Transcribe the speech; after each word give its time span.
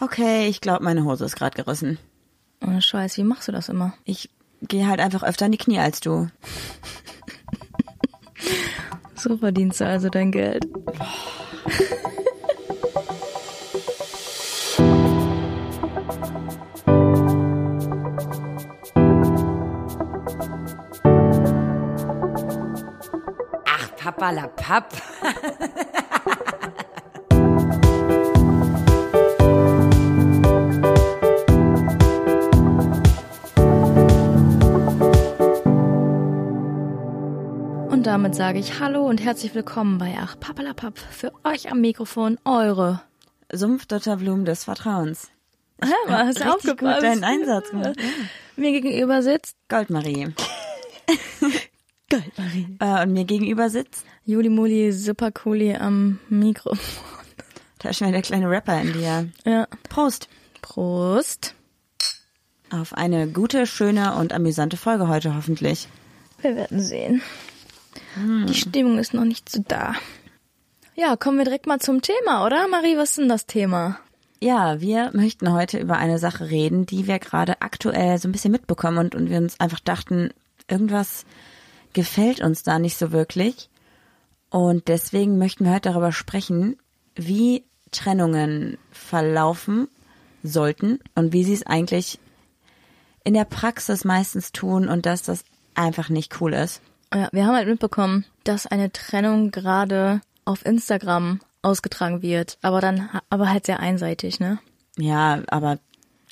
Okay, 0.00 0.48
ich 0.48 0.60
glaube, 0.62 0.82
meine 0.82 1.04
Hose 1.04 1.26
ist 1.26 1.36
gerade 1.36 1.62
gerissen. 1.62 1.98
Oh, 2.66 2.80
Scheiß, 2.80 3.16
wie 3.18 3.22
machst 3.22 3.48
du 3.48 3.52
das 3.52 3.68
immer? 3.68 3.92
Ich 4.04 4.30
gehe 4.62 4.86
halt 4.86 5.00
einfach 5.00 5.22
öfter 5.22 5.46
in 5.46 5.52
die 5.52 5.58
Knie 5.58 5.78
als 5.78 6.00
du. 6.00 6.28
So 9.14 9.36
verdienst 9.36 9.82
du 9.82 9.86
also 9.86 10.08
dein 10.08 10.32
Geld. 10.32 10.66
Ach, 23.66 23.96
Papa 23.98 24.30
la 24.30 24.46
Papp. 24.46 24.90
damit 38.10 38.34
sage 38.34 38.58
ich 38.58 38.80
Hallo 38.80 39.06
und 39.06 39.22
herzlich 39.22 39.54
willkommen 39.54 39.98
bei 39.98 40.16
Ach 40.20 40.34
Papalapap. 40.40 40.98
Für 40.98 41.32
euch 41.44 41.70
am 41.70 41.80
Mikrofon 41.80 42.38
eure. 42.44 43.00
Sumpfdotterblumen 43.52 44.44
des 44.44 44.64
Vertrauens. 44.64 45.30
Hä, 45.80 45.92
mal, 46.08 46.26
hast 46.26 46.40
du 46.40 46.52
aufgepasst? 46.52 46.98
gut 46.98 47.02
deinen 47.04 47.22
Einsatz 47.22 47.70
gemacht. 47.70 47.94
Ja. 47.96 48.08
Mir 48.56 48.72
gegenüber 48.72 49.22
sitzt 49.22 49.56
Goldmarie. 49.68 50.34
Goldmarie. 52.10 52.76
Äh, 52.80 53.04
und 53.04 53.12
mir 53.12 53.26
gegenüber 53.26 53.70
sitzt, 53.70 54.04
Juli 54.24 54.48
Muli 54.48 54.90
Supercooli 54.90 55.76
am 55.76 56.18
Mikro. 56.28 56.76
da 57.78 57.90
ist 57.90 58.00
wieder 58.00 58.10
der 58.10 58.22
kleine 58.22 58.50
Rapper 58.50 58.80
in 58.80 58.92
dir. 58.92 59.28
Ja. 59.44 59.68
Prost. 59.88 60.28
Prost. 60.62 61.54
Auf 62.70 62.92
eine 62.92 63.28
gute, 63.28 63.68
schöne 63.68 64.16
und 64.16 64.32
amüsante 64.32 64.76
Folge 64.76 65.06
heute 65.06 65.36
hoffentlich. 65.36 65.86
Wir 66.42 66.56
werden 66.56 66.80
sehen. 66.80 67.22
Die 68.16 68.54
Stimmung 68.54 68.98
ist 68.98 69.14
noch 69.14 69.24
nicht 69.24 69.48
so 69.48 69.62
da. 69.66 69.94
Ja, 70.94 71.16
kommen 71.16 71.38
wir 71.38 71.44
direkt 71.44 71.66
mal 71.66 71.78
zum 71.78 72.02
Thema, 72.02 72.44
oder? 72.44 72.68
Marie, 72.68 72.96
was 72.96 73.10
ist 73.10 73.18
denn 73.18 73.28
das 73.28 73.46
Thema? 73.46 73.98
Ja, 74.42 74.80
wir 74.80 75.10
möchten 75.12 75.52
heute 75.52 75.78
über 75.78 75.96
eine 75.96 76.18
Sache 76.18 76.50
reden, 76.50 76.86
die 76.86 77.06
wir 77.06 77.18
gerade 77.18 77.60
aktuell 77.60 78.18
so 78.18 78.28
ein 78.28 78.32
bisschen 78.32 78.52
mitbekommen 78.52 78.98
und, 78.98 79.14
und 79.14 79.30
wir 79.30 79.38
uns 79.38 79.60
einfach 79.60 79.80
dachten, 79.80 80.30
irgendwas 80.68 81.24
gefällt 81.92 82.40
uns 82.40 82.62
da 82.62 82.78
nicht 82.78 82.96
so 82.96 83.12
wirklich. 83.12 83.68
Und 84.50 84.88
deswegen 84.88 85.38
möchten 85.38 85.64
wir 85.64 85.72
heute 85.72 85.90
darüber 85.90 86.12
sprechen, 86.12 86.76
wie 87.14 87.64
Trennungen 87.92 88.78
verlaufen 88.90 89.88
sollten 90.42 91.00
und 91.14 91.32
wie 91.32 91.44
sie 91.44 91.54
es 91.54 91.66
eigentlich 91.66 92.18
in 93.24 93.34
der 93.34 93.44
Praxis 93.44 94.04
meistens 94.04 94.52
tun 94.52 94.88
und 94.88 95.06
dass 95.06 95.22
das 95.22 95.44
einfach 95.74 96.08
nicht 96.08 96.40
cool 96.40 96.54
ist. 96.54 96.80
Ja, 97.14 97.28
wir 97.32 97.46
haben 97.46 97.56
halt 97.56 97.68
mitbekommen, 97.68 98.24
dass 98.44 98.66
eine 98.66 98.92
Trennung 98.92 99.50
gerade 99.50 100.20
auf 100.44 100.64
Instagram 100.64 101.40
ausgetragen 101.62 102.22
wird, 102.22 102.58
aber 102.62 102.80
dann, 102.80 103.08
aber 103.28 103.50
halt 103.50 103.66
sehr 103.66 103.80
einseitig, 103.80 104.40
ne? 104.40 104.58
Ja, 104.96 105.42
aber 105.48 105.78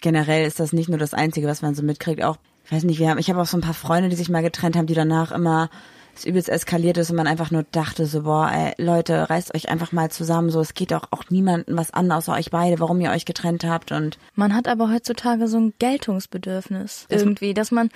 generell 0.00 0.46
ist 0.46 0.60
das 0.60 0.72
nicht 0.72 0.88
nur 0.88 0.98
das 0.98 1.14
Einzige, 1.14 1.46
was 1.46 1.62
man 1.62 1.74
so 1.74 1.82
mitkriegt. 1.82 2.22
Auch, 2.22 2.38
ich 2.64 2.72
weiß 2.72 2.84
nicht, 2.84 2.98
wir 2.98 3.10
haben, 3.10 3.18
ich 3.18 3.28
habe 3.28 3.40
auch 3.40 3.46
so 3.46 3.56
ein 3.56 3.62
paar 3.62 3.74
Freunde, 3.74 4.08
die 4.08 4.16
sich 4.16 4.28
mal 4.28 4.42
getrennt 4.42 4.76
haben, 4.76 4.86
die 4.86 4.94
danach 4.94 5.32
immer 5.32 5.70
es 6.18 6.24
übelst 6.24 6.48
eskaliert 6.48 6.96
ist 6.96 7.10
und 7.10 7.16
man 7.16 7.28
einfach 7.28 7.50
nur 7.50 7.64
dachte 7.70 8.06
so, 8.06 8.22
boah, 8.22 8.50
ey, 8.52 8.74
Leute, 8.78 9.30
reißt 9.30 9.54
euch 9.54 9.68
einfach 9.68 9.92
mal 9.92 10.10
zusammen, 10.10 10.50
so, 10.50 10.60
es 10.60 10.74
geht 10.74 10.92
auch, 10.92 11.04
auch 11.10 11.24
niemandem 11.30 11.76
was 11.76 11.92
an, 11.92 12.10
außer 12.10 12.32
euch 12.32 12.50
beide, 12.50 12.80
warum 12.80 13.00
ihr 13.00 13.10
euch 13.10 13.24
getrennt 13.24 13.64
habt 13.64 13.92
und 13.92 14.18
Man 14.34 14.54
hat 14.54 14.66
aber 14.66 14.90
heutzutage 14.90 15.46
so 15.46 15.58
ein 15.58 15.74
Geltungsbedürfnis 15.78 17.06
irgendwie, 17.08 17.54
dass 17.54 17.70
man, 17.70 17.90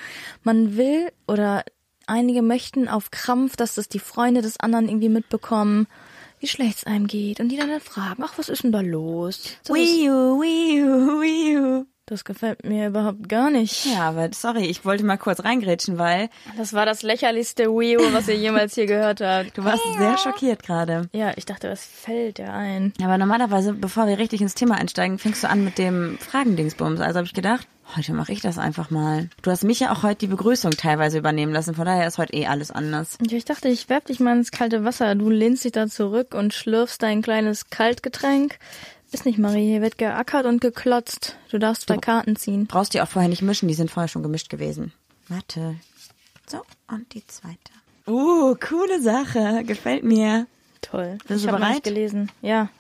man 0.45 0.77
will 0.77 1.09
oder 1.27 1.65
einige 2.07 2.43
möchten 2.43 2.89
auf 2.89 3.11
Krampf, 3.11 3.57
dass 3.57 3.75
das 3.75 3.89
die 3.89 3.99
Freunde 3.99 4.43
des 4.43 4.59
anderen 4.61 4.89
irgendwie 4.89 5.09
mitbekommen, 5.09 5.87
wie 6.41 6.49
schlecht 6.49 6.79
es 6.79 6.85
einem 6.85 7.07
geht 7.07 7.41
und 7.41 7.49
die 7.49 7.57
dann, 7.57 7.71
dann 7.71 7.81
fragen, 7.81 8.23
ach, 8.25 8.37
was 8.37 8.49
ist 8.49 8.65
denn 8.65 8.73
da 8.73 8.81
los? 8.81 9.43
Das, 9.65 9.71
ist, 9.71 9.75
Wii 9.75 10.11
U, 10.11 10.41
Wii 10.41 10.83
U, 10.83 11.21
Wii 11.21 11.59
U. 11.59 11.87
das 12.07 12.25
gefällt 12.25 12.65
mir 12.65 12.89
überhaupt 12.89 13.29
gar 13.29 13.49
nicht. 13.51 13.87
Ja, 13.87 14.09
aber 14.09 14.29
sorry, 14.33 14.67
ich 14.67 14.85
wollte 14.85 15.05
mal 15.05 15.17
kurz 15.17 15.45
reingrätschen, 15.45 15.99
weil 15.99 16.29
Das 16.59 16.73
war 16.73 16.85
das 16.85 17.03
lächerlichste 17.03 17.67
Wii 17.69 17.99
U, 17.99 18.01
was 18.13 18.27
ihr 18.29 18.37
jemals 18.37 18.75
hier 18.75 18.87
gehört 18.87 19.21
habt. 19.21 19.57
du 19.57 19.65
warst 19.65 19.83
sehr 19.99 20.19
schockiert 20.19 20.63
gerade. 20.63 21.09
Ja, 21.13 21.33
ich 21.37 21.45
dachte, 21.47 21.71
was 21.71 21.85
fällt 21.87 22.39
dir 22.39 22.53
ein? 22.53 22.93
Aber 23.03 23.19
normalerweise, 23.19 23.73
bevor 23.73 24.07
wir 24.09 24.19
richtig 24.19 24.41
ins 24.41 24.55
Thema 24.55 24.75
einsteigen, 24.77 25.19
fängst 25.19 25.45
du 25.45 25.49
an 25.49 25.65
mit 25.65 25.79
dem 25.79 26.19
Fragendingsbums. 26.19 27.01
Also 27.01 27.19
habe 27.19 27.27
ich 27.27 27.35
gedacht, 27.35 27.67
heute 27.97 28.13
mache 28.15 28.33
ich 28.33 28.41
das 28.41 28.59
einfach 28.59 28.91
mal. 28.91 29.31
Du 29.43 29.51
hast 29.53 29.63
mich 29.63 29.79
ja 29.81 29.93
auch 29.93 30.03
heute 30.03 30.19
die 30.21 30.27
Begrüßung 30.27 30.73
teilweise 30.73 31.19
übernehmen 31.19 31.53
lassen, 31.53 31.75
von 31.75 31.87
daher 31.87 32.07
ist 32.09 32.19
heute 32.19 32.35
eh 32.35 32.47
alles 32.47 32.71
anders. 32.73 33.17
Ja, 33.27 33.37
ich 33.37 33.45
dachte, 33.45 33.69
ich 33.69 33.89
werf 33.89 34.05
dich 34.05 34.19
mal 34.19 34.37
ins 34.37 34.51
kalte 34.51 34.85
Wasser. 34.85 35.15
Du 35.15 35.31
lehnst 35.31 35.65
dich 35.65 35.73
da 35.73 35.87
zurück 35.87 36.35
und 36.35 36.53
schlürfst 36.53 37.01
dein 37.03 37.23
kleines 37.23 37.71
Kaltgetränk. 37.71 38.59
Ist 39.13 39.27
nicht, 39.27 39.39
Marie. 39.39 39.67
Hier 39.67 39.83
wird 39.83 39.99
geackert 39.99 40.47
und 40.47 40.61
geklotzt. 40.63 41.37
Du 41.51 41.59
darfst 41.59 41.83
zwei 41.83 41.99
Karten 41.99 42.35
ziehen. 42.37 42.67
Brauchst 42.67 42.95
die 42.95 43.03
auch 43.03 43.09
vorher 43.09 43.29
nicht 43.29 43.43
mischen, 43.43 43.69
die 43.69 43.75
sind 43.75 43.91
vorher 43.91 44.09
schon 44.09 44.23
gemischt 44.23 44.49
gewesen. 44.49 44.93
Warte. 45.29 45.77
So, 46.47 46.63
und 46.89 47.13
die 47.13 47.27
zweite. 47.27 47.73
Uh, 48.07 48.55
coole 48.57 49.01
Sache. 49.03 49.65
Gefällt 49.65 50.03
mir. 50.03 50.47
Toll. 50.81 51.19
Bist 51.29 51.45
ich 51.45 51.51
du 51.51 51.57
bereit? 51.57 51.85
gelesen. 51.85 52.33
Ja. 52.41 52.71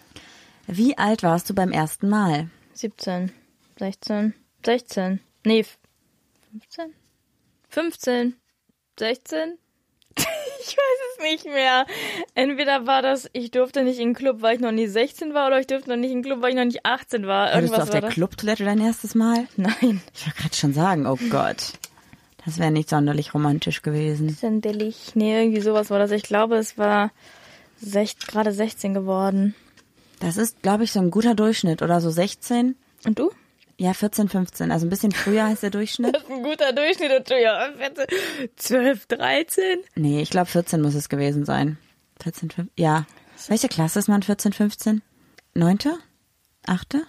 Wie 0.66 0.96
alt 0.96 1.22
warst 1.22 1.50
du 1.50 1.54
beim 1.54 1.70
ersten 1.70 2.08
Mal? 2.08 2.48
17, 2.74 3.30
16, 3.78 4.34
16. 4.64 5.20
Nee, 5.44 5.64
15? 6.50 6.94
15, 7.68 8.36
16? 8.98 9.58
Ich 10.64 10.76
weiß 10.76 10.98
es 11.16 11.22
nicht 11.24 11.44
mehr. 11.52 11.86
Entweder 12.36 12.86
war 12.86 13.02
das, 13.02 13.28
ich 13.32 13.50
durfte 13.50 13.82
nicht 13.82 13.98
in 13.98 14.10
den 14.10 14.14
Club, 14.14 14.42
weil 14.42 14.54
ich 14.54 14.60
noch 14.60 14.70
nie 14.70 14.86
16 14.86 15.34
war, 15.34 15.48
oder 15.48 15.58
ich 15.58 15.66
durfte 15.66 15.90
noch 15.90 15.96
nicht 15.96 16.12
in 16.12 16.18
den 16.18 16.24
Club, 16.24 16.40
weil 16.40 16.50
ich 16.50 16.56
noch 16.56 16.64
nicht 16.64 16.86
18 16.86 17.26
war. 17.26 17.46
Hattest 17.46 17.56
du 17.56 17.64
Irgendwas 17.74 17.82
auf 17.82 18.00
der. 18.00 18.08
Clubtoilette 18.08 18.64
dein 18.64 18.80
erstes 18.80 19.16
Mal? 19.16 19.48
Nein. 19.56 20.00
Ich 20.14 20.24
wollte 20.24 20.40
gerade 20.40 20.54
schon 20.54 20.72
sagen, 20.72 21.06
oh 21.06 21.18
Gott. 21.30 21.72
Das 22.44 22.58
wäre 22.58 22.70
nicht 22.70 22.88
sonderlich 22.88 23.34
romantisch 23.34 23.82
gewesen. 23.82 24.28
Sendelich. 24.30 25.12
Nee, 25.14 25.42
irgendwie 25.42 25.60
sowas 25.60 25.90
war 25.90 25.98
das. 25.98 26.12
Ich 26.12 26.22
glaube, 26.22 26.56
es 26.56 26.78
war 26.78 27.10
sech, 27.80 28.16
gerade 28.18 28.52
16 28.52 28.94
geworden. 28.94 29.54
Das 30.20 30.36
ist, 30.36 30.62
glaube 30.62 30.84
ich, 30.84 30.92
so 30.92 31.00
ein 31.00 31.10
guter 31.10 31.34
Durchschnitt 31.34 31.82
oder 31.82 32.00
so 32.00 32.10
16. 32.10 32.76
Und 33.04 33.18
du? 33.18 33.32
Ja, 33.82 33.94
14, 33.94 34.28
15. 34.28 34.70
Also 34.70 34.86
ein 34.86 34.90
bisschen 34.90 35.10
früher 35.10 35.42
als 35.44 35.58
der 35.62 35.70
Durchschnitt. 35.70 36.14
Das 36.14 36.22
ist 36.22 36.30
ein 36.30 36.44
guter 36.44 36.72
Durchschnitt 36.72 37.10
und 37.18 37.28
du 37.28 37.42
ja 37.42 37.68
14, 37.76 38.06
12, 38.54 39.06
13. 39.06 39.64
Nee, 39.96 40.22
ich 40.22 40.30
glaube 40.30 40.46
14 40.46 40.80
muss 40.80 40.94
es 40.94 41.08
gewesen 41.08 41.44
sein. 41.44 41.78
14, 42.22 42.50
15. 42.50 42.70
Ja. 42.76 43.06
Welche 43.48 43.68
Klasse 43.68 43.98
ist 43.98 44.06
man 44.08 44.22
14, 44.22 44.52
15? 44.52 45.02
Neunte? 45.54 45.98
Achte? 46.64 47.02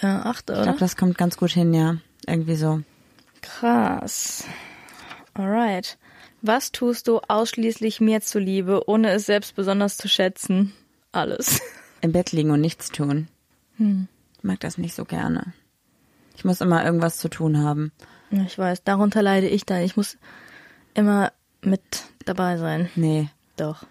Ja, 0.00 0.22
8, 0.22 0.50
Ich 0.50 0.54
oder? 0.54 0.62
glaube, 0.62 0.78
das 0.78 0.96
kommt 0.96 1.18
ganz 1.18 1.36
gut 1.36 1.50
hin, 1.50 1.74
ja. 1.74 1.96
Irgendwie 2.28 2.54
so. 2.54 2.80
Krass. 3.42 4.44
Alright. 5.34 5.98
Was 6.42 6.70
tust 6.70 7.08
du 7.08 7.18
ausschließlich 7.26 8.00
mir 8.00 8.20
zuliebe, 8.20 8.88
ohne 8.88 9.10
es 9.10 9.26
selbst 9.26 9.56
besonders 9.56 9.96
zu 9.96 10.08
schätzen? 10.08 10.72
Alles. 11.10 11.60
Im 12.02 12.12
Bett 12.12 12.30
liegen 12.30 12.52
und 12.52 12.60
nichts 12.60 12.90
tun. 12.90 13.26
Ich 13.78 14.44
mag 14.44 14.60
das 14.60 14.78
nicht 14.78 14.94
so 14.94 15.04
gerne. 15.04 15.54
Ich 16.36 16.44
muss 16.44 16.60
immer 16.60 16.84
irgendwas 16.84 17.18
zu 17.18 17.28
tun 17.28 17.58
haben. 17.58 17.92
Ich 18.30 18.58
weiß, 18.58 18.84
darunter 18.84 19.22
leide 19.22 19.48
ich 19.48 19.64
dann. 19.64 19.82
Ich 19.82 19.96
muss 19.96 20.16
immer 20.94 21.32
mit 21.62 22.04
dabei 22.24 22.56
sein. 22.56 22.88
Nee. 22.94 23.28
Doch. 23.56 23.84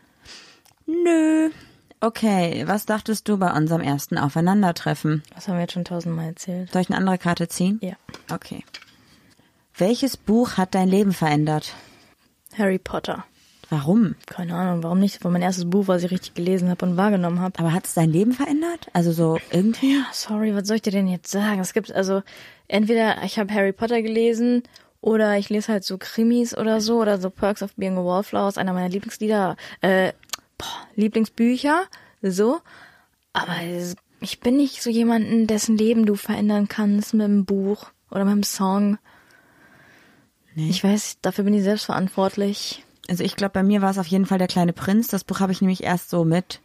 Nö. 0.86 1.50
Okay, 2.02 2.64
was 2.66 2.86
dachtest 2.86 3.28
du 3.28 3.38
bei 3.38 3.52
unserem 3.52 3.82
ersten 3.82 4.18
Aufeinandertreffen? 4.18 5.22
Das 5.36 5.48
haben 5.48 5.56
wir 5.56 5.62
jetzt 5.62 5.74
schon 5.74 5.84
tausendmal 5.84 6.28
erzählt. 6.28 6.72
Soll 6.72 6.82
ich 6.82 6.90
eine 6.90 6.98
andere 6.98 7.18
Karte 7.18 7.50
ziehen? 7.50 7.80
Ja. 7.82 7.96
Okay. 8.32 8.64
Welches 9.78 10.16
Buch 10.16 10.58
hat 10.58 10.76
dein 10.76 10.88
Leben 10.88 11.12
verändert? 11.12 11.74
Harry 12.58 12.80
Potter. 12.80 13.26
Warum? 13.70 14.16
Keine 14.26 14.56
Ahnung, 14.56 14.84
warum 14.84 15.00
nicht? 15.00 15.16
Das 15.16 15.24
war 15.24 15.32
mein 15.32 15.44
erstes 15.44 15.70
Buch, 15.70 15.88
was 15.88 16.04
ich 16.04 16.12
richtig 16.12 16.34
gelesen 16.34 16.70
habe 16.70 16.86
und 16.86 16.98
wahrgenommen 16.98 17.40
habe. 17.40 17.60
Aber 17.60 17.72
hat 17.72 17.86
es 17.86 17.94
dein 17.94 18.12
Leben 18.12 18.34
verändert? 18.34 18.88
Also 18.94 19.12
so 19.12 19.38
irgendwie? 19.52 20.02
Sorry, 20.12 20.56
was 20.56 20.68
soll 20.68 20.78
ich 20.78 20.82
dir 20.82 20.92
denn 20.92 21.08
jetzt 21.08 21.30
sagen? 21.30 21.60
Es 21.60 21.74
gibt 21.74 21.92
also 21.92 22.24
entweder 22.68 23.24
ich 23.24 23.38
habe 23.38 23.54
Harry 23.54 23.72
Potter 23.72 24.02
gelesen 24.02 24.64
oder 25.02 25.38
ich 25.38 25.50
lese 25.50 25.72
halt 25.72 25.84
so 25.84 25.98
Krimis 25.98 26.58
oder 26.58 26.82
so 26.82 27.00
oder 27.00 27.20
so 27.20 27.30
Perks 27.30 27.62
of 27.62 27.74
Being 27.76 27.98
a 27.98 28.04
Wallflower 28.04 28.50
ist 28.50 28.58
einer 28.58 28.74
meiner 28.74 28.90
Lieblingslieder, 28.90 29.56
äh, 29.82 30.14
boah, 30.58 30.88
Lieblingsbücher, 30.96 31.84
so. 32.22 32.60
Aber 33.34 33.56
ich 34.20 34.40
bin 34.40 34.58
nicht 34.58 34.82
so 34.82 34.90
jemanden, 34.90 35.48
dessen 35.48 35.78
Leben 35.78 36.06
du 36.06 36.16
verändern 36.16 36.68
kannst 36.68 37.14
mit 37.14 37.26
einem 37.26 37.46
Buch 37.46 37.92
oder 38.10 38.26
mit 38.26 38.34
einem 38.34 38.44
Song. 38.44 38.98
Nee. 40.56 40.70
Ich 40.70 40.84
weiß, 40.84 41.20
dafür 41.22 41.44
bin 41.44 41.54
ich 41.54 41.64
selbst 41.64 41.86
verantwortlich. 41.86 42.84
Also 43.10 43.24
ich 43.24 43.36
glaube, 43.36 43.54
bei 43.54 43.64
mir 43.64 43.82
war 43.82 43.90
es 43.92 43.98
auf 43.98 44.08
jeden 44.08 44.26
Fall 44.26 44.38
der 44.38 44.48
kleine 44.48 44.74
Prinz. 44.74 45.08
Das 45.08 45.24
Buch 45.24 45.40
habe 45.40 45.52
ich 45.52 45.62
nämlich 45.62 45.84
erst 45.84 46.10
so 46.10 46.24
mit 46.26 46.60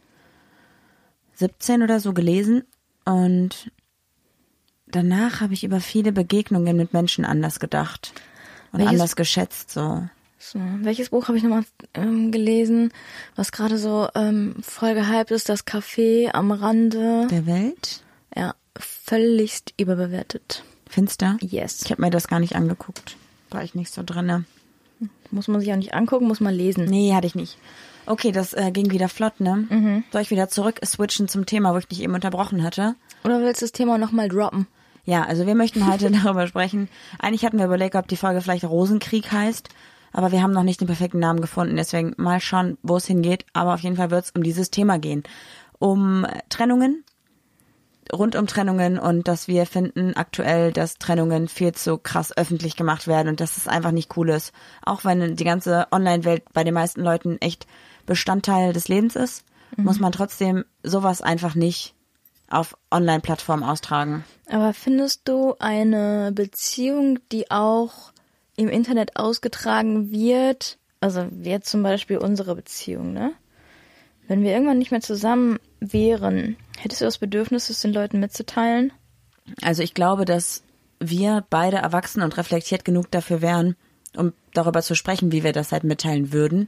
17 1.35 1.81
oder 1.83 1.99
so 1.99 2.13
gelesen. 2.13 2.63
Und 3.03 3.71
danach 4.87 5.41
habe 5.41 5.53
ich 5.53 5.63
über 5.63 5.79
viele 5.79 6.11
Begegnungen 6.11 6.77
mit 6.77 6.93
Menschen 6.93 7.25
anders 7.25 7.59
gedacht 7.59 8.13
und 8.71 8.79
Welches- 8.79 8.93
anders 8.93 9.15
geschätzt 9.15 9.71
so. 9.71 10.07
So, 10.37 10.59
welches 10.81 11.09
Buch 11.09 11.27
habe 11.27 11.37
ich 11.39 11.43
nochmal 11.43 11.63
ähm, 11.95 12.31
gelesen, 12.31 12.91
was 13.35 13.51
gerade 13.51 13.79
so 13.79 14.07
ähm, 14.13 14.55
voll 14.61 14.93
gehypt 14.93 15.31
ist? 15.31 15.49
Das 15.49 15.65
Café 15.65 16.29
am 16.33 16.51
Rande. 16.51 17.25
Der 17.31 17.47
Welt? 17.47 18.03
Ja, 18.35 18.53
völligst 18.77 19.73
überbewertet. 19.77 20.63
Finster? 20.87 21.37
Yes. 21.41 21.81
Ich 21.83 21.89
habe 21.91 22.01
mir 22.03 22.11
das 22.11 22.27
gar 22.27 22.39
nicht 22.39 22.55
angeguckt. 22.55 23.17
War 23.49 23.63
ich 23.63 23.73
nicht 23.73 23.91
so 23.91 24.03
drinne. 24.05 24.45
Muss 25.31 25.47
man 25.47 25.59
sich 25.59 25.71
auch 25.71 25.77
nicht 25.77 25.93
angucken, 25.93 26.27
muss 26.27 26.39
man 26.39 26.53
lesen. 26.53 26.85
Nee, 26.85 27.13
hatte 27.13 27.27
ich 27.27 27.35
nicht. 27.35 27.57
Okay, 28.05 28.31
das 28.31 28.53
äh, 28.53 28.71
ging 28.71 28.91
wieder 28.91 29.09
flott, 29.09 29.39
ne? 29.39 30.03
Soll 30.11 30.21
ich 30.21 30.31
wieder 30.31 30.47
zurück 30.47 30.79
switchen 30.85 31.27
zum 31.27 31.45
Thema, 31.45 31.73
wo 31.73 31.77
ich 31.77 31.87
dich 31.87 32.01
eben 32.01 32.13
unterbrochen 32.13 32.63
hatte? 32.63 32.95
Oder 33.23 33.41
willst 33.41 33.61
du 33.61 33.65
das 33.65 33.71
Thema 33.71 33.97
nochmal 33.97 34.29
droppen? 34.29 34.67
Ja, 35.05 35.23
also 35.23 35.45
wir 35.47 35.55
möchten 35.55 35.87
heute 35.91 36.11
darüber 36.23 36.47
sprechen. 36.47 36.89
Eigentlich 37.19 37.45
hatten 37.45 37.57
wir 37.57 37.65
überlegt, 37.65 37.95
ob 37.95 38.07
die 38.07 38.17
Folge 38.17 38.41
vielleicht 38.41 38.63
Rosenkrieg 38.63 39.31
heißt, 39.31 39.69
aber 40.13 40.31
wir 40.31 40.41
haben 40.41 40.51
noch 40.53 40.63
nicht 40.63 40.81
den 40.81 40.87
perfekten 40.87 41.19
Namen 41.19 41.41
gefunden. 41.41 41.75
Deswegen 41.75 42.13
mal 42.17 42.39
schauen, 42.39 42.77
wo 42.83 42.97
es 42.97 43.05
hingeht. 43.05 43.45
Aber 43.53 43.73
auf 43.73 43.81
jeden 43.81 43.97
Fall 43.97 44.11
wird 44.11 44.25
es 44.25 44.31
um 44.31 44.43
dieses 44.43 44.71
Thema 44.71 44.97
gehen. 44.97 45.23
Um 45.79 46.25
äh, 46.25 46.39
Trennungen, 46.49 47.03
rund 48.13 48.35
um 48.35 48.47
Trennungen 48.47 48.99
und 48.99 49.27
dass 49.27 49.47
wir 49.47 49.65
finden 49.65 50.15
aktuell, 50.15 50.71
dass 50.71 50.97
Trennungen 50.97 51.47
viel 51.47 51.73
zu 51.73 51.97
krass 51.97 52.35
öffentlich 52.35 52.75
gemacht 52.75 53.07
werden 53.07 53.29
und 53.29 53.39
dass 53.39 53.57
es 53.57 53.67
einfach 53.67 53.91
nicht 53.91 54.15
cool 54.17 54.29
ist. 54.29 54.53
Auch 54.83 55.05
wenn 55.05 55.35
die 55.35 55.43
ganze 55.43 55.87
Online-Welt 55.91 56.43
bei 56.53 56.63
den 56.63 56.73
meisten 56.73 57.01
Leuten 57.01 57.37
echt 57.41 57.67
Bestandteil 58.05 58.73
des 58.73 58.87
Lebens 58.87 59.15
ist, 59.15 59.43
muss 59.77 59.99
man 59.99 60.11
trotzdem 60.11 60.63
sowas 60.83 61.21
einfach 61.21 61.55
nicht 61.55 61.95
auf 62.49 62.77
Online-Plattformen 62.91 63.63
austragen. 63.63 64.23
Aber 64.49 64.73
findest 64.73 65.27
du 65.27 65.55
eine 65.59 66.31
Beziehung, 66.33 67.19
die 67.31 67.49
auch 67.51 68.11
im 68.55 68.69
Internet 68.69 69.17
ausgetragen 69.17 70.11
wird, 70.11 70.77
also 71.01 71.27
jetzt 71.41 71.69
zum 71.69 71.83
Beispiel 71.83 72.17
unsere 72.17 72.55
Beziehung, 72.55 73.13
ne? 73.13 73.33
Wenn 74.27 74.43
wir 74.43 74.53
irgendwann 74.53 74.79
nicht 74.79 74.89
mehr 74.89 75.01
zusammen 75.01 75.59
wären, 75.79 76.55
hättest 76.77 77.01
du 77.01 77.05
das 77.05 77.17
Bedürfnis, 77.17 77.69
es 77.69 77.81
den 77.81 77.93
Leuten 77.93 78.19
mitzuteilen? 78.19 78.91
Also 79.61 79.83
ich 79.83 79.93
glaube, 79.93 80.25
dass 80.25 80.63
wir 80.99 81.45
beide 81.49 81.77
erwachsen 81.77 82.21
und 82.21 82.37
reflektiert 82.37 82.85
genug 82.85 83.11
dafür 83.11 83.41
wären, 83.41 83.75
um 84.15 84.33
darüber 84.53 84.81
zu 84.81 84.95
sprechen, 84.95 85.31
wie 85.31 85.43
wir 85.43 85.53
das 85.53 85.71
halt 85.71 85.83
mitteilen 85.83 86.31
würden. 86.31 86.67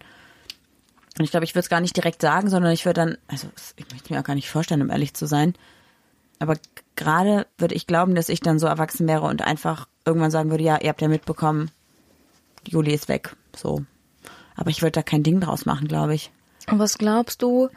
Und 1.18 1.24
ich 1.24 1.32
glaube, 1.32 1.46
ich 1.46 1.56
würde 1.56 1.62
es 1.62 1.70
gar 1.70 1.82
nicht 1.82 1.96
direkt 1.96 2.22
sagen, 2.22 2.50
sondern 2.50 2.72
ich 2.72 2.86
würde 2.86 3.02
dann, 3.02 3.18
also 3.28 3.48
ich 3.76 3.90
möchte 3.92 4.14
mir 4.14 4.20
auch 4.20 4.26
gar 4.26 4.36
nicht 4.36 4.50
vorstellen, 4.50 4.82
um 4.82 4.90
ehrlich 4.90 5.14
zu 5.14 5.26
sein. 5.26 5.56
Aber 6.40 6.56
gerade 6.96 7.48
würde 7.58 7.74
ich 7.74 7.88
glauben, 7.88 8.14
dass 8.14 8.30
ich 8.30 8.42
dann 8.42 8.60
so 8.60 8.68
erwachsen 8.68 9.08
wäre 9.08 9.26
und 9.26 9.42
einfach 9.42 9.88
irgendwann 10.06 10.30
sagen 10.30 10.52
würde, 10.52 10.64
ja, 10.64 10.80
ihr 10.80 10.90
habt 10.90 11.02
ja 11.02 11.08
mitbekommen, 11.08 11.72
Juli 12.68 12.94
ist 12.94 13.08
weg. 13.08 13.36
So. 13.56 13.84
Aber 14.56 14.70
ich 14.70 14.82
würde 14.82 14.92
da 14.92 15.04
kein 15.04 15.24
Ding 15.24 15.40
draus 15.40 15.66
machen, 15.66 15.88
glaube 15.88 16.14
ich. 16.14 16.32
Und 16.70 16.80
was 16.80 16.98
glaubst 16.98 17.42
du, 17.42 17.70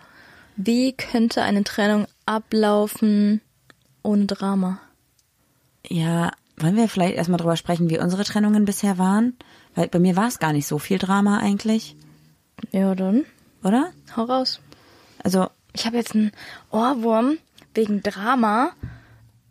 wie 0.56 0.92
könnte 0.92 1.42
eine 1.42 1.64
Trennung 1.64 2.06
ablaufen 2.30 3.40
ohne 4.02 4.26
Drama? 4.26 4.80
Ja, 5.88 6.30
wollen 6.56 6.76
wir 6.76 6.88
vielleicht 6.88 7.16
erstmal 7.16 7.38
drüber 7.38 7.56
sprechen, 7.56 7.90
wie 7.90 7.98
unsere 7.98 8.24
Trennungen 8.24 8.64
bisher 8.64 8.98
waren? 8.98 9.36
Weil 9.74 9.88
bei 9.88 9.98
mir 9.98 10.16
war 10.16 10.28
es 10.28 10.38
gar 10.38 10.52
nicht 10.52 10.66
so 10.66 10.78
viel 10.78 10.98
Drama 10.98 11.38
eigentlich, 11.38 11.96
Ja, 12.72 12.94
dann 12.94 13.24
oder? 13.64 13.90
hau 14.16 14.24
raus. 14.24 14.60
Also, 15.22 15.48
Ich 15.72 15.86
habe 15.86 15.96
jetzt 15.96 16.14
einen 16.14 16.32
Ohrwurm 16.70 17.38
wegen 17.74 18.02
Drama. 18.02 18.72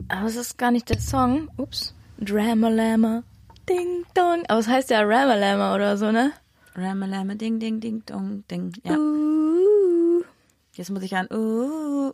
Aber 0.10 0.28
es 0.28 0.36
ist 0.36 0.58
gar 0.58 0.72
nicht 0.72 0.90
der 0.90 1.00
Song. 1.00 1.50
Ups. 1.58 1.94
Dramalama. 2.20 3.24
Ding 3.70 4.04
dong. 4.16 4.44
Aber 4.50 4.60
es 4.60 4.68
heißt 4.68 4.90
ja 4.90 5.02
Ramalama 5.02 5.74
oder 5.76 5.98
so, 5.98 6.12
ne? 6.12 6.32
Ramalama, 6.76 7.36
ding, 7.36 7.60
ding, 7.60 7.80
ding, 7.80 8.04
dong, 8.06 8.44
ding. 8.52 8.74
Ja, 8.84 8.96
Uh. 8.98 10.24
jetzt 10.74 10.90
muss 10.90 11.04
ich 11.04 11.16
an, 11.16 11.28
uh, 11.32 12.12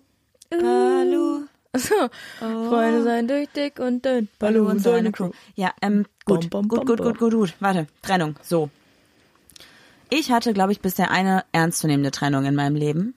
Palu, 0.61 1.41
So. 1.75 1.95
Freunde 2.39 3.03
sein 3.03 3.27
durch 3.27 3.49
dick 3.49 3.79
und 3.79 4.05
dünn. 4.05 4.27
Palu 4.39 4.67
und 4.69 4.79
seine 4.79 5.11
Crew. 5.11 5.31
Ja, 5.55 5.71
ähm, 5.81 6.05
gut, 6.25 6.49
Bom, 6.49 6.67
bom, 6.67 6.67
gut, 6.69 6.79
bom, 6.79 6.85
gut, 6.87 6.97
bom. 6.97 7.05
gut, 7.07 7.19
gut, 7.19 7.33
gut. 7.33 7.53
Warte, 7.59 7.87
Trennung, 8.01 8.35
so. 8.41 8.69
Ich 10.09 10.31
hatte, 10.31 10.53
glaube 10.53 10.71
ich, 10.71 10.81
bisher 10.81 11.11
eine 11.11 11.43
ernstzunehmende 11.51 12.11
Trennung 12.11 12.45
in 12.45 12.55
meinem 12.55 12.75
Leben. 12.75 13.15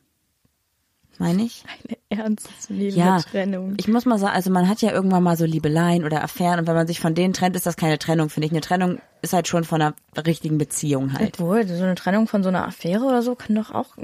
Meine 1.19 1.43
ich? 1.43 1.65
Eine 2.11 2.23
ernstzunehmende 2.23 2.97
Ja, 2.99 3.19
Trennung. 3.21 3.75
ich 3.77 3.89
muss 3.89 4.07
mal 4.07 4.19
sagen, 4.19 4.35
also 4.35 4.51
man 4.51 4.69
hat 4.69 4.81
ja 4.83 4.93
irgendwann 4.93 5.23
mal 5.25 5.37
so 5.37 5.45
Liebeleien 5.45 6.05
oder 6.05 6.23
Affären 6.23 6.61
und 6.61 6.67
wenn 6.69 6.77
man 6.77 6.87
sich 6.87 7.01
von 7.01 7.15
denen 7.15 7.35
trennt, 7.35 7.57
ist 7.57 7.67
das 7.67 7.77
keine 7.77 7.99
Trennung, 7.99 8.31
finde 8.31 8.47
ich. 8.47 8.53
Eine 8.53 8.61
Trennung 8.61 9.01
ist 9.21 9.33
halt 9.33 9.49
schon 9.49 9.65
von 9.65 9.83
einer 9.83 9.95
richtigen 10.27 10.59
Beziehung 10.59 11.13
halt. 11.13 11.35
Obwohl, 11.41 11.67
so 11.67 11.75
eine 11.83 11.97
Trennung 11.97 12.29
von 12.29 12.43
so 12.45 12.49
einer 12.49 12.67
Affäre 12.67 13.05
oder 13.05 13.23
so 13.23 13.35
kann 13.35 13.57
doch 13.57 13.73
auch 13.73 13.97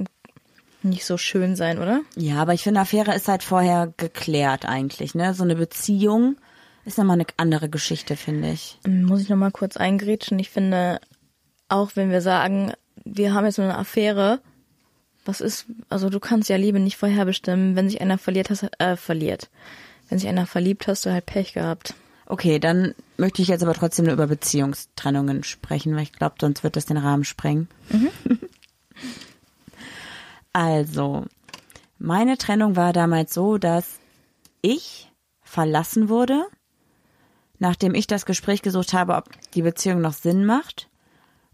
nicht 0.84 1.04
so 1.04 1.16
schön 1.16 1.56
sein, 1.56 1.78
oder? 1.78 2.00
Ja, 2.16 2.36
aber 2.36 2.54
ich 2.54 2.62
finde, 2.62 2.80
Affäre 2.80 3.14
ist 3.14 3.28
halt 3.28 3.42
vorher 3.42 3.92
geklärt 3.96 4.66
eigentlich, 4.66 5.14
ne? 5.14 5.34
So 5.34 5.44
eine 5.44 5.56
Beziehung 5.56 6.36
ist 6.84 6.98
nochmal 6.98 7.16
eine 7.16 7.26
andere 7.36 7.68
Geschichte, 7.68 8.16
finde 8.16 8.50
ich. 8.50 8.78
Muss 8.86 9.22
ich 9.22 9.28
nochmal 9.28 9.50
kurz 9.50 9.76
eingrätschen. 9.76 10.38
Ich 10.38 10.50
finde, 10.50 11.00
auch 11.68 11.92
wenn 11.94 12.10
wir 12.10 12.20
sagen, 12.20 12.72
wir 13.04 13.34
haben 13.34 13.46
jetzt 13.46 13.56
so 13.56 13.62
eine 13.62 13.78
Affäre, 13.78 14.40
was 15.24 15.40
ist, 15.40 15.66
also 15.88 16.10
du 16.10 16.20
kannst 16.20 16.48
ja 16.48 16.56
Liebe 16.56 16.78
nicht 16.78 16.96
vorherbestimmen. 16.96 17.76
Wenn 17.76 17.88
sich 17.88 18.00
einer 18.00 18.18
verliert, 18.18 18.50
hast 18.50 18.68
äh, 18.78 18.96
verliert. 18.96 19.48
Wenn 20.08 20.18
sich 20.18 20.28
einer 20.28 20.46
verliebt, 20.46 20.86
hast 20.86 21.06
du 21.06 21.12
halt 21.12 21.26
Pech 21.26 21.54
gehabt. 21.54 21.94
Okay, 22.26 22.58
dann 22.58 22.94
möchte 23.16 23.42
ich 23.42 23.48
jetzt 23.48 23.62
aber 23.62 23.74
trotzdem 23.74 24.06
nur 24.06 24.14
über 24.14 24.26
Beziehungstrennungen 24.26 25.44
sprechen, 25.44 25.94
weil 25.94 26.04
ich 26.04 26.12
glaube, 26.12 26.36
sonst 26.40 26.64
wird 26.64 26.76
das 26.76 26.86
den 26.86 26.96
Rahmen 26.96 27.24
sprengen. 27.24 27.68
Also, 30.54 31.24
meine 31.98 32.38
Trennung 32.38 32.76
war 32.76 32.92
damals 32.92 33.34
so, 33.34 33.58
dass 33.58 33.98
ich 34.62 35.10
verlassen 35.42 36.08
wurde, 36.08 36.46
nachdem 37.58 37.94
ich 37.94 38.06
das 38.06 38.24
Gespräch 38.24 38.62
gesucht 38.62 38.92
habe, 38.92 39.16
ob 39.16 39.28
die 39.52 39.62
Beziehung 39.62 40.00
noch 40.00 40.12
Sinn 40.12 40.46
macht 40.46 40.88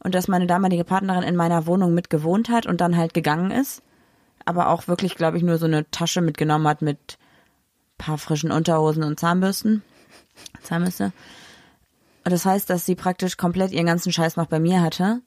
und 0.01 0.15
dass 0.15 0.29
meine 0.29 0.47
damalige 0.47 0.85
Partnerin 0.85 1.23
in 1.23 1.35
meiner 1.35 1.67
Wohnung 1.67 1.95
mit 1.95 2.11
gewohnt 2.11 2.51
hat 2.51 2.67
und 2.67 2.83
dann 2.83 2.97
halt 2.97 3.15
gegangen 3.15 3.51
ist, 3.51 3.83
aber 4.45 4.69
auch 4.69 4.87
wirklich, 4.87 5.17
glaube 5.17 5.39
ich, 5.39 5.43
nur 5.43 5.57
so 5.57 5.65
eine 5.65 5.91
Tasche 5.91 6.21
mitgenommen 6.21 6.69
hat 6.69 6.83
mit 6.83 7.19
paar 7.97 8.19
frischen 8.19 8.53
Unterhosen 8.53 9.03
und 9.03 9.19
Zahnbürsten. 9.19 9.83
Zahnbürste. 10.63 11.13
Und 12.25 12.33
das 12.33 12.45
heißt, 12.45 12.69
dass 12.69 12.85
sie 12.85 12.97
praktisch 12.97 13.39
komplett 13.39 13.73
ihren 13.73 13.87
ganzen 13.87 14.13
Scheiß 14.13 14.37
noch 14.37 14.47
bei 14.47 14.61
mir 14.61 14.83
hatte. 14.83 15.23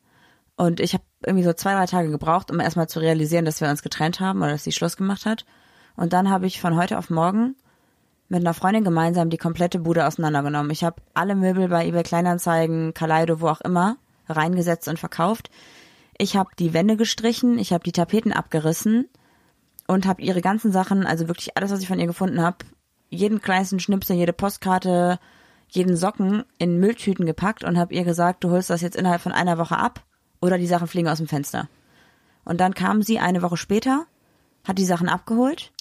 Und 0.56 0.80
ich 0.80 0.94
habe 0.94 1.04
irgendwie 1.26 1.44
so 1.44 1.54
zwei, 1.54 1.74
drei 1.74 1.86
Tage 1.86 2.10
gebraucht, 2.10 2.52
um 2.52 2.60
erstmal 2.60 2.88
zu 2.88 3.00
realisieren, 3.00 3.46
dass 3.46 3.62
wir 3.62 3.70
uns 3.70 3.82
getrennt 3.82 4.20
haben 4.20 4.42
oder 4.42 4.52
dass 4.52 4.64
sie 4.64 4.72
Schluss 4.72 4.98
gemacht 4.98 5.26
hat. 5.26 5.46
Und 5.96 6.14
dann 6.14 6.30
habe 6.30 6.46
ich 6.46 6.62
von 6.62 6.76
heute 6.76 6.98
auf 6.98 7.10
morgen 7.10 7.56
mit 8.30 8.42
einer 8.42 8.54
Freundin 8.54 8.84
gemeinsam 8.84 9.30
die 9.30 9.38
komplette 9.38 9.80
Bude 9.80 10.06
auseinandergenommen. 10.08 10.72
Ich 10.72 10.84
habe 10.84 11.02
alle 11.14 11.36
Möbel 11.36 11.68
bei 11.70 11.86
eBay 11.88 12.04
Kleinanzeigen, 12.04 12.94
Kaleido, 12.94 13.42
wo 13.42 13.48
auch 13.48 13.62
immer, 13.62 13.98
reingesetzt 14.28 14.88
und 14.88 15.00
verkauft. 15.00 15.50
Ich 16.18 16.36
habe 16.36 16.52
die 16.58 16.74
Wände 16.74 16.98
gestrichen, 16.98 17.58
ich 17.58 17.74
habe 17.74 17.84
die 17.84 17.92
Tapeten 17.92 18.32
abgerissen 18.32 19.10
und 19.88 20.06
habe 20.06 20.22
ihre 20.22 20.42
ganzen 20.42 20.72
Sachen, 20.72 21.06
also 21.06 21.28
wirklich 21.28 21.58
alles, 21.58 21.72
was 21.72 21.82
ich 21.82 21.88
von 21.88 22.00
ihr 22.00 22.08
gefunden 22.08 22.42
habe, 22.42 22.58
jeden 23.10 23.42
kleinsten 23.42 23.80
Schnipsel, 23.80 24.16
jede 24.16 24.34
Postkarte, 24.34 25.20
jeden 25.68 25.96
Socken 25.96 26.44
in 26.58 26.80
Mülltüten 26.80 27.26
gepackt 27.26 27.64
und 27.64 27.78
habe 27.78 27.94
ihr 27.94 28.04
gesagt, 28.04 28.44
du 28.44 28.52
holst 28.52 28.70
das 28.70 28.82
jetzt 28.82 28.96
innerhalb 28.96 29.22
von 29.22 29.32
einer 29.32 29.58
Woche 29.58 29.78
ab 29.78 30.04
oder 30.44 30.58
die 30.58 30.68
Sachen 30.68 30.88
fliegen 30.88 31.08
aus 31.08 31.18
dem 31.20 31.28
Fenster. 31.28 31.70
Und 32.44 32.60
dann 32.60 32.74
kam 32.74 33.02
sie 33.02 33.20
eine 33.20 33.42
Woche 33.42 33.56
später, 33.58 34.06
hat 34.68 34.78
die 34.78 34.86
Sachen 34.86 35.08
abgeholt 35.10 35.72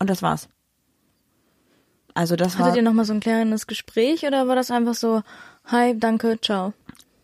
und 0.00 0.10
das 0.10 0.22
war's. 0.22 0.48
Also 2.14 2.34
das 2.36 2.58
war, 2.58 2.66
Hattet 2.66 2.78
ihr 2.78 2.82
nochmal 2.82 3.04
so 3.04 3.12
ein 3.12 3.20
kleines 3.20 3.66
Gespräch 3.66 4.24
oder 4.26 4.48
war 4.48 4.56
das 4.56 4.70
einfach 4.70 4.94
so, 4.94 5.22
hi, 5.66 5.96
danke, 5.98 6.40
ciao? 6.40 6.72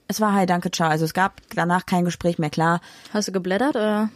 es 0.06 0.21
war 0.21 0.33
hi, 0.35 0.47
danke, 0.47 0.71
ciao. 0.71 0.88
Also 0.88 1.04
es 1.04 1.14
gab 1.14 1.40
danach 1.54 1.87
kein 1.87 2.04
Gespräch 2.04 2.38
mehr, 2.38 2.50
klar. 2.50 2.80
Hast 3.12 3.26
du 3.26 3.33
geblättert 3.33 3.75
oder? 3.75 4.11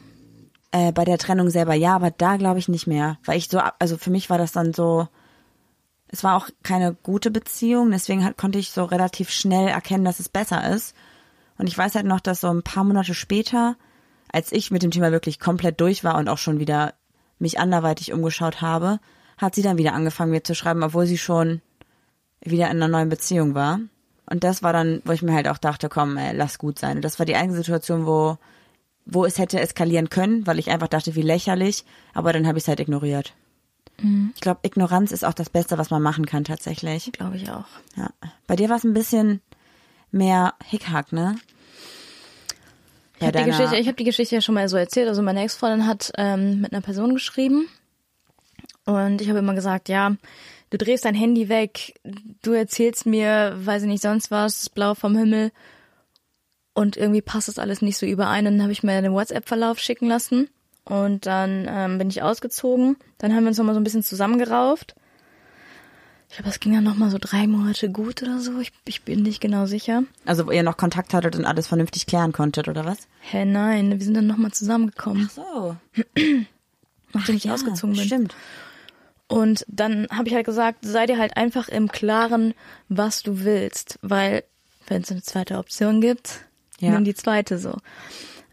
Äh, 0.70 0.92
bei 0.92 1.04
der 1.04 1.18
Trennung 1.18 1.50
selber 1.50 1.74
ja, 1.74 1.96
aber 1.96 2.10
da 2.12 2.36
glaube 2.36 2.58
ich 2.60 2.68
nicht 2.68 2.86
mehr. 2.86 3.18
Weil 3.24 3.38
ich 3.38 3.48
so, 3.48 3.58
ab- 3.58 3.74
also 3.80 3.96
für 3.96 4.10
mich 4.10 4.30
war 4.30 4.38
das 4.38 4.52
dann 4.52 4.72
so, 4.72 5.08
es 6.08 6.22
war 6.22 6.36
auch 6.36 6.48
keine 6.62 6.94
gute 7.02 7.30
Beziehung, 7.32 7.90
deswegen 7.90 8.24
hat, 8.24 8.36
konnte 8.36 8.58
ich 8.60 8.70
so 8.70 8.84
relativ 8.84 9.30
schnell 9.30 9.66
erkennen, 9.66 10.04
dass 10.04 10.20
es 10.20 10.28
besser 10.28 10.70
ist. 10.70 10.94
Und 11.58 11.66
ich 11.66 11.76
weiß 11.76 11.94
halt 11.94 12.06
noch, 12.06 12.20
dass 12.20 12.40
so 12.40 12.48
ein 12.48 12.62
paar 12.62 12.84
Monate 12.84 13.14
später, 13.14 13.76
als 14.32 14.52
ich 14.52 14.70
mit 14.70 14.82
dem 14.82 14.90
Thema 14.90 15.12
wirklich 15.12 15.40
komplett 15.40 15.80
durch 15.80 16.04
war 16.04 16.16
und 16.16 16.28
auch 16.28 16.38
schon 16.38 16.60
wieder 16.60 16.94
mich 17.38 17.58
anderweitig 17.58 18.12
umgeschaut 18.12 18.62
habe, 18.62 19.00
hat 19.36 19.54
sie 19.54 19.62
dann 19.62 19.78
wieder 19.78 19.92
angefangen, 19.92 20.32
mir 20.32 20.42
zu 20.42 20.54
schreiben, 20.54 20.82
obwohl 20.82 21.06
sie 21.06 21.18
schon 21.18 21.60
wieder 22.40 22.66
in 22.66 22.76
einer 22.76 22.88
neuen 22.88 23.08
Beziehung 23.08 23.54
war. 23.54 23.80
Und 24.30 24.44
das 24.44 24.62
war 24.62 24.72
dann, 24.72 25.00
wo 25.04 25.12
ich 25.12 25.22
mir 25.22 25.32
halt 25.32 25.48
auch 25.48 25.58
dachte, 25.58 25.88
komm, 25.88 26.16
ey, 26.16 26.36
lass 26.36 26.58
gut 26.58 26.78
sein. 26.78 26.96
Und 26.96 27.04
das 27.04 27.18
war 27.18 27.26
die 27.26 27.36
einzige 27.36 27.58
Situation, 27.58 28.06
wo, 28.06 28.38
wo 29.06 29.24
es 29.24 29.38
hätte 29.38 29.60
eskalieren 29.60 30.10
können, 30.10 30.46
weil 30.46 30.58
ich 30.58 30.70
einfach 30.70 30.88
dachte, 30.88 31.14
wie 31.14 31.22
lächerlich. 31.22 31.84
Aber 32.12 32.32
dann 32.32 32.46
habe 32.46 32.58
ich 32.58 32.64
es 32.64 32.68
halt 32.68 32.80
ignoriert. 32.80 33.34
Ich 34.34 34.40
glaube, 34.40 34.60
Ignoranz 34.62 35.10
ist 35.10 35.24
auch 35.24 35.34
das 35.34 35.50
Beste, 35.50 35.76
was 35.76 35.90
man 35.90 36.00
machen 36.00 36.24
kann 36.24 36.44
tatsächlich. 36.44 37.10
Glaube 37.12 37.36
ich 37.36 37.50
auch. 37.50 37.64
Ja. 37.96 38.10
Bei 38.46 38.54
dir 38.54 38.68
war 38.68 38.76
es 38.76 38.84
ein 38.84 38.94
bisschen 38.94 39.40
mehr 40.10 40.54
Hickhack, 40.64 41.12
ne? 41.12 41.36
Ich 43.20 43.26
habe 43.26 43.38
die, 43.38 43.44
Geschichte, 43.44 43.76
ich 43.76 43.88
hab 43.88 43.96
die 43.96 44.04
Geschichte 44.04 44.34
ja 44.36 44.40
schon 44.40 44.54
mal 44.54 44.68
so 44.68 44.76
erzählt. 44.76 45.08
Also 45.08 45.22
meine 45.22 45.42
Ex-Freundin 45.42 45.86
hat 45.86 46.12
ähm, 46.16 46.60
mit 46.60 46.72
einer 46.72 46.82
Person 46.82 47.14
geschrieben 47.14 47.68
und 48.84 49.20
ich 49.20 49.28
habe 49.28 49.40
immer 49.40 49.54
gesagt, 49.54 49.88
ja, 49.88 50.14
du 50.70 50.78
drehst 50.78 51.04
dein 51.04 51.14
Handy 51.14 51.48
weg, 51.48 52.00
du 52.42 52.52
erzählst 52.52 53.06
mir, 53.06 53.54
weiß 53.56 53.82
ich 53.82 53.88
nicht, 53.88 54.02
sonst 54.02 54.30
was, 54.30 54.70
blau 54.70 54.94
vom 54.94 55.16
Himmel 55.16 55.50
und 56.74 56.96
irgendwie 56.96 57.22
passt 57.22 57.48
das 57.48 57.58
alles 57.58 57.82
nicht 57.82 57.98
so 57.98 58.06
überein. 58.06 58.46
Und 58.46 58.54
dann 58.54 58.62
habe 58.62 58.72
ich 58.72 58.84
mir 58.84 59.02
den 59.02 59.12
WhatsApp-Verlauf 59.12 59.80
schicken 59.80 60.06
lassen 60.06 60.48
und 60.84 61.26
dann 61.26 61.66
ähm, 61.68 61.98
bin 61.98 62.08
ich 62.08 62.22
ausgezogen. 62.22 62.96
Dann 63.18 63.34
haben 63.34 63.42
wir 63.42 63.48
uns 63.48 63.58
nochmal 63.58 63.74
so 63.74 63.80
ein 63.80 63.84
bisschen 63.84 64.04
zusammengerauft. 64.04 64.94
Ich 66.30 66.36
glaube, 66.36 66.50
das 66.50 66.60
ging 66.60 66.74
dann 66.74 66.84
nochmal 66.84 67.10
so 67.10 67.16
drei 67.18 67.46
Monate 67.46 67.90
gut 67.90 68.22
oder 68.22 68.38
so. 68.38 68.58
Ich, 68.60 68.72
ich 68.84 69.02
bin 69.02 69.22
nicht 69.22 69.40
genau 69.40 69.64
sicher. 69.66 70.02
Also 70.26 70.46
wo 70.46 70.50
ihr 70.50 70.62
noch 70.62 70.76
Kontakt 70.76 71.14
hattet 71.14 71.36
und 71.36 71.44
alles 71.46 71.66
vernünftig 71.68 72.06
klären 72.06 72.32
konntet, 72.32 72.68
oder 72.68 72.84
was? 72.84 73.08
Hä, 73.20 73.44
nein, 73.46 73.90
wir 73.98 74.04
sind 74.04 74.14
dann 74.14 74.26
nochmal 74.26 74.52
zusammengekommen, 74.52 75.30
Ach 75.30 75.34
so. 75.34 75.76
nachdem 77.14 77.36
ich 77.36 77.44
ja, 77.44 77.54
ausgezogen 77.54 77.96
bin. 77.96 78.04
Stimmt. 78.04 78.34
Und 79.26 79.64
dann 79.68 80.06
habe 80.10 80.28
ich 80.28 80.34
halt 80.34 80.46
gesagt, 80.46 80.78
sei 80.82 81.06
dir 81.06 81.18
halt 81.18 81.36
einfach 81.36 81.68
im 81.68 81.90
Klaren, 81.90 82.54
was 82.88 83.22
du 83.22 83.40
willst. 83.44 83.98
Weil, 84.02 84.44
wenn 84.86 85.02
es 85.02 85.10
eine 85.10 85.22
zweite 85.22 85.58
Option 85.58 86.00
gibt, 86.00 86.40
Ja. 86.80 86.92
nimm 86.92 87.04
die 87.04 87.14
zweite 87.14 87.58
so. 87.58 87.76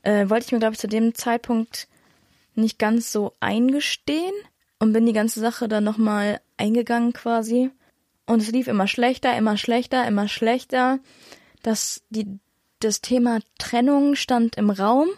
Äh, 0.04 0.30
wollte 0.30 0.46
ich 0.48 0.52
mir, 0.52 0.60
glaube 0.60 0.74
ich, 0.74 0.80
zu 0.80 0.88
dem 0.88 1.14
Zeitpunkt 1.14 1.88
nicht 2.56 2.80
ganz 2.80 3.12
so 3.12 3.34
eingestehen 3.42 4.34
und 4.80 4.94
bin 4.94 5.06
die 5.06 5.14
ganze 5.14 5.40
Sache 5.42 5.68
dann 5.68 5.84
nochmal 5.84 6.40
eingegangen 6.58 7.14
quasi. 7.14 7.72
Und 8.26 8.42
es 8.42 8.52
lief 8.52 8.68
immer 8.68 8.88
schlechter, 8.88 9.38
immer 9.38 9.58
schlechter, 9.58 10.08
immer 10.08 10.28
schlechter. 10.28 11.00
Das, 11.64 12.02
die, 12.10 12.40
das 12.80 13.02
Thema 13.02 13.40
Trennung 13.60 14.16
stand 14.16 14.58
im 14.58 14.70
Raum, 14.70 15.10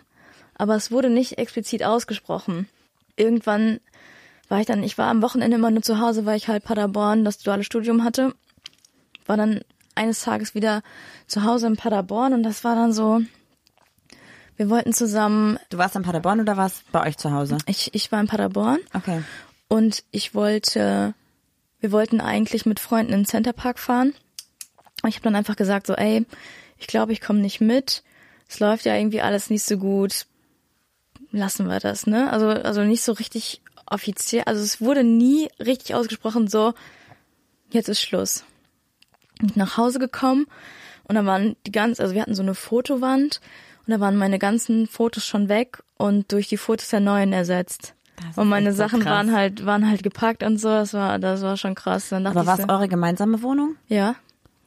aber 0.56 0.76
es 0.76 0.92
wurde 0.92 1.10
nicht 1.10 1.38
explizit 1.38 1.84
ausgesprochen. 1.84 2.68
Irgendwann 3.16 3.80
war 4.50 4.60
ich 4.60 4.66
dann, 4.66 4.84
ich 4.84 4.98
war 4.98 5.10
am 5.10 5.22
Wochenende 5.22 5.58
immer 5.58 5.72
nur 5.72 5.82
zu 5.84 6.00
Hause, 6.00 6.26
weil 6.26 6.38
ich 6.38 6.48
halt 6.48 6.64
Paderborn 6.64 7.26
das 7.26 7.38
duale 7.40 7.64
Studium 7.64 8.04
hatte. 8.04 8.34
War 9.26 9.38
dann 9.38 9.62
eines 9.96 10.22
Tages 10.22 10.54
wieder 10.56 10.84
zu 11.28 11.44
Hause 11.44 11.68
in 11.68 11.76
Paderborn 11.76 12.34
und 12.34 12.44
das 12.44 12.64
war 12.64 12.76
dann 12.76 12.94
so, 12.94 13.22
wir 14.56 14.70
wollten 14.70 14.94
zusammen, 14.94 15.60
Du 15.70 15.78
warst 15.78 15.96
in 15.96 16.04
Paderborn 16.04 16.40
oder 16.40 16.58
warst 16.58 16.90
bei 16.92 17.06
euch 17.08 17.18
zu 17.18 17.32
Hause? 17.32 17.58
ich, 17.68 17.94
ich 17.94 18.12
war 18.12 18.20
in 18.20 18.28
Paderborn 18.28 18.80
Okay. 18.94 19.22
und 19.68 20.04
ich 20.12 20.34
wollte, 20.34 21.14
wir 21.80 21.92
wollten 21.92 22.22
eigentlich 22.22 22.66
mit 22.66 22.80
Freunden 22.80 23.14
in 23.14 23.20
den 23.20 23.26
Centerpark 23.26 23.80
fahren. 23.80 24.14
Und 25.04 25.10
ich 25.10 25.16
habe 25.16 25.24
dann 25.24 25.36
einfach 25.36 25.56
gesagt 25.56 25.88
so, 25.88 25.94
ey, 25.94 26.26
ich 26.78 26.88
glaube, 26.88 27.14
ich 27.14 27.22
komme 27.22 27.40
nicht 27.40 27.62
mit. 27.62 28.04
Es 28.48 28.60
läuft 28.60 28.86
ja 28.86 28.96
irgendwie 28.96 29.22
alles 29.22 29.50
nicht 29.50 29.64
so 29.64 29.78
gut. 29.78 30.26
Lassen 31.32 31.68
wir 31.68 31.80
das, 31.80 32.08
ne? 32.08 32.32
Also 32.32 32.48
also 32.48 32.84
nicht 32.84 33.04
so 33.04 33.12
richtig 33.12 33.62
offiziell. 33.86 34.44
Also 34.46 34.64
es 34.64 34.82
wurde 34.82 35.04
nie 35.04 35.50
richtig 35.60 35.96
ausgesprochen 35.96 36.48
so, 36.48 36.74
jetzt 37.70 37.90
ist 37.90 38.02
Schluss. 38.02 38.44
Und 39.42 39.56
nach 39.58 39.78
Hause 39.78 40.00
gekommen 40.00 40.48
und 41.08 41.16
da 41.16 41.26
waren 41.26 41.56
die 41.66 41.72
ganz, 41.72 42.00
also 42.00 42.14
wir 42.14 42.22
hatten 42.22 42.36
so 42.36 42.42
eine 42.42 42.56
Fotowand 42.56 43.40
und 43.86 43.92
da 43.92 44.00
waren 44.00 44.18
meine 44.18 44.40
ganzen 44.40 44.88
Fotos 44.88 45.26
schon 45.26 45.48
weg 45.48 45.84
und 45.98 46.32
durch 46.32 46.48
die 46.48 46.58
Fotos 46.58 46.90
der 46.90 47.00
neuen 47.00 47.34
ersetzt. 47.34 47.94
Ist 48.30 48.38
Und 48.38 48.48
meine 48.50 48.74
Sachen 48.74 49.02
krass. 49.02 49.12
waren 49.14 49.34
halt, 49.36 49.66
waren 49.66 49.88
halt 49.90 50.04
gepackt 50.04 50.44
und 50.44 50.58
so. 50.58 50.70
Das 50.70 50.94
war, 50.94 51.20
das 51.20 51.42
war 51.42 51.56
schon 51.58 51.76
krass. 51.76 52.10
Dann 52.10 52.26
Aber 52.26 52.46
war 52.46 52.58
es 52.60 52.68
eure 52.70 52.88
gemeinsame 52.88 53.42
Wohnung? 53.42 53.76
ja, 53.88 54.16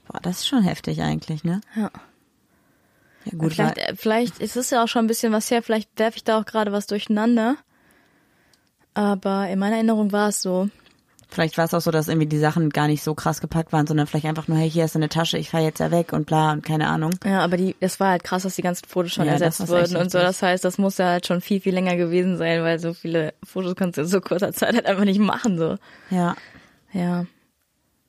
Boah, 0.07 0.19
das 0.23 0.38
ist 0.38 0.49
schon 0.49 0.62
heftig 0.64 1.02
eigentlich, 1.02 1.45
ne? 1.45 1.61
ja. 1.76 1.90
Ja, 3.25 3.37
gut, 3.38 3.52
vielleicht, 3.52 3.78
äh, 3.78 3.95
vielleicht 3.97 4.38
ist 4.38 4.57
es 4.57 4.71
ja 4.71 4.83
auch 4.83 4.88
schon 4.88 5.04
ein 5.04 5.09
bisschen 5.09 5.33
was 5.33 5.50
her. 5.50 5.62
Vielleicht 5.62 5.90
werfe 5.99 6.16
ich 6.16 6.25
da 6.25 6.40
auch 6.40 6.47
gerade 6.47 6.73
was 6.73 6.87
durcheinander. 6.87 7.57
Aber 8.95 9.49
in 9.49 9.59
meiner 9.59 9.76
Erinnerung 9.76 10.11
war 10.11 10.28
es 10.30 10.42
so. 10.42 10.69
Vielleicht 11.30 11.58
war 11.58 11.64
es 11.64 11.75
auch 11.75 11.80
so, 11.80 11.90
dass 11.90 12.08
irgendwie 12.08 12.26
die 12.26 12.38
Sachen 12.38 12.70
gar 12.70 12.87
nicht 12.87 13.02
so 13.02 13.14
krass 13.14 13.40
gepackt 13.40 13.72
waren, 13.72 13.87
sondern 13.87 14.06
vielleicht 14.06 14.26
einfach 14.26 14.49
nur, 14.49 14.58
hey, 14.58 14.70
hier 14.70 14.84
ist 14.84 14.96
eine 14.96 15.08
Tasche, 15.08 15.38
ich 15.38 15.50
fahr 15.50 15.60
jetzt 15.60 15.80
ja 15.80 15.90
weg 15.90 16.12
und 16.12 16.26
bla 16.26 16.52
und 16.52 16.64
keine 16.64 16.88
Ahnung. 16.88 17.14
Ja, 17.25 17.40
aber 17.40 17.56
die, 17.56 17.76
es 17.80 18.00
war 18.00 18.10
halt 18.10 18.25
krass, 18.25 18.42
dass 18.42 18.56
die 18.56 18.62
ganzen 18.62 18.87
Fotos 18.87 19.12
schon 19.12 19.26
Ja, 19.26 19.32
das 19.38 19.60
ersetzt 19.60 19.68
wurden 19.68 19.96
und 19.96 20.10
so. 20.10 20.18
Das 20.18 20.42
heißt, 20.42 20.64
das 20.64 20.78
muss 20.78 20.99
ja 20.99 21.06
halt 21.06 21.26
schon 21.26 21.40
viel, 21.40 21.60
viel 21.60 21.75
länger 21.75 21.96
gewesen 21.96 22.37
sein, 22.37 22.62
weil 22.62 22.78
so 22.78 22.94
viele 22.94 23.34
Fotos 23.44 23.75
kannst 23.76 23.99
du 23.99 24.02
in 24.02 24.08
so 24.08 24.20
kurzer 24.20 24.52
Zeit 24.52 24.75
halt 24.75 24.87
einfach 24.87 25.04
nicht 25.04 25.20
machen, 25.20 25.58
so. 25.58 25.76
Ja. 26.10 26.37
Ja. 26.92 27.26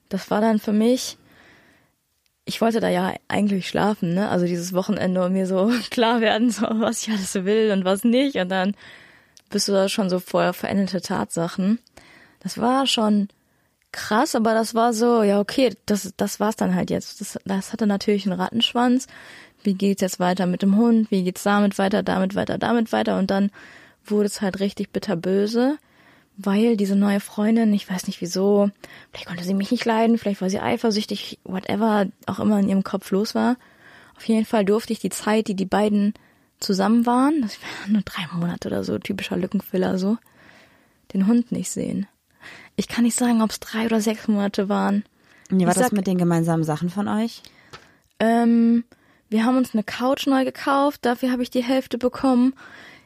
Das 0.10 0.30
war 0.30 0.42
dann 0.42 0.60
für 0.60 0.74
mich, 0.74 1.18
ich 2.46 2.60
wollte 2.62 2.80
da 2.80 2.90
ja 2.90 3.14
eigentlich 3.28 3.68
schlafen, 3.68 4.14
ne? 4.14 4.30
Also 4.30 4.46
dieses 4.46 4.74
Wochenende 4.74 5.24
und 5.24 5.34
mir 5.34 5.48
so 5.48 5.72
klar 5.92 6.22
werden, 6.22 6.50
so 6.50 6.66
was 6.70 7.04
ich 7.04 7.14
alles 7.14 7.34
will 7.36 7.72
und 7.72 7.86
was 7.86 8.04
nicht. 8.04 8.36
Und 8.38 8.50
dann 8.50 8.76
bist 9.50 9.68
du 9.68 9.74
da 9.74 9.90
schon 9.90 10.10
so 10.10 10.20
vor 10.20 10.54
veränderte 10.54 11.02
Tatsachen. 11.02 11.80
Das 12.42 12.58
war 12.58 12.88
schon 12.88 13.30
krass, 13.92 14.36
aber 14.36 14.54
das 14.54 14.74
war 14.74 14.94
so, 14.94 15.24
ja, 15.24 15.40
okay, 15.40 15.76
das, 15.86 16.14
das 16.18 16.40
war's 16.40 16.56
dann 16.56 16.76
halt 16.76 16.90
jetzt. 16.90 17.22
Das, 17.22 17.40
das 17.46 17.74
hatte 17.74 17.88
natürlich 17.88 18.26
einen 18.26 18.40
Rattenschwanz. 18.40 19.08
Wie 19.64 19.74
geht's 19.74 20.02
jetzt 20.02 20.20
weiter 20.20 20.46
mit 20.46 20.62
dem 20.62 20.76
Hund? 20.76 21.12
Wie 21.12 21.24
geht's 21.24 21.44
damit 21.44 21.78
weiter, 21.78 22.04
damit 22.04 22.36
weiter, 22.36 22.58
damit 22.58 22.92
weiter? 22.92 23.18
Und 23.18 23.30
dann 23.30 23.52
wurde 24.06 24.26
es 24.26 24.42
halt 24.42 24.60
richtig 24.60 24.92
bitterböse, 24.92 25.78
weil 26.38 26.78
diese 26.78 26.96
neue 26.96 27.20
Freundin, 27.20 27.74
ich 27.74 27.90
weiß 27.90 28.08
nicht 28.08 28.22
wieso, 28.22 28.72
vielleicht 29.12 29.28
konnte 29.28 29.44
sie 29.44 29.54
mich 29.54 29.72
nicht 29.72 29.86
leiden, 29.86 30.18
vielleicht 30.18 30.42
war 30.42 30.50
sie 30.50 30.60
eifersüchtig, 30.60 31.40
whatever 31.44 32.08
auch 32.26 32.40
immer 32.40 32.60
in 32.60 32.70
ihrem 32.70 32.84
Kopf 32.84 33.12
los 33.12 33.36
war. 33.36 33.58
Auf 34.16 34.28
jeden 34.28 34.46
Fall 34.46 34.66
durfte 34.66 34.94
ich 34.94 35.00
die 35.00 35.10
Zeit, 35.10 35.48
die 35.48 35.56
die 35.56 35.66
beiden 35.66 36.14
zusammen 36.60 37.06
waren, 37.06 37.42
das 37.42 37.58
waren 37.62 37.94
nur 37.94 38.02
drei 38.04 38.28
Monate 38.34 38.68
oder 38.68 38.84
so, 38.84 38.98
typischer 38.98 39.38
Lückenfüller 39.38 39.98
so, 39.98 40.18
den 41.14 41.28
Hund 41.28 41.52
nicht 41.52 41.70
sehen. 41.70 42.08
Ich 42.76 42.88
kann 42.88 43.04
nicht 43.04 43.18
sagen, 43.18 43.42
ob 43.42 43.52
es 43.52 43.60
drei 43.60 43.86
oder 43.86 44.02
sechs 44.02 44.28
Monate 44.28 44.70
waren. 44.70 45.04
Wie 45.50 45.64
war 45.64 45.70
Ich 45.70 45.76
das 45.76 45.86
sag- 45.86 45.94
mit 45.94 46.08
den 46.08 46.18
gemeinsamen 46.18 46.64
Sachen 46.64 46.90
von 46.90 47.08
euch? 47.08 47.44
Ähm, 48.20 48.84
wir 49.30 49.46
haben 49.46 49.58
uns 49.58 49.74
eine 49.74 49.84
Couch 49.84 50.28
neu 50.28 50.46
gekauft, 50.46 51.06
dafür 51.06 51.32
habe 51.32 51.44
ich 51.44 51.50
die 51.50 51.64
Hälfte 51.64 51.98
bekommen. 51.98 52.54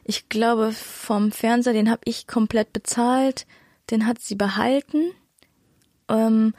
Ich 0.04 0.28
glaube, 0.28 0.72
vom 0.72 1.32
Fernseher, 1.32 1.72
den 1.72 1.90
habe 1.90 2.02
ich 2.04 2.26
komplett 2.26 2.72
bezahlt, 2.72 3.46
den 3.90 4.06
hat 4.06 4.20
sie 4.20 4.34
behalten. 4.36 5.10
Ähm, 6.08 6.54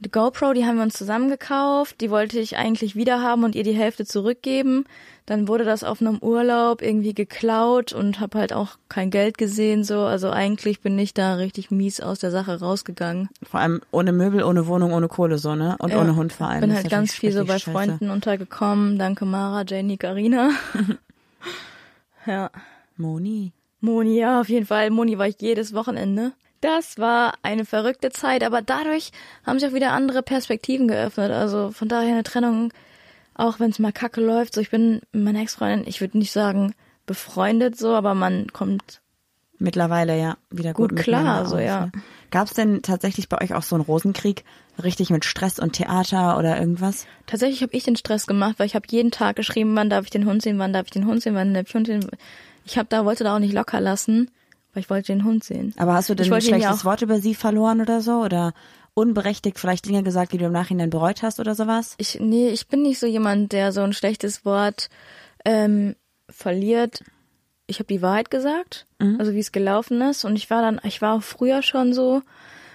die 0.00 0.10
GoPro, 0.10 0.52
die 0.54 0.64
haben 0.64 0.76
wir 0.76 0.82
uns 0.82 0.94
zusammen 0.94 1.28
gekauft, 1.28 2.00
die 2.00 2.10
wollte 2.10 2.38
ich 2.38 2.56
eigentlich 2.56 2.96
wieder 2.96 3.22
haben 3.22 3.44
und 3.44 3.54
ihr 3.54 3.64
die 3.64 3.72
Hälfte 3.74 4.04
zurückgeben. 4.06 4.84
Dann 5.26 5.46
wurde 5.46 5.64
das 5.64 5.84
auf 5.84 6.00
einem 6.00 6.18
Urlaub 6.18 6.82
irgendwie 6.82 7.14
geklaut 7.14 7.92
und 7.92 8.18
habe 8.18 8.38
halt 8.38 8.52
auch 8.52 8.78
kein 8.88 9.10
Geld 9.10 9.38
gesehen 9.38 9.84
so. 9.84 10.00
Also 10.00 10.30
eigentlich 10.30 10.80
bin 10.80 10.98
ich 10.98 11.14
da 11.14 11.34
richtig 11.34 11.70
mies 11.70 12.00
aus 12.00 12.18
der 12.18 12.30
Sache 12.32 12.58
rausgegangen. 12.58 13.28
Vor 13.42 13.60
allem 13.60 13.80
ohne 13.92 14.12
Möbel, 14.12 14.42
ohne 14.42 14.66
Wohnung, 14.66 14.92
ohne 14.92 15.06
Kohle 15.08 15.38
so, 15.38 15.54
ne? 15.54 15.76
Und 15.78 15.90
Ja. 15.90 16.00
ohne 16.00 16.16
Hund 16.16 16.32
vor 16.32 16.48
allem. 16.48 16.62
bin 16.62 16.70
Das 16.70 16.78
halt 16.80 16.90
ganz 16.90 17.12
viel 17.14 17.30
so 17.32 17.44
bei 17.44 17.58
scheiße. 17.58 17.70
Freunden 17.70 18.10
untergekommen. 18.10 18.98
Danke 18.98 19.24
Mara, 19.26 19.62
Jenny, 19.68 19.98
Karina. 19.98 20.50
ja. 22.26 22.50
Moni. 22.96 23.52
Moni, 23.80 24.18
ja, 24.18 24.40
auf 24.40 24.48
jeden 24.48 24.66
Fall. 24.66 24.90
Moni 24.90 25.16
war 25.18 25.26
ich 25.28 25.36
jedes 25.40 25.72
Wochenende. 25.74 26.32
Das 26.60 26.98
war 26.98 27.34
eine 27.42 27.64
verrückte 27.64 28.10
Zeit, 28.10 28.44
aber 28.44 28.60
dadurch 28.62 29.12
haben 29.46 29.58
sich 29.58 29.68
auch 29.68 29.74
wieder 29.74 29.92
andere 29.92 30.22
Perspektiven 30.22 30.88
geöffnet. 30.88 31.30
Also 31.30 31.70
von 31.70 31.88
daher 31.88 32.12
eine 32.12 32.22
Trennung, 32.22 32.72
auch 33.34 33.60
wenn 33.60 33.70
es 33.70 33.78
mal 33.78 33.92
kacke 33.92 34.20
läuft. 34.20 34.54
So, 34.54 34.60
ich 34.60 34.70
bin 34.70 35.00
mit 35.12 35.24
meiner 35.24 35.40
Ex-Freundin, 35.40 35.88
ich 35.88 36.00
würde 36.00 36.18
nicht 36.18 36.32
sagen 36.32 36.74
befreundet 37.06 37.76
so, 37.76 37.94
aber 37.94 38.14
man 38.14 38.52
kommt 38.52 39.00
Mittlerweile 39.62 40.18
ja 40.18 40.38
wieder 40.50 40.72
gut, 40.72 40.90
Gut 40.90 41.00
klar, 41.00 41.44
so, 41.44 41.56
aus, 41.56 41.62
ja. 41.62 41.86
Ne? 41.86 41.92
Gab 42.30 42.46
es 42.46 42.54
denn 42.54 42.80
tatsächlich 42.80 43.28
bei 43.28 43.42
euch 43.42 43.52
auch 43.52 43.62
so 43.62 43.76
einen 43.76 43.84
Rosenkrieg, 43.84 44.44
richtig 44.82 45.10
mit 45.10 45.26
Stress 45.26 45.58
und 45.58 45.74
Theater 45.74 46.38
oder 46.38 46.58
irgendwas? 46.58 47.06
Tatsächlich 47.26 47.60
habe 47.62 47.74
ich 47.74 47.84
den 47.84 47.96
Stress 47.96 48.26
gemacht, 48.26 48.54
weil 48.56 48.66
ich 48.66 48.74
habe 48.74 48.86
jeden 48.88 49.10
Tag 49.10 49.36
geschrieben, 49.36 49.76
wann 49.76 49.90
darf 49.90 50.04
ich 50.04 50.10
den 50.10 50.24
Hund 50.24 50.40
sehen, 50.40 50.58
wann 50.58 50.72
darf 50.72 50.86
ich 50.86 50.92
den 50.92 51.04
Hund 51.04 51.22
sehen, 51.22 51.34
wann 51.34 51.52
darf 51.52 51.66
ich 51.66 51.72
den 51.72 51.78
Hund 51.80 51.86
sehen. 51.88 52.10
Ich 52.64 52.78
habe 52.78 52.88
da 52.88 53.04
wollte 53.04 53.22
da 53.22 53.34
auch 53.34 53.38
nicht 53.38 53.52
locker 53.52 53.82
lassen, 53.82 54.30
weil 54.72 54.82
ich 54.82 54.90
wollte 54.90 55.12
den 55.12 55.24
Hund 55.24 55.44
sehen. 55.44 55.74
Aber 55.78 55.94
hast 55.94 56.08
du 56.08 56.14
denn 56.14 56.26
ein 56.26 56.32
ja 56.32 56.40
schlechtes 56.40 56.80
auch- 56.80 56.84
Wort 56.84 57.02
über 57.02 57.20
sie 57.20 57.34
verloren 57.34 57.80
oder 57.80 58.00
so? 58.00 58.20
Oder 58.22 58.52
unberechtigt 58.94 59.58
vielleicht 59.58 59.86
Dinge 59.86 60.02
gesagt, 60.02 60.32
die 60.32 60.38
du 60.38 60.46
im 60.46 60.52
Nachhinein 60.52 60.90
bereut 60.90 61.22
hast 61.22 61.40
oder 61.40 61.54
sowas? 61.54 61.94
Ich 61.98 62.18
nee, 62.20 62.48
ich 62.48 62.68
bin 62.68 62.82
nicht 62.82 62.98
so 62.98 63.06
jemand, 63.06 63.52
der 63.52 63.72
so 63.72 63.82
ein 63.82 63.92
schlechtes 63.92 64.44
Wort 64.44 64.88
ähm, 65.44 65.94
verliert. 66.28 67.02
Ich 67.66 67.76
habe 67.78 67.86
die 67.86 68.02
Wahrheit 68.02 68.30
gesagt, 68.30 68.86
also 69.18 69.32
wie 69.32 69.38
es 69.38 69.52
gelaufen 69.52 70.00
ist 70.02 70.24
und 70.24 70.34
ich 70.36 70.50
war 70.50 70.60
dann 70.60 70.80
ich 70.84 71.00
war 71.00 71.14
auch 71.14 71.22
früher 71.22 71.62
schon 71.62 71.92
so, 71.94 72.22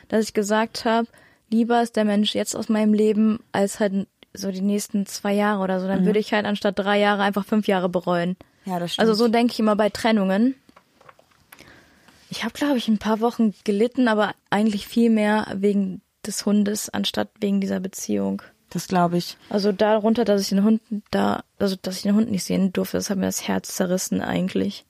dass 0.07 0.23
ich 0.25 0.33
gesagt 0.33 0.85
habe, 0.85 1.07
lieber 1.51 1.81
ist 1.81 1.97
der 1.97 2.05
Mensch 2.05 2.33
jetzt 2.33 2.55
aus 2.55 2.69
meinem 2.69 2.93
Leben 2.93 3.39
als 3.51 3.79
halt 3.81 4.07
so 4.33 4.51
die 4.51 4.61
nächsten 4.61 5.05
zwei 5.05 5.33
Jahre 5.33 5.61
oder 5.63 5.79
so. 5.81 5.87
Dann 5.87 6.05
würde 6.05 6.19
ich 6.19 6.33
halt 6.33 6.45
anstatt 6.45 6.79
drei 6.79 6.99
Jahre 6.99 7.23
einfach 7.23 7.45
fünf 7.45 7.67
Jahre 7.67 7.89
bereuen. 7.89 8.37
Ja, 8.65 8.79
das 8.79 8.93
stimmt. 8.93 9.07
Also 9.07 9.13
so 9.25 9.27
denke 9.29 9.53
ich 9.53 9.59
immer 9.59 9.75
bei 9.75 9.89
Trennungen. 9.89 10.55
Ich 12.29 12.43
habe, 12.43 12.53
glaube 12.53 12.77
ich, 12.77 12.87
ein 12.87 12.97
paar 12.97 13.19
Wochen 13.19 13.53
gelitten, 13.63 14.07
aber 14.07 14.33
eigentlich 14.49 14.87
viel 14.87 15.09
mehr 15.09 15.47
wegen 15.55 16.01
des 16.25 16.45
Hundes 16.45 16.89
anstatt 16.89 17.29
wegen 17.39 17.61
dieser 17.61 17.79
Beziehung. 17.79 18.41
Das 18.69 18.87
glaube 18.87 19.17
ich. 19.17 19.37
Also 19.49 19.71
darunter, 19.71 20.25
dass 20.25 20.41
ich 20.41 20.49
den 20.49 20.63
Hund 20.63 20.81
da, 21.11 21.43
also 21.59 21.75
dass 21.81 21.97
ich 21.97 22.01
den 22.03 22.15
Hund 22.15 22.31
nicht 22.31 22.43
sehen 22.43 22.73
durfte, 22.73 22.97
das 22.97 23.09
hat 23.09 23.17
mir 23.17 23.25
das 23.25 23.47
Herz 23.47 23.75
zerrissen 23.75 24.21
eigentlich. 24.21 24.85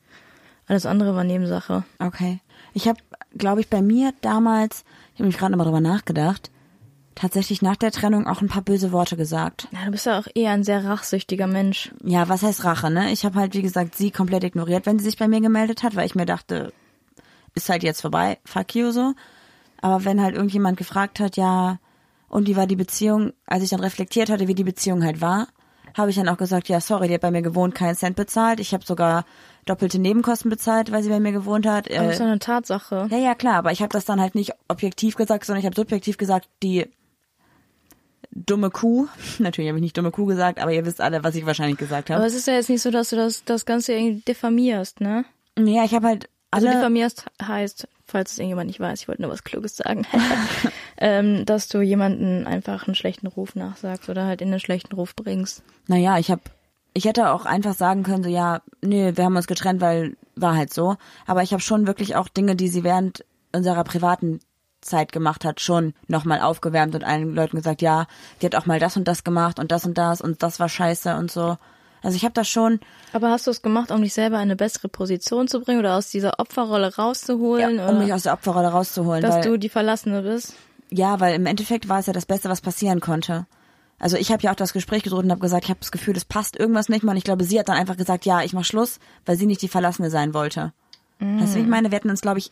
Alles 0.67 0.85
andere 0.85 1.15
war 1.15 1.23
Nebensache. 1.23 1.83
Okay. 1.99 2.39
Ich 2.73 2.87
habe, 2.87 2.99
glaube 3.37 3.61
ich, 3.61 3.69
bei 3.69 3.81
mir 3.81 4.13
damals, 4.21 4.83
ich 5.13 5.19
habe 5.19 5.27
mich 5.27 5.37
gerade 5.37 5.51
nochmal 5.51 5.67
drüber 5.67 5.81
nachgedacht, 5.81 6.49
tatsächlich 7.13 7.61
nach 7.61 7.75
der 7.75 7.91
Trennung 7.91 8.27
auch 8.27 8.41
ein 8.41 8.47
paar 8.47 8.61
böse 8.61 8.91
Worte 8.91 9.17
gesagt. 9.17 9.67
Ja, 9.71 9.85
du 9.85 9.91
bist 9.91 10.05
ja 10.05 10.19
auch 10.19 10.27
eher 10.33 10.51
ein 10.51 10.63
sehr 10.63 10.83
rachsüchtiger 10.83 11.47
Mensch. 11.47 11.93
Ja, 12.03 12.27
was 12.27 12.43
heißt 12.43 12.63
Rache, 12.63 12.89
ne? 12.89 13.11
Ich 13.11 13.23
habe 13.23 13.39
halt, 13.39 13.53
wie 13.53 13.61
gesagt, 13.61 13.95
sie 13.95 14.11
komplett 14.11 14.43
ignoriert, 14.43 14.85
wenn 14.85 14.99
sie 14.99 15.05
sich 15.05 15.17
bei 15.17 15.27
mir 15.27 15.41
gemeldet 15.41 15.83
hat, 15.83 15.95
weil 15.95 16.05
ich 16.05 16.15
mir 16.15 16.25
dachte, 16.25 16.73
ist 17.55 17.69
halt 17.69 17.83
jetzt 17.83 18.01
vorbei, 18.01 18.37
fuck 18.45 18.75
you 18.75 18.91
so. 18.91 19.13
Aber 19.81 20.05
wenn 20.05 20.21
halt 20.21 20.35
irgendjemand 20.35 20.77
gefragt 20.77 21.19
hat, 21.19 21.37
ja, 21.37 21.79
und 22.27 22.47
wie 22.47 22.55
war 22.55 22.67
die 22.67 22.75
Beziehung, 22.75 23.33
als 23.45 23.63
ich 23.63 23.69
dann 23.69 23.79
reflektiert 23.79 24.29
hatte, 24.29 24.47
wie 24.47 24.55
die 24.55 24.63
Beziehung 24.63 25.03
halt 25.03 25.21
war, 25.21 25.47
habe 25.93 26.09
ich 26.09 26.17
dann 26.17 26.27
auch 26.27 26.37
gesagt, 26.37 26.67
ja, 26.67 26.81
sorry, 26.81 27.07
die 27.07 27.13
hat 27.13 27.21
bei 27.21 27.31
mir 27.31 27.41
gewohnt, 27.41 27.73
keinen 27.73 27.95
Cent 27.95 28.15
bezahlt. 28.15 28.59
Ich 28.59 28.73
habe 28.73 28.85
sogar 28.85 29.25
doppelte 29.65 29.97
Nebenkosten 29.97 30.49
bezahlt, 30.49 30.91
weil 30.91 31.01
sie 31.03 31.09
bei 31.09 31.19
mir 31.19 31.31
gewohnt 31.31 31.65
hat. 31.65 31.89
Aber 31.89 32.03
das 32.03 32.13
ist 32.13 32.19
doch 32.19 32.25
eine 32.25 32.39
Tatsache. 32.39 33.07
Ja, 33.09 33.17
ja, 33.17 33.35
klar, 33.35 33.55
aber 33.55 33.71
ich 33.71 33.81
habe 33.81 33.93
das 33.93 34.05
dann 34.05 34.19
halt 34.19 34.35
nicht 34.35 34.51
objektiv 34.67 35.15
gesagt, 35.15 35.45
sondern 35.45 35.59
ich 35.61 35.65
habe 35.65 35.75
subjektiv 35.75 36.17
gesagt, 36.17 36.49
die 36.61 36.87
dumme 38.31 38.69
Kuh. 38.69 39.07
Natürlich 39.39 39.69
habe 39.69 39.77
ich 39.79 39.83
nicht 39.83 39.97
dumme 39.97 40.11
Kuh 40.11 40.25
gesagt, 40.25 40.59
aber 40.59 40.73
ihr 40.73 40.85
wisst 40.85 41.01
alle, 41.01 41.23
was 41.23 41.35
ich 41.35 41.45
wahrscheinlich 41.45 41.77
gesagt 41.77 42.09
habe. 42.09 42.19
Aber 42.19 42.27
es 42.27 42.35
ist 42.35 42.47
ja 42.47 42.55
jetzt 42.55 42.69
nicht 42.69 42.81
so, 42.81 42.91
dass 42.91 43.09
du 43.09 43.15
das, 43.15 43.45
das 43.45 43.65
Ganze 43.65 43.93
irgendwie 43.93 44.21
diffamierst, 44.27 44.99
ne? 44.99 45.25
Ja, 45.57 45.85
ich 45.85 45.93
habe 45.93 46.07
halt 46.07 46.29
Also 46.51 46.67
diffamierst 46.67 47.25
heißt, 47.41 47.87
falls 48.05 48.31
es 48.31 48.37
irgendjemand 48.37 48.67
nicht 48.67 48.79
weiß, 48.79 49.01
ich 49.01 49.07
wollte 49.07 49.21
nur 49.21 49.31
was 49.31 49.43
Kluges 49.43 49.75
sagen, 49.75 50.05
ähm, 50.97 51.45
dass 51.45 51.67
du 51.67 51.81
jemanden 51.81 52.47
einfach 52.47 52.87
einen 52.87 52.95
schlechten 52.95 53.27
Ruf 53.27 53.55
nachsagst 53.55 54.09
oder 54.09 54.25
halt 54.25 54.41
in 54.41 54.49
einen 54.49 54.59
schlechten 54.59 54.95
Ruf 54.95 55.15
bringst. 55.15 55.63
Naja, 55.87 56.17
ich 56.17 56.31
habe, 56.31 56.41
ich 56.93 57.05
hätte 57.05 57.31
auch 57.31 57.45
einfach 57.45 57.73
sagen 57.73 58.03
können, 58.03 58.23
so 58.23 58.29
ja, 58.29 58.61
nee, 58.81 59.11
wir 59.15 59.25
haben 59.25 59.35
uns 59.35 59.47
getrennt, 59.47 59.81
weil 59.81 60.15
war 60.35 60.55
halt 60.55 60.73
so. 60.73 60.95
Aber 61.25 61.43
ich 61.43 61.51
habe 61.51 61.61
schon 61.61 61.87
wirklich 61.87 62.15
auch 62.15 62.27
Dinge, 62.27 62.55
die 62.55 62.67
sie 62.67 62.83
während 62.83 63.25
unserer 63.53 63.83
privaten 63.83 64.39
Zeit 64.81 65.11
gemacht 65.11 65.45
hat, 65.45 65.59
schon 65.59 65.93
nochmal 66.07 66.41
aufgewärmt 66.41 66.95
und 66.95 67.03
allen 67.03 67.33
Leuten 67.33 67.57
gesagt, 67.57 67.81
ja, 67.81 68.05
die 68.41 68.45
hat 68.45 68.55
auch 68.55 68.65
mal 68.65 68.79
das 68.79 68.95
und 68.97 69.07
das 69.07 69.23
gemacht 69.23 69.59
und 69.59 69.71
das 69.71 69.85
und 69.85 69.97
das 69.97 70.21
und 70.21 70.43
das 70.43 70.59
war 70.59 70.69
scheiße 70.69 71.15
und 71.15 71.31
so. 71.31 71.57
Also 72.05 72.17
ich 72.17 72.23
habe 72.23 72.33
das 72.33 72.47
schon, 72.47 72.79
Aber 73.13 73.31
hast 73.31 73.47
du 73.47 73.51
es 73.51 73.63
gemacht, 73.63 73.89
um 73.89 73.99
dich 74.03 74.13
selber 74.13 74.35
in 74.35 74.43
eine 74.43 74.55
bessere 74.55 74.89
Position 74.89 75.47
zu 75.47 75.59
bringen 75.59 75.79
oder 75.79 75.97
aus 75.97 76.11
dieser 76.11 76.39
Opferrolle 76.39 76.95
rauszuholen? 76.95 77.77
ja, 77.77 77.89
um 77.89 77.97
mich 77.97 78.13
aus 78.13 78.23
der 78.23 78.33
Opferrolle 78.33 78.67
rauszuholen. 78.67 79.23
dass 79.23 79.37
weil, 79.37 79.41
du 79.41 79.57
die 79.57 79.69
Verlassene 79.69 80.21
bist? 80.21 80.53
Ja, 80.91 81.19
weil 81.19 81.33
im 81.33 81.47
Endeffekt 81.47 81.89
war 81.89 81.97
es 81.97 82.05
ja 82.05 82.13
das 82.13 82.27
Beste, 82.27 82.47
was 82.47 82.61
passieren 82.61 82.99
konnte. 82.99 83.47
Also 83.97 84.17
ich 84.17 84.31
habe 84.31 84.43
ja 84.43 84.51
auch 84.51 84.55
das 84.55 84.71
Gespräch 84.71 85.01
gedroht 85.01 85.23
und 85.23 85.31
habe 85.31 85.41
gesagt, 85.41 85.63
ich 85.63 85.71
habe 85.71 85.79
das 85.79 85.91
Gefühl, 85.91 86.15
es 86.15 86.25
passt 86.25 86.59
irgendwas 86.59 86.89
nicht 86.89 87.03
mehr. 87.03 87.09
Und 87.09 87.17
ich 87.17 87.23
glaube, 87.23 87.43
sie 87.43 87.57
hat 87.57 87.69
dann 87.69 87.77
einfach 87.77 87.97
gesagt, 87.97 88.25
ja, 88.27 88.43
ich 88.43 88.53
mach 88.53 88.65
Schluss, 88.65 88.99
weil 89.25 89.35
sie 89.35 89.47
nicht 89.47 89.63
die 89.63 89.67
Verlassene 89.67 90.11
sein 90.11 90.35
wollte. 90.35 90.73
Mhm. 91.17 91.41
Weißt 91.41 91.55
du, 91.55 91.59
ich 91.59 91.65
meine? 91.65 91.89
Wir 91.89 91.95
hätten 91.95 92.11
uns, 92.11 92.21
glaube 92.21 92.37
ich, 92.37 92.51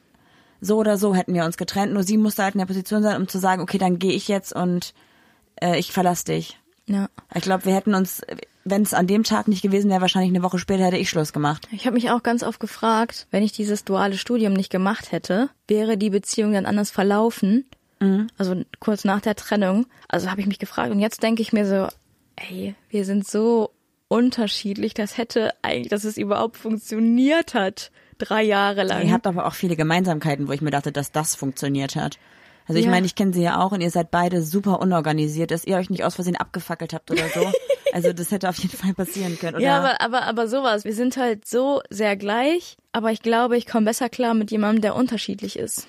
so 0.61 0.77
oder 0.77 0.97
so 0.97 1.13
hätten 1.13 1.35
wir 1.35 1.45
uns 1.45 1.57
getrennt. 1.57 1.93
Nur 1.93 2.01
sie 2.01 2.17
musste 2.17 2.41
halt 2.41 2.55
in 2.55 2.59
der 2.59 2.65
Position 2.65 3.03
sein, 3.03 3.21
um 3.21 3.27
zu 3.27 3.37
sagen, 3.37 3.61
okay, 3.61 3.77
dann 3.77 3.99
gehe 3.99 4.13
ich 4.13 4.27
jetzt 4.27 4.51
und 4.51 4.95
äh, 5.61 5.77
ich 5.77 5.91
verlasse 5.91 6.25
dich. 6.25 6.59
Ja. 6.87 7.09
Ich 7.33 7.43
glaube, 7.43 7.65
wir 7.65 7.73
hätten 7.75 7.95
uns, 7.95 8.21
wenn 8.65 8.81
es 8.81 8.93
an 8.93 9.07
dem 9.07 9.23
Tag 9.23 9.47
nicht 9.47 9.61
gewesen 9.61 9.89
wäre, 9.89 10.01
wahrscheinlich 10.01 10.31
eine 10.31 10.43
Woche 10.43 10.59
später 10.59 10.85
hätte 10.85 10.97
ich 10.97 11.09
Schluss 11.09 11.33
gemacht. 11.33 11.67
Ich 11.71 11.85
habe 11.85 11.95
mich 11.95 12.11
auch 12.11 12.23
ganz 12.23 12.43
oft 12.43 12.59
gefragt, 12.59 13.27
wenn 13.31 13.43
ich 13.43 13.51
dieses 13.53 13.85
duale 13.85 14.17
Studium 14.17 14.53
nicht 14.53 14.69
gemacht 14.69 15.11
hätte, 15.11 15.49
wäre 15.67 15.97
die 15.97 16.09
Beziehung 16.09 16.53
dann 16.53 16.65
anders 16.65 16.91
verlaufen? 16.91 17.65
Also 18.37 18.61
kurz 18.81 19.05
nach 19.05 19.21
der 19.21 19.35
Trennung. 19.35 19.85
Also 20.09 20.29
habe 20.29 20.41
ich 20.41 20.47
mich 20.47 20.59
gefragt 20.59 20.91
und 20.91 20.99
jetzt 20.99 21.23
denke 21.23 21.41
ich 21.41 21.53
mir 21.53 21.65
so, 21.65 21.87
ey, 22.35 22.75
wir 22.89 23.05
sind 23.05 23.25
so 23.25 23.71
unterschiedlich, 24.09 24.93
das 24.93 25.17
hätte 25.17 25.53
eigentlich, 25.61 25.87
dass 25.87 26.03
es 26.03 26.17
überhaupt 26.17 26.57
funktioniert 26.57 27.53
hat, 27.53 27.91
drei 28.17 28.43
Jahre 28.43 28.83
lang. 28.83 29.07
Ihr 29.07 29.13
habt 29.13 29.25
aber 29.25 29.45
auch 29.45 29.53
viele 29.53 29.77
Gemeinsamkeiten, 29.77 30.49
wo 30.49 30.51
ich 30.51 30.59
mir 30.59 30.71
dachte, 30.71 30.91
dass 30.91 31.13
das 31.13 31.35
funktioniert 31.35 31.95
hat. 31.95 32.19
Also 32.67 32.79
ich 32.79 32.85
Ja. 32.85 32.91
meine, 32.91 33.05
ich 33.05 33.15
kenne 33.15 33.33
sie 33.33 33.41
ja 33.43 33.59
auch 33.61 33.71
und 33.71 33.81
ihr 33.81 33.91
seid 33.91 34.11
beide 34.11 34.41
super 34.41 34.79
unorganisiert, 34.79 35.51
dass 35.51 35.65
ihr 35.65 35.75
euch 35.77 35.89
nicht 35.89 36.03
aus 36.03 36.15
Versehen 36.15 36.37
abgefackelt 36.37 36.93
habt 36.93 37.11
oder 37.11 37.27
so. 37.29 37.51
also 37.93 38.13
das 38.13 38.31
hätte 38.31 38.47
auf 38.49 38.57
jeden 38.57 38.77
Fall 38.77 38.93
passieren 38.93 39.37
können. 39.37 39.55
Oder? 39.57 39.63
Ja, 39.65 39.77
aber, 39.79 40.01
aber, 40.01 40.23
aber 40.23 40.47
sowas. 40.47 40.85
Wir 40.85 40.93
sind 40.93 41.17
halt 41.17 41.45
so 41.45 41.81
sehr 41.89 42.15
gleich, 42.15 42.77
aber 42.91 43.11
ich 43.11 43.21
glaube, 43.21 43.57
ich 43.57 43.65
komme 43.65 43.85
besser 43.85 44.09
klar 44.09 44.33
mit 44.33 44.51
jemandem, 44.51 44.81
der 44.81 44.95
unterschiedlich 44.95 45.59
ist. 45.59 45.87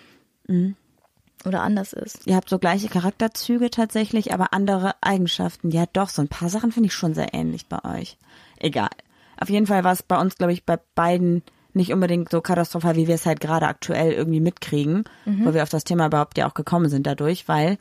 Oder 1.46 1.62
anders 1.62 1.92
ist. 1.92 2.26
ihr 2.26 2.36
habt 2.36 2.48
so 2.48 2.58
gleiche 2.58 2.88
Charakterzüge 2.88 3.70
tatsächlich, 3.70 4.32
aber 4.32 4.52
andere 4.52 4.94
Eigenschaften. 5.00 5.70
Ja, 5.70 5.84
doch, 5.92 6.08
so 6.08 6.22
ein 6.22 6.28
paar 6.28 6.48
Sachen 6.48 6.72
finde 6.72 6.88
ich 6.88 6.94
schon 6.94 7.14
sehr 7.14 7.34
ähnlich 7.34 7.66
bei 7.66 7.84
euch. 7.98 8.16
Egal. 8.58 8.90
Auf 9.38 9.50
jeden 9.50 9.66
Fall 9.66 9.84
war 9.84 9.92
es 9.92 10.02
bei 10.02 10.18
uns, 10.18 10.36
glaube 10.36 10.52
ich, 10.52 10.64
bei 10.64 10.78
beiden 10.94 11.42
nicht 11.74 11.92
unbedingt 11.92 12.30
so 12.30 12.40
katastrophal, 12.40 12.96
wie 12.96 13.08
wir 13.08 13.14
es 13.14 13.26
halt 13.26 13.40
gerade 13.40 13.66
aktuell 13.66 14.12
irgendwie 14.12 14.40
mitkriegen, 14.40 15.04
wo 15.44 15.54
wir 15.54 15.62
auf 15.62 15.68
das 15.68 15.84
Thema 15.84 16.06
überhaupt 16.06 16.38
ja 16.38 16.48
auch 16.48 16.54
gekommen 16.54 16.88
sind 16.88 17.06
dadurch, 17.06 17.48
weil 17.48 17.78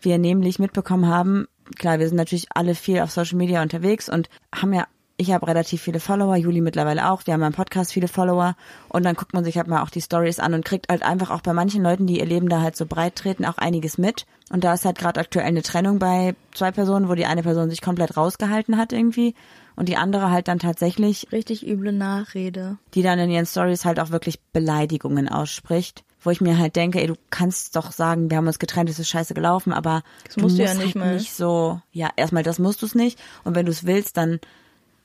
wir 0.00 0.18
nämlich 0.18 0.58
mitbekommen 0.58 1.06
haben, 1.06 1.46
klar, 1.78 1.98
wir 1.98 2.08
sind 2.08 2.16
natürlich 2.16 2.46
alle 2.54 2.74
viel 2.74 3.00
auf 3.00 3.10
Social 3.10 3.38
Media 3.38 3.62
unterwegs 3.62 4.08
und 4.08 4.28
haben 4.54 4.72
ja, 4.72 4.86
ich 5.16 5.30
habe 5.30 5.46
relativ 5.46 5.82
viele 5.82 6.00
Follower, 6.00 6.36
Juli 6.36 6.60
mittlerweile 6.60 7.10
auch, 7.10 7.26
wir 7.26 7.34
haben 7.34 7.42
im 7.42 7.52
Podcast 7.52 7.92
viele 7.92 8.08
Follower 8.08 8.56
und 8.88 9.04
dann 9.04 9.14
guckt 9.14 9.34
man 9.34 9.44
sich 9.44 9.56
halt 9.56 9.68
mal 9.68 9.82
auch 9.82 9.90
die 9.90 10.00
Stories 10.00 10.40
an 10.40 10.54
und 10.54 10.64
kriegt 10.64 10.88
halt 10.88 11.02
einfach 11.02 11.30
auch 11.30 11.42
bei 11.42 11.52
manchen 11.52 11.82
Leuten, 11.82 12.06
die 12.06 12.18
ihr 12.18 12.26
Leben 12.26 12.48
da 12.48 12.60
halt 12.60 12.76
so 12.76 12.86
breit 12.86 13.16
treten, 13.16 13.44
auch 13.44 13.58
einiges 13.58 13.98
mit. 13.98 14.26
Und 14.50 14.64
da 14.64 14.74
ist 14.74 14.84
halt 14.84 14.98
gerade 14.98 15.20
aktuell 15.20 15.46
eine 15.46 15.62
Trennung 15.62 15.98
bei 15.98 16.34
zwei 16.54 16.72
Personen, 16.72 17.08
wo 17.08 17.14
die 17.14 17.26
eine 17.26 17.42
Person 17.42 17.70
sich 17.70 17.82
komplett 17.82 18.16
rausgehalten 18.16 18.76
hat 18.76 18.92
irgendwie 18.92 19.34
und 19.76 19.88
die 19.88 19.96
andere 19.96 20.30
halt 20.30 20.48
dann 20.48 20.58
tatsächlich 20.58 21.28
Richtig 21.32 21.66
üble 21.66 21.92
Nachrede. 21.92 22.78
die 22.94 23.02
dann 23.02 23.18
in 23.18 23.30
ihren 23.30 23.46
Stories 23.46 23.84
halt 23.84 23.98
auch 24.00 24.10
wirklich 24.10 24.40
Beleidigungen 24.52 25.28
ausspricht, 25.28 26.04
wo 26.20 26.30
ich 26.30 26.40
mir 26.40 26.58
halt 26.58 26.76
denke, 26.76 27.00
ey, 27.00 27.06
du 27.06 27.14
kannst 27.30 27.74
doch 27.76 27.90
sagen, 27.92 28.30
wir 28.30 28.36
haben 28.36 28.46
uns 28.46 28.58
getrennt, 28.58 28.88
es 28.90 28.98
ist 28.98 29.08
scheiße 29.08 29.34
gelaufen, 29.34 29.72
aber 29.72 30.02
Das 30.26 30.36
musst 30.36 30.58
du 30.58 30.62
ja 30.62 30.68
musst 30.68 30.78
nicht 30.84 30.94
halt 30.96 31.04
mal. 31.04 31.14
nicht 31.16 31.32
so, 31.34 31.80
ja, 31.92 32.10
erstmal 32.16 32.42
das 32.42 32.58
musst 32.58 32.82
du 32.82 32.86
es 32.86 32.94
nicht 32.94 33.18
und 33.44 33.54
wenn 33.54 33.66
du 33.66 33.72
es 33.72 33.84
willst, 33.84 34.16
dann 34.16 34.40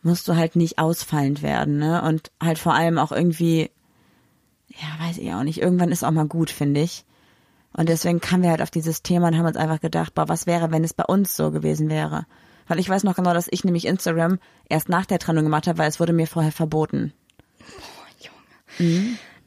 musst 0.04 0.28
du 0.28 0.36
halt 0.36 0.56
nicht 0.56 0.78
ausfallend 0.80 1.42
werden, 1.42 1.80
ne? 1.80 2.02
Und 2.04 2.32
halt 2.42 2.60
vor 2.60 2.74
allem 2.76 2.98
auch 3.00 3.12
irgendwie, 3.12 3.72
ja, 4.70 5.06
weiß 5.06 5.18
ich 5.18 5.34
auch 5.34 5.44
nicht, 5.44 5.60
irgendwann 5.60 5.92
ist 5.92 6.04
auch 6.04 6.12
mal 6.12 6.28
gut, 6.28 6.50
finde 6.52 6.82
ich. 6.82 7.04
Und 7.74 7.90
deswegen 7.90 8.22
kamen 8.22 8.44
wir 8.44 8.52
halt 8.52 8.62
auf 8.62 8.72
dieses 8.72 9.02
Thema 9.04 9.28
und 9.28 9.38
haben 9.38 9.46
uns 9.46 9.58
einfach 9.58 9.80
gedacht, 9.82 10.14
boah, 10.16 10.30
was 10.30 10.46
wäre, 10.48 10.72
wenn 10.72 10.84
es 10.84 10.94
bei 10.94 11.04
uns 11.04 11.36
so 11.36 11.52
gewesen 11.52 11.90
wäre? 11.90 12.26
Weil 12.68 12.80
ich 12.80 12.90
weiß 12.90 13.04
noch 13.04 13.16
genau, 13.16 13.34
dass 13.34 13.48
ich 13.50 13.64
nämlich 13.64 13.86
Instagram 13.86 14.40
erst 14.70 14.90
nach 14.90 15.06
der 15.06 15.20
Trennung 15.20 15.44
gemacht 15.44 15.68
habe, 15.68 15.78
weil 15.78 15.90
es 15.90 16.00
wurde 16.00 16.14
mir 16.14 16.28
vorher 16.28 16.52
verboten. 16.52 17.14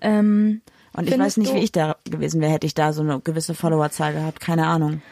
Ähm, 0.00 0.62
Und 0.92 1.08
ich 1.08 1.18
weiß 1.18 1.36
nicht, 1.36 1.54
wie 1.54 1.58
ich 1.58 1.72
da 1.72 1.96
gewesen 2.04 2.40
wäre, 2.40 2.52
hätte 2.52 2.66
ich 2.66 2.74
da 2.74 2.92
so 2.92 3.02
eine 3.02 3.20
gewisse 3.20 3.54
Followerzahl 3.54 4.12
gehabt. 4.12 4.40
Keine 4.40 4.66
Ahnung. 4.66 5.02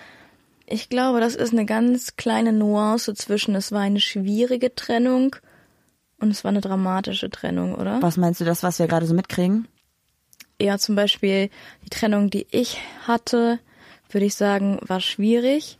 Ich 0.66 0.88
glaube, 0.88 1.21
das 1.21 1.35
ist 1.35 1.53
eine 1.53 1.64
ganz 1.64 2.16
kleine 2.16 2.53
Nuance 2.53 3.14
zwischen, 3.14 3.55
es 3.55 3.73
war 3.73 3.81
eine 3.81 4.01
schwierige 4.01 4.75
Trennung 4.75 5.37
und 6.21 6.31
es 6.31 6.44
war 6.44 6.51
eine 6.51 6.61
dramatische 6.61 7.31
Trennung, 7.31 7.75
oder? 7.75 8.03
Was 8.03 8.16
meinst 8.16 8.40
du, 8.40 8.44
das, 8.44 8.62
was 8.62 8.79
wir 8.79 8.87
gerade 8.87 9.07
so 9.07 9.14
mitkriegen? 9.14 9.66
Ja, 10.61 10.77
zum 10.77 10.97
Beispiel 10.97 11.49
die 11.85 11.90
Trennung, 11.90 12.29
die 12.29 12.47
ich 12.51 12.79
hatte, 13.07 13.61
würde 14.11 14.27
ich 14.27 14.35
sagen, 14.35 14.79
war 14.83 15.01
schwierig. 15.01 15.79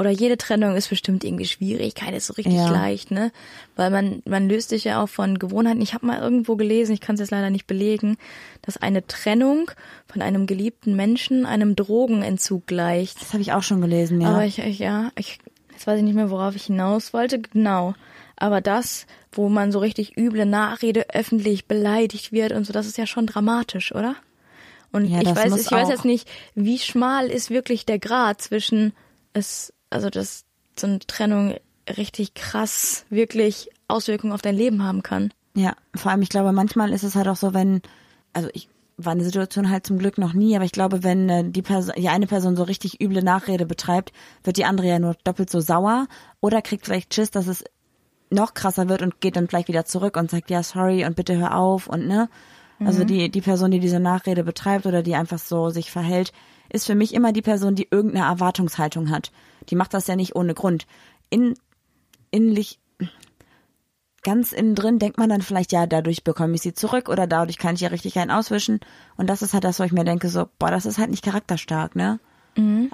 Oder 0.00 0.08
jede 0.08 0.38
Trennung 0.38 0.76
ist 0.76 0.88
bestimmt 0.88 1.24
irgendwie 1.24 1.44
schwierig, 1.44 1.94
keine 1.94 2.16
ist 2.16 2.26
so 2.26 2.32
richtig 2.32 2.54
Ja. 2.54 2.70
leicht, 2.70 3.10
ne? 3.10 3.30
Weil 3.76 3.90
man, 3.90 4.22
man 4.24 4.48
löst 4.48 4.70
sich 4.70 4.84
ja 4.84 5.02
auch 5.02 5.10
von 5.10 5.38
Gewohnheiten. 5.38 5.82
Ich 5.82 5.92
habe 5.92 6.06
mal 6.06 6.18
irgendwo 6.18 6.56
gelesen, 6.56 6.92
ich 6.92 7.02
kann 7.02 7.16
es 7.16 7.20
jetzt 7.20 7.30
leider 7.30 7.50
nicht 7.50 7.66
belegen, 7.66 8.16
dass 8.62 8.78
eine 8.78 9.06
Trennung 9.06 9.70
von 10.10 10.22
einem 10.22 10.46
geliebten 10.46 10.96
Menschen 10.96 11.44
einem 11.44 11.76
Drogenentzug 11.76 12.66
gleicht. 12.66 13.20
Das 13.20 13.34
habe 13.34 13.42
ich 13.42 13.52
auch 13.52 13.62
schon 13.62 13.82
gelesen, 13.82 14.22
ja. 14.22 14.28
Aber 14.28 14.46
ich, 14.46 14.58
ich, 14.58 14.78
ja, 14.78 15.12
ich, 15.18 15.38
jetzt 15.70 15.86
weiß 15.86 15.98
ich 15.98 16.04
nicht 16.04 16.14
mehr, 16.14 16.30
worauf 16.30 16.56
ich 16.56 16.64
hinaus 16.64 17.12
wollte. 17.12 17.38
Genau. 17.38 17.92
Aber 18.36 18.62
das, 18.62 19.06
wo 19.32 19.50
man 19.50 19.70
so 19.70 19.80
richtig 19.80 20.16
üble 20.16 20.46
Nachrede 20.46 21.10
öffentlich 21.14 21.66
beleidigt 21.66 22.32
wird 22.32 22.52
und 22.52 22.64
so, 22.64 22.72
das 22.72 22.86
ist 22.86 22.96
ja 22.96 23.06
schon 23.06 23.26
dramatisch, 23.26 23.94
oder? 23.94 24.16
Und 24.92 25.04
Ja, 25.04 25.20
ich 25.20 25.28
weiß, 25.28 25.54
ich 25.60 25.70
weiß 25.70 25.90
jetzt 25.90 26.06
nicht, 26.06 26.26
wie 26.54 26.78
schmal 26.78 27.26
ist 27.26 27.50
wirklich 27.50 27.84
der 27.84 27.98
Grad 27.98 28.40
zwischen 28.40 28.94
es, 29.32 29.72
also 29.90 30.10
dass 30.10 30.44
so 30.78 30.86
eine 30.86 31.00
Trennung 31.00 31.56
richtig 31.96 32.34
krass 32.34 33.04
wirklich 33.10 33.70
Auswirkungen 33.88 34.32
auf 34.32 34.42
dein 34.42 34.56
Leben 34.56 34.82
haben 34.84 35.02
kann. 35.02 35.32
ja, 35.54 35.74
vor 35.94 36.12
allem, 36.12 36.22
ich 36.22 36.28
glaube, 36.28 36.52
manchmal 36.52 36.92
ist 36.92 37.02
es 37.02 37.16
halt 37.16 37.28
auch 37.28 37.36
so, 37.36 37.54
wenn, 37.54 37.82
also 38.32 38.48
ich 38.52 38.68
war 38.96 39.12
in 39.12 39.18
der 39.18 39.26
Situation 39.26 39.70
halt 39.70 39.86
zum 39.86 39.98
Glück 39.98 40.18
noch 40.18 40.32
nie, 40.32 40.54
aber 40.54 40.64
ich 40.64 40.72
glaube, 40.72 41.02
wenn 41.02 41.28
äh, 41.28 41.44
die, 41.44 41.62
Person, 41.62 41.94
die 41.96 42.08
eine 42.08 42.26
Person 42.26 42.56
so 42.56 42.62
richtig 42.62 43.00
üble 43.00 43.22
Nachrede 43.22 43.66
betreibt, 43.66 44.12
wird 44.44 44.56
die 44.56 44.64
andere 44.64 44.86
ja 44.86 44.98
nur 44.98 45.16
doppelt 45.24 45.50
so 45.50 45.60
sauer 45.60 46.06
oder 46.40 46.62
kriegt 46.62 46.84
vielleicht 46.84 47.14
Schiss, 47.14 47.30
dass 47.30 47.46
es 47.46 47.64
noch 48.30 48.54
krasser 48.54 48.88
wird 48.88 49.02
und 49.02 49.20
geht 49.20 49.36
dann 49.36 49.48
vielleicht 49.48 49.68
wieder 49.68 49.84
zurück 49.84 50.16
und 50.16 50.30
sagt, 50.30 50.50
ja, 50.50 50.62
sorry 50.62 51.04
und 51.04 51.16
bitte 51.16 51.36
hör 51.36 51.56
auf 51.56 51.88
und 51.88 52.06
ne. 52.06 52.28
Also 52.82 53.04
die, 53.04 53.30
die 53.30 53.42
Person, 53.42 53.70
die 53.70 53.78
diese 53.78 54.00
Nachrede 54.00 54.42
betreibt 54.42 54.86
oder 54.86 55.02
die 55.02 55.14
einfach 55.14 55.38
so 55.38 55.68
sich 55.68 55.90
verhält, 55.90 56.32
ist 56.72 56.86
für 56.86 56.94
mich 56.94 57.14
immer 57.14 57.32
die 57.32 57.42
Person, 57.42 57.74
die 57.74 57.88
irgendeine 57.90 58.26
Erwartungshaltung 58.26 59.10
hat. 59.10 59.30
Die 59.68 59.76
macht 59.76 59.94
das 59.94 60.06
ja 60.06 60.16
nicht 60.16 60.36
ohne 60.36 60.54
Grund. 60.54 60.86
In, 61.28 61.54
innerlich, 62.30 62.78
ganz 64.22 64.52
innen 64.52 64.74
drin 64.74 64.98
denkt 64.98 65.18
man 65.18 65.28
dann 65.28 65.42
vielleicht, 65.42 65.72
ja, 65.72 65.86
dadurch 65.86 66.24
bekomme 66.24 66.54
ich 66.54 66.62
sie 66.62 66.74
zurück 66.74 67.08
oder 67.08 67.26
dadurch 67.26 67.58
kann 67.58 67.74
ich 67.74 67.80
ja 67.80 67.88
richtig 67.88 68.18
einen 68.18 68.30
auswischen. 68.30 68.80
Und 69.16 69.28
das 69.28 69.42
ist 69.42 69.54
halt 69.54 69.64
das, 69.64 69.80
wo 69.80 69.84
ich 69.84 69.92
mir 69.92 70.04
denke, 70.04 70.28
so, 70.28 70.48
boah, 70.58 70.70
das 70.70 70.86
ist 70.86 70.98
halt 70.98 71.10
nicht 71.10 71.24
charakterstark, 71.24 71.96
ne? 71.96 72.20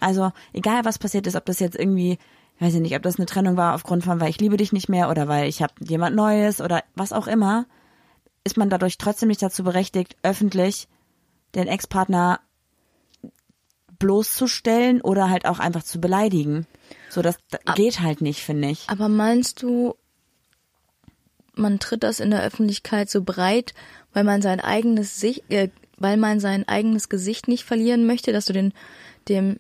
Also, 0.01 0.33
egal 0.53 0.85
was 0.85 0.99
passiert 0.99 1.27
ist, 1.27 1.37
ob 1.37 1.45
das 1.47 1.61
jetzt 1.61 1.77
irgendwie, 1.77 2.19
weiß 2.61 2.75
ich 2.75 2.81
nicht, 2.81 2.95
ob 2.95 3.03
das 3.03 3.17
eine 3.17 3.27
Trennung 3.27 3.57
war 3.57 3.75
aufgrund 3.75 4.05
von, 4.05 4.21
weil 4.21 4.31
ich 4.31 4.41
liebe 4.41 4.57
dich 4.57 4.73
nicht 4.73 4.89
mehr 4.89 5.11
oder 5.11 5.29
weil 5.29 5.49
ich 5.49 5.63
habe 5.63 5.73
jemand 5.81 6.15
Neues 6.15 6.61
oder 6.61 6.85
was 6.95 7.13
auch 7.13 7.27
immer, 7.27 7.67
ist 8.45 8.57
man 8.57 8.71
dadurch 8.71 8.99
trotzdem 8.99 9.29
nicht 9.29 9.43
dazu 9.43 9.65
berechtigt, 9.65 10.17
öffentlich 10.23 10.89
den 11.55 11.69
Ex-Partner 11.69 12.41
bloßzustellen 13.99 15.01
oder 15.01 15.31
halt 15.31 15.47
auch 15.47 15.59
einfach 15.59 15.83
zu 15.83 16.01
beleidigen. 16.01 16.67
So, 17.11 17.23
das 17.23 17.39
geht 17.75 18.01
halt 18.01 18.21
nicht, 18.21 18.41
finde 18.43 18.71
ich. 18.71 18.89
Aber 18.89 19.09
meinst 19.09 19.63
du, 19.63 19.95
man 21.55 21.79
tritt 21.79 22.03
das 22.03 22.21
in 22.21 22.31
der 22.31 22.43
Öffentlichkeit 22.43 23.11
so 23.11 23.23
breit, 23.23 23.75
weil 24.13 24.25
man 24.25 24.43
sein 24.43 24.61
eigenes 24.61 25.21
Sicht, 25.21 25.45
äh, 25.51 25.71
weil 25.99 26.17
man 26.17 26.41
sein 26.41 26.69
eigenes 26.69 27.09
Gesicht 27.09 27.49
nicht 27.49 27.65
verlieren 27.65 28.07
möchte, 28.07 28.33
dass 28.33 28.47
du 28.47 28.53
den 28.53 28.73
dem 29.29 29.59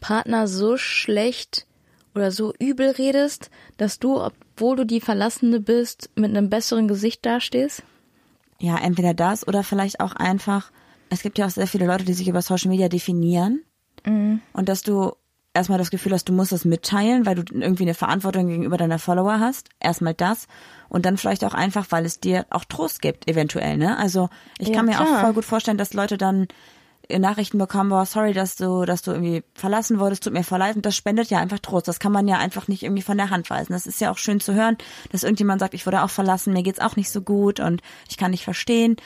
Partner 0.00 0.46
so 0.48 0.76
schlecht 0.76 1.66
oder 2.14 2.30
so 2.30 2.52
übel 2.58 2.90
redest, 2.90 3.50
dass 3.76 3.98
du, 3.98 4.20
obwohl 4.20 4.76
du 4.76 4.84
die 4.84 5.00
Verlassene 5.00 5.60
bist, 5.60 6.10
mit 6.14 6.30
einem 6.30 6.50
besseren 6.50 6.88
Gesicht 6.88 7.24
dastehst? 7.24 7.82
Ja, 8.58 8.76
entweder 8.78 9.14
das 9.14 9.46
oder 9.46 9.62
vielleicht 9.62 10.00
auch 10.00 10.12
einfach, 10.12 10.72
es 11.10 11.22
gibt 11.22 11.38
ja 11.38 11.46
auch 11.46 11.50
sehr 11.50 11.66
viele 11.66 11.86
Leute, 11.86 12.04
die 12.04 12.14
sich 12.14 12.28
über 12.28 12.42
Social 12.42 12.70
Media 12.70 12.88
definieren 12.88 13.62
und 14.04 14.68
dass 14.68 14.82
du 14.82 15.12
erstmal 15.54 15.78
das 15.78 15.90
Gefühl 15.90 16.12
hast, 16.12 16.28
du 16.28 16.32
musst 16.32 16.52
es 16.52 16.64
mitteilen, 16.64 17.26
weil 17.26 17.34
du 17.34 17.42
irgendwie 17.52 17.82
eine 17.82 17.94
Verantwortung 17.94 18.46
gegenüber 18.46 18.76
deiner 18.76 18.98
Follower 18.98 19.40
hast. 19.40 19.68
Erstmal 19.80 20.14
das 20.14 20.46
und 20.88 21.04
dann 21.04 21.16
vielleicht 21.16 21.44
auch 21.44 21.54
einfach, 21.54 21.86
weil 21.90 22.04
es 22.04 22.20
dir 22.20 22.46
auch 22.50 22.64
Trost 22.64 23.02
gibt, 23.02 23.28
eventuell, 23.28 23.76
ne? 23.76 23.96
Also 23.98 24.28
ich 24.58 24.68
Ja, 24.68 24.74
kann 24.76 24.86
mir 24.86 24.92
klar. 24.92 25.02
auch 25.16 25.20
voll 25.20 25.32
gut 25.32 25.44
vorstellen, 25.44 25.78
dass 25.78 25.94
Leute 25.94 26.16
dann 26.16 26.48
Nachrichten 27.10 27.56
bekommen, 27.56 27.88
boah, 27.88 28.04
sorry, 28.04 28.34
dass 28.34 28.56
du, 28.56 28.84
dass 28.84 29.00
du 29.00 29.12
irgendwie 29.12 29.42
verlassen 29.54 29.98
wurdest, 29.98 30.24
tut 30.24 30.34
mir 30.34 30.44
voll 30.44 30.58
leid. 30.58 30.76
Und 30.76 30.84
das 30.84 30.94
spendet 30.94 31.30
ja 31.30 31.38
einfach 31.38 31.58
Trost. 31.58 31.88
Das 31.88 32.00
kann 32.00 32.12
man 32.12 32.28
ja 32.28 32.36
einfach 32.36 32.68
nicht 32.68 32.82
irgendwie 32.82 33.02
von 33.02 33.16
der 33.16 33.30
Hand 33.30 33.48
weisen. 33.48 33.72
Das 33.72 33.86
ist 33.86 34.00
ja 34.00 34.10
auch 34.10 34.18
schön 34.18 34.40
zu 34.40 34.52
hören, 34.54 34.76
dass 35.10 35.22
irgendjemand 35.22 35.60
sagt, 35.60 35.72
ich 35.72 35.86
wurde 35.86 36.02
auch 36.02 36.10
verlassen, 36.10 36.52
mir 36.52 36.62
geht's 36.62 36.80
auch 36.80 36.96
nicht 36.96 37.10
so 37.10 37.22
gut 37.22 37.60
und 37.60 37.80
ich 38.10 38.18
kann 38.18 38.32
nicht 38.32 38.44
verstehen. 38.44 38.96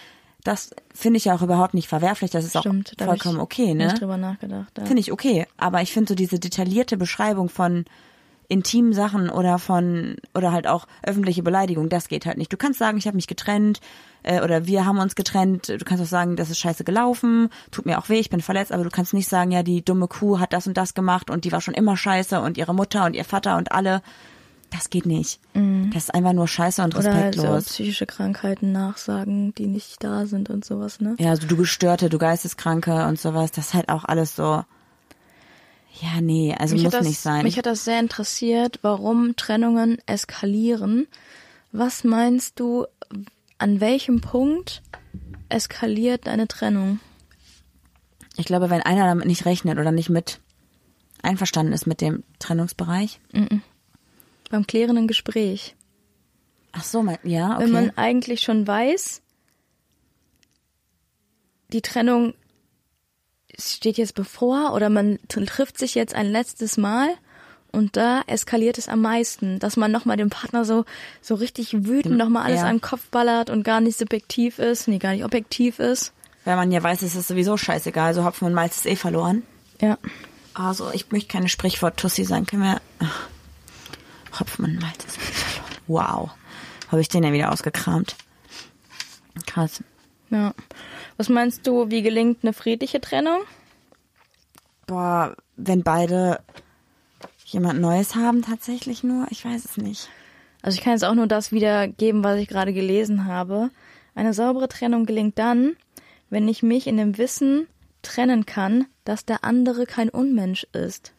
Das 0.44 0.70
finde 0.92 1.18
ich 1.18 1.26
ja 1.26 1.35
auch 1.35 1.42
überhaupt 1.42 1.74
nicht 1.74 1.88
verwerflich. 1.88 2.31
Das 2.31 2.44
ist 2.44 2.59
Stimmt, 2.59 2.94
auch 3.00 3.05
vollkommen 3.05 3.37
ich 3.37 3.42
okay, 3.42 3.74
ne? 3.74 3.87
Nicht 3.87 4.00
drüber 4.00 4.16
nachgedacht. 4.16 4.72
Ja. 4.76 4.85
Finde 4.85 5.00
ich 5.00 5.12
okay. 5.12 5.46
Aber 5.57 5.83
ich 5.83 5.92
finde 5.92 6.11
so 6.11 6.14
diese 6.14 6.40
detaillierte 6.40 6.96
Beschreibung 6.96 7.48
von 7.48 7.85
intimen 8.52 8.92
Sachen 8.92 9.31
oder 9.31 9.59
von 9.59 10.16
oder 10.35 10.52
halt 10.52 10.66
auch 10.66 10.87
öffentliche 11.02 11.42
Beleidigung, 11.42 11.88
das 11.88 12.09
geht 12.09 12.26
halt 12.26 12.37
nicht. 12.37 12.52
Du 12.52 12.59
kannst 12.59 12.78
sagen, 12.78 12.98
ich 12.98 13.07
habe 13.07 13.16
mich 13.16 13.26
getrennt 13.26 13.81
äh, 14.24 14.42
oder 14.42 14.66
wir 14.66 14.85
haben 14.85 14.98
uns 14.98 15.14
getrennt. 15.14 15.68
Du 15.68 15.85
kannst 15.87 16.02
auch 16.02 16.09
sagen, 16.09 16.37
das 16.37 16.50
ist 16.50 16.59
scheiße 16.59 16.85
gelaufen, 16.85 17.48
tut 17.70 17.87
mir 17.87 17.98
auch 17.98 18.11
weh, 18.11 18.18
ich 18.18 18.28
bin 18.28 18.42
verletzt, 18.42 18.70
aber 18.70 18.85
du 18.85 18.90
kannst 18.90 19.14
nicht 19.14 19.28
sagen, 19.28 19.52
ja, 19.52 19.62
die 19.62 19.83
dumme 19.83 20.07
Kuh 20.07 20.38
hat 20.38 20.52
das 20.52 20.66
und 20.66 20.76
das 20.76 20.92
gemacht 20.92 21.31
und 21.31 21.44
die 21.44 21.52
war 21.52 21.62
schon 21.62 21.72
immer 21.72 21.96
scheiße 21.96 22.42
und 22.42 22.59
ihre 22.59 22.74
Mutter 22.74 23.07
und 23.07 23.14
ihr 23.14 23.24
Vater 23.24 23.57
und 23.57 23.72
alle. 23.72 24.02
Das 24.72 24.88
geht 24.90 25.04
nicht. 25.06 25.38
Das 25.92 26.04
ist 26.04 26.14
einfach 26.14 26.32
nur 26.32 26.48
scheiße 26.48 26.82
und 26.82 26.96
Oder 26.96 27.12
halt 27.14 27.35
so 27.35 27.42
respektlos. 27.42 27.64
psychische 27.66 28.06
Krankheiten 28.06 28.72
nachsagen, 28.72 29.54
die 29.54 29.66
nicht 29.66 30.02
da 30.02 30.26
sind 30.26 30.48
und 30.48 30.64
sowas, 30.64 31.00
ne? 31.00 31.14
Ja, 31.18 31.30
also 31.30 31.46
du 31.46 31.56
Gestörte, 31.56 32.08
du 32.08 32.18
Geisteskranke 32.18 33.06
und 33.06 33.20
sowas, 33.20 33.52
das 33.52 33.68
ist 33.68 33.74
halt 33.74 33.90
auch 33.90 34.04
alles 34.04 34.35
so. 34.35 34.64
Ja, 36.00 36.20
nee, 36.22 36.54
also 36.58 36.74
Mich 36.74 36.85
muss 36.85 36.92
das, 36.92 37.06
nicht 37.06 37.18
sein. 37.20 37.42
Mich 37.42 37.58
hat 37.58 37.66
das 37.66 37.85
sehr 37.85 38.00
interessiert, 38.00 38.78
warum 38.80 39.37
Trennungen 39.37 39.98
eskalieren. 40.06 41.06
Was 41.70 42.02
meinst 42.02 42.58
du, 42.58 42.87
an 43.58 43.80
welchem 43.80 44.22
Punkt 44.22 44.82
eskaliert 45.50 46.28
eine 46.28 46.48
Trennung? 46.48 46.98
Ich 48.38 48.46
glaube, 48.46 48.70
wenn 48.70 48.80
einer 48.80 49.04
damit 49.06 49.26
nicht 49.26 49.44
rechnet 49.44 49.78
oder 49.78 49.92
nicht 49.92 50.08
mit 50.08 50.40
einverstanden 51.22 51.74
ist 51.74 51.87
mit 51.87 52.00
dem 52.00 52.24
Trennungsbereich. 52.38 53.20
Beim 54.53 54.67
klärenden 54.67 55.09
Gespräch. 55.09 55.75
Ach 56.73 56.85
so, 56.85 57.03
mein, 57.03 57.17
ja, 57.23 57.55
okay. 57.55 57.65
Wenn 57.65 57.73
man 57.73 57.93
eigentlich 57.97 58.43
schon 58.43 58.67
weiß, 58.67 59.23
die 61.73 61.81
Trennung 61.81 62.35
steht 63.59 63.97
jetzt 63.97 64.15
bevor 64.15 64.75
oder 64.75 64.91
man 64.91 65.19
trifft 65.29 65.79
sich 65.79 65.95
jetzt 65.95 66.15
ein 66.15 66.31
letztes 66.31 66.77
Mal 66.77 67.09
und 67.71 67.97
da 67.97 68.21
eskaliert 68.27 68.77
es 68.77 68.88
am 68.88 69.01
meisten, 69.01 69.59
dass 69.59 69.79
man 69.79 69.91
nochmal 69.91 70.19
dem 70.19 70.29
Partner 70.29 70.67
so, 70.67 70.85
so 71.23 71.35
richtig 71.35 71.87
wütend 71.87 72.19
nochmal 72.19 72.45
alles 72.45 72.61
ja. 72.61 72.67
an 72.67 72.77
den 72.77 72.83
Kopf 72.83 73.09
ballert 73.09 73.49
und 73.49 73.62
gar 73.62 73.81
nicht 73.81 73.99
subjektiv 73.99 74.59
ist, 74.59 74.87
nee, 74.87 74.99
gar 74.99 75.12
nicht 75.12 75.25
objektiv 75.25 75.79
ist. 75.79 76.12
Weil 76.45 76.57
man 76.57 76.71
ja 76.71 76.83
weiß, 76.83 77.01
es 77.01 77.17
ist 77.17 77.29
sowieso 77.29 77.57
scheißegal, 77.57 78.12
so 78.12 78.23
Hopfen 78.27 78.49
und 78.49 78.53
Malz 78.53 78.77
ist 78.77 78.87
eh 78.87 78.97
verloren. 78.97 79.45
Ja. 79.81 79.97
Also, 80.53 80.91
ich 80.93 81.11
möchte 81.11 81.29
keine 81.29 81.49
Sprichwort-Tussi 81.49 82.25
sein. 82.25 82.45
Können 82.45 82.65
wir. 82.65 82.83
Ach, 82.99 83.29
Hopfen 84.38 84.79
Malz 84.81 85.05
ist 85.05 85.18
verloren. 85.18 85.73
Wow. 85.87 86.31
Habe 86.88 87.01
ich 87.01 87.09
den 87.09 87.25
ja 87.25 87.33
wieder 87.33 87.53
ausgekramt. 87.53 88.16
Krass. 89.47 89.83
Ja. 90.31 90.55
Was 91.16 91.29
meinst 91.29 91.66
du, 91.66 91.90
wie 91.90 92.03
gelingt 92.03 92.38
eine 92.42 92.53
friedliche 92.53 93.01
Trennung? 93.01 93.40
Boah, 94.87 95.37
wenn 95.57 95.83
beide 95.83 96.40
jemand 97.47 97.81
Neues 97.81 98.14
haben, 98.14 98.42
tatsächlich 98.42 99.05
nur, 99.05 99.27
ich 99.31 99.45
weiß 99.45 99.64
es 99.64 99.77
nicht. 99.77 100.09
Also 100.62 100.77
ich 100.77 100.85
kann 100.85 100.92
jetzt 100.92 101.05
auch 101.05 101.14
nur 101.14 101.27
das 101.27 101.53
wiedergeben, 101.53 102.25
was 102.25 102.38
ich 102.38 102.49
gerade 102.49 102.73
gelesen 102.73 103.27
habe. 103.27 103.71
Eine 104.14 104.33
saubere 104.35 104.68
Trennung 104.68 105.07
gelingt 105.07 105.38
dann, 105.38 105.77
wenn 106.31 106.49
ich 106.49 106.62
mich 106.62 106.87
in 106.87 106.97
dem 106.97 107.18
Wissen 107.18 107.66
trennen 108.03 108.47
kann, 108.47 108.87
dass 109.05 109.25
der 109.25 109.45
andere 109.45 109.87
kein 109.87 110.09
Unmensch 110.09 110.66
ist. 110.73 111.12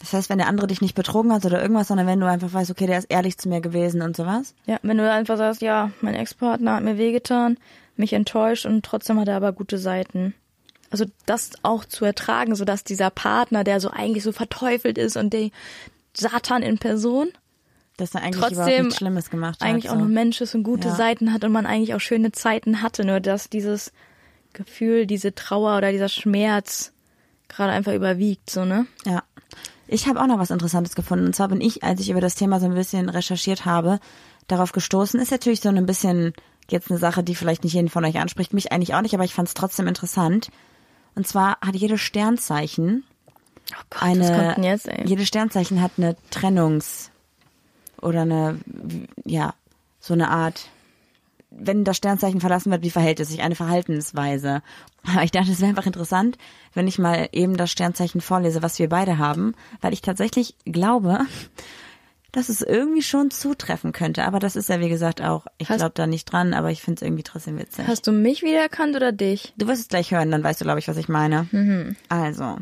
Das 0.00 0.12
heißt, 0.12 0.28
wenn 0.28 0.38
der 0.38 0.48
andere 0.48 0.66
dich 0.66 0.80
nicht 0.80 0.94
betrogen 0.94 1.32
hat 1.32 1.44
oder 1.44 1.62
irgendwas, 1.62 1.88
sondern 1.88 2.06
wenn 2.06 2.18
du 2.20 2.26
einfach 2.28 2.52
weißt, 2.52 2.70
okay, 2.70 2.86
der 2.86 2.98
ist 2.98 3.10
ehrlich 3.10 3.38
zu 3.38 3.48
mir 3.48 3.60
gewesen 3.60 4.02
und 4.02 4.16
sowas. 4.16 4.54
Ja, 4.66 4.78
wenn 4.82 4.98
du 4.98 5.10
einfach 5.10 5.36
sagst, 5.36 5.62
ja, 5.62 5.92
mein 6.00 6.14
Ex-Partner 6.14 6.74
hat 6.74 6.82
mir 6.82 6.98
wehgetan, 6.98 7.58
mich 7.96 8.12
enttäuscht 8.12 8.66
und 8.66 8.84
trotzdem 8.84 9.20
hat 9.20 9.28
er 9.28 9.36
aber 9.36 9.52
gute 9.52 9.78
Seiten. 9.78 10.34
Also 10.90 11.04
das 11.26 11.50
auch 11.62 11.84
zu 11.84 12.04
ertragen, 12.04 12.54
sodass 12.56 12.82
dieser 12.84 13.10
Partner, 13.10 13.62
der 13.64 13.80
so 13.80 13.90
eigentlich 13.90 14.24
so 14.24 14.32
verteufelt 14.32 14.98
ist 14.98 15.16
und 15.16 15.32
der 15.32 15.50
Satan 16.16 16.62
in 16.62 16.78
Person, 16.78 17.28
Dass 17.96 18.14
er 18.14 18.22
eigentlich 18.22 18.36
überhaupt 18.36 18.56
trotzdem 18.56 18.84
nichts 18.86 18.98
Schlimmes 18.98 19.30
gemacht 19.30 19.60
hat. 19.60 19.68
eigentlich 19.68 19.90
auch 19.90 19.94
so. 19.94 20.00
nur 20.00 20.08
Mensch 20.08 20.40
ist 20.40 20.54
und 20.56 20.64
gute 20.64 20.88
Ja. 20.88 20.94
Seiten 20.94 21.32
hat 21.32 21.44
und 21.44 21.52
man 21.52 21.66
eigentlich 21.66 21.94
auch 21.94 22.00
schöne 22.00 22.32
Zeiten 22.32 22.82
hatte, 22.82 23.04
nur 23.04 23.20
dass 23.20 23.48
dieses 23.48 23.92
Gefühl, 24.52 25.06
diese 25.06 25.34
Trauer 25.34 25.76
oder 25.76 25.90
dieser 25.92 26.08
Schmerz 26.08 26.92
gerade 27.48 27.72
einfach 27.72 27.92
überwiegt, 27.92 28.50
so, 28.50 28.64
ne? 28.64 28.86
Ja. 29.04 29.22
Ich 29.86 30.06
habe 30.06 30.20
auch 30.20 30.26
noch 30.26 30.38
was 30.38 30.50
Interessantes 30.50 30.94
gefunden. 30.94 31.26
Und 31.26 31.36
zwar 31.36 31.48
bin 31.48 31.60
ich, 31.60 31.82
als 31.82 32.00
ich 32.00 32.10
über 32.10 32.20
das 32.20 32.34
Thema 32.34 32.60
so 32.60 32.66
ein 32.66 32.74
bisschen 32.74 33.08
recherchiert 33.08 33.64
habe, 33.64 34.00
darauf 34.48 34.72
gestoßen. 34.72 35.20
Ist 35.20 35.30
natürlich 35.30 35.60
so 35.60 35.68
ein 35.68 35.86
bisschen 35.86 36.32
jetzt 36.70 36.90
eine 36.90 36.98
Sache, 36.98 37.22
die 37.22 37.34
vielleicht 37.34 37.64
nicht 37.64 37.74
jeden 37.74 37.88
von 37.88 38.04
euch 38.04 38.18
anspricht. 38.18 38.54
Mich 38.54 38.72
eigentlich 38.72 38.94
auch 38.94 39.02
nicht, 39.02 39.14
aber 39.14 39.24
ich 39.24 39.34
fand 39.34 39.48
es 39.48 39.54
trotzdem 39.54 39.86
interessant. 39.86 40.50
Und 41.14 41.26
zwar 41.26 41.58
hat 41.60 41.76
jede 41.76 41.98
Sternzeichen 41.98 43.04
Oh 43.72 43.82
Gott, 43.90 44.02
eine, 44.02 44.56
jetzt, 44.62 44.88
ey? 44.88 45.06
jede 45.06 45.24
Sternzeichen 45.24 45.80
hat 45.80 45.92
eine 45.96 46.16
Trennungs- 46.30 47.10
oder 48.00 48.22
eine, 48.22 48.60
ja, 49.24 49.54
so 50.00 50.12
eine 50.12 50.28
Art, 50.28 50.68
wenn 51.56 51.84
das 51.84 51.96
Sternzeichen 51.96 52.40
verlassen 52.40 52.70
wird, 52.70 52.82
wie 52.82 52.90
verhält 52.90 53.20
es 53.20 53.28
sich? 53.28 53.42
Eine 53.42 53.54
Verhaltensweise. 53.54 54.62
Aber 55.06 55.22
ich 55.24 55.30
dachte, 55.30 55.52
es 55.52 55.60
wäre 55.60 55.70
einfach 55.70 55.86
interessant, 55.86 56.38
wenn 56.72 56.88
ich 56.88 56.98
mal 56.98 57.28
eben 57.32 57.56
das 57.56 57.70
Sternzeichen 57.70 58.20
vorlese, 58.20 58.62
was 58.62 58.78
wir 58.78 58.88
beide 58.88 59.18
haben, 59.18 59.54
weil 59.80 59.92
ich 59.92 60.02
tatsächlich 60.02 60.56
glaube, 60.64 61.20
dass 62.32 62.48
es 62.48 62.62
irgendwie 62.62 63.02
schon 63.02 63.30
zutreffen 63.30 63.92
könnte. 63.92 64.24
Aber 64.24 64.40
das 64.40 64.56
ist 64.56 64.68
ja, 64.68 64.80
wie 64.80 64.88
gesagt, 64.88 65.22
auch, 65.22 65.46
ich 65.58 65.68
glaube 65.68 65.92
da 65.94 66.06
nicht 66.06 66.24
dran, 66.24 66.52
aber 66.52 66.70
ich 66.70 66.82
finde 66.82 66.98
es 66.98 67.02
irgendwie 67.02 67.22
trotzdem 67.22 67.58
witzig. 67.58 67.86
Hast 67.86 68.06
du 68.06 68.12
mich 68.12 68.42
wiedererkannt 68.42 68.96
oder 68.96 69.12
dich? 69.12 69.54
Du 69.56 69.68
wirst 69.68 69.82
es 69.82 69.88
gleich 69.88 70.10
hören, 70.10 70.32
dann 70.32 70.42
weißt 70.42 70.60
du, 70.60 70.64
glaube 70.64 70.80
ich, 70.80 70.88
was 70.88 70.96
ich 70.96 71.08
meine. 71.08 71.46
Also, 72.08 72.58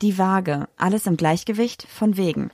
die 0.00 0.16
Waage. 0.16 0.68
Alles 0.76 1.06
im 1.06 1.16
Gleichgewicht 1.16 1.86
von 1.88 2.16
wegen. 2.16 2.50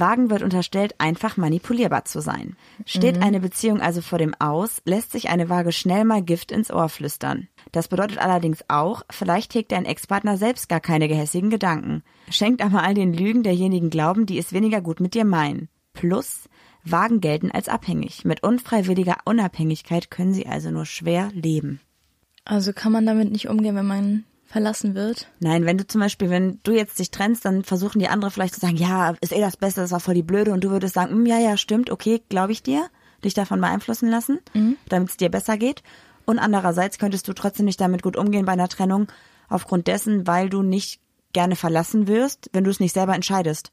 Wagen 0.00 0.30
wird 0.30 0.42
unterstellt, 0.42 0.94
einfach 0.98 1.36
manipulierbar 1.36 2.04
zu 2.04 2.20
sein. 2.20 2.56
Steht 2.84 3.22
eine 3.22 3.40
Beziehung 3.40 3.80
also 3.80 4.00
vor 4.00 4.18
dem 4.18 4.34
Aus, 4.38 4.82
lässt 4.84 5.12
sich 5.12 5.28
eine 5.28 5.48
Waage 5.48 5.72
schnell 5.72 6.04
mal 6.04 6.22
Gift 6.22 6.52
ins 6.52 6.70
Ohr 6.70 6.88
flüstern. 6.88 7.48
Das 7.72 7.88
bedeutet 7.88 8.18
allerdings 8.18 8.64
auch, 8.68 9.02
vielleicht 9.10 9.54
hegt 9.54 9.72
dein 9.72 9.84
Ex-Partner 9.84 10.36
selbst 10.36 10.68
gar 10.68 10.80
keine 10.80 11.08
gehässigen 11.08 11.50
Gedanken. 11.50 12.02
Schenkt 12.30 12.62
aber 12.62 12.82
all 12.82 12.94
den 12.94 13.12
Lügen 13.12 13.42
derjenigen 13.42 13.90
Glauben, 13.90 14.26
die 14.26 14.38
es 14.38 14.52
weniger 14.52 14.80
gut 14.80 15.00
mit 15.00 15.14
dir 15.14 15.24
meinen. 15.24 15.68
Plus, 15.92 16.48
Wagen 16.84 17.20
gelten 17.20 17.50
als 17.50 17.68
abhängig. 17.68 18.24
Mit 18.24 18.42
unfreiwilliger 18.42 19.18
Unabhängigkeit 19.24 20.10
können 20.10 20.32
sie 20.32 20.46
also 20.46 20.70
nur 20.70 20.86
schwer 20.86 21.30
leben. 21.32 21.80
Also 22.44 22.72
kann 22.72 22.92
man 22.92 23.04
damit 23.04 23.30
nicht 23.30 23.48
umgehen, 23.48 23.76
wenn 23.76 23.86
man 23.86 24.24
verlassen 24.48 24.94
wird? 24.94 25.28
Nein, 25.40 25.66
wenn 25.66 25.78
du 25.78 25.86
zum 25.86 26.00
Beispiel, 26.00 26.30
wenn 26.30 26.58
du 26.62 26.72
jetzt 26.72 26.98
dich 26.98 27.10
trennst, 27.10 27.44
dann 27.44 27.62
versuchen 27.62 27.98
die 27.98 28.08
anderen 28.08 28.32
vielleicht 28.32 28.54
zu 28.54 28.60
sagen, 28.60 28.76
ja, 28.76 29.14
ist 29.20 29.32
eh 29.32 29.40
das 29.40 29.56
Beste, 29.56 29.82
das 29.82 29.92
war 29.92 30.00
voll 30.00 30.14
die 30.14 30.22
Blöde 30.22 30.52
und 30.52 30.64
du 30.64 30.70
würdest 30.70 30.94
sagen, 30.94 31.12
hm, 31.12 31.26
ja, 31.26 31.38
ja, 31.38 31.56
stimmt, 31.56 31.90
okay, 31.90 32.22
glaube 32.28 32.52
ich 32.52 32.62
dir, 32.62 32.88
dich 33.24 33.34
davon 33.34 33.60
beeinflussen 33.60 34.08
lassen, 34.08 34.40
damit 34.88 35.10
es 35.10 35.16
dir 35.16 35.28
besser 35.28 35.58
geht. 35.58 35.82
Und 36.24 36.38
andererseits 36.38 36.98
könntest 36.98 37.28
du 37.28 37.34
trotzdem 37.34 37.66
nicht 37.66 37.80
damit 37.80 38.02
gut 38.02 38.16
umgehen 38.16 38.46
bei 38.46 38.52
einer 38.52 38.68
Trennung, 38.68 39.08
aufgrund 39.48 39.86
dessen, 39.86 40.26
weil 40.26 40.48
du 40.48 40.62
nicht 40.62 41.00
gerne 41.32 41.56
verlassen 41.56 42.06
wirst, 42.06 42.50
wenn 42.52 42.64
du 42.64 42.70
es 42.70 42.80
nicht 42.80 42.94
selber 42.94 43.14
entscheidest. 43.14 43.72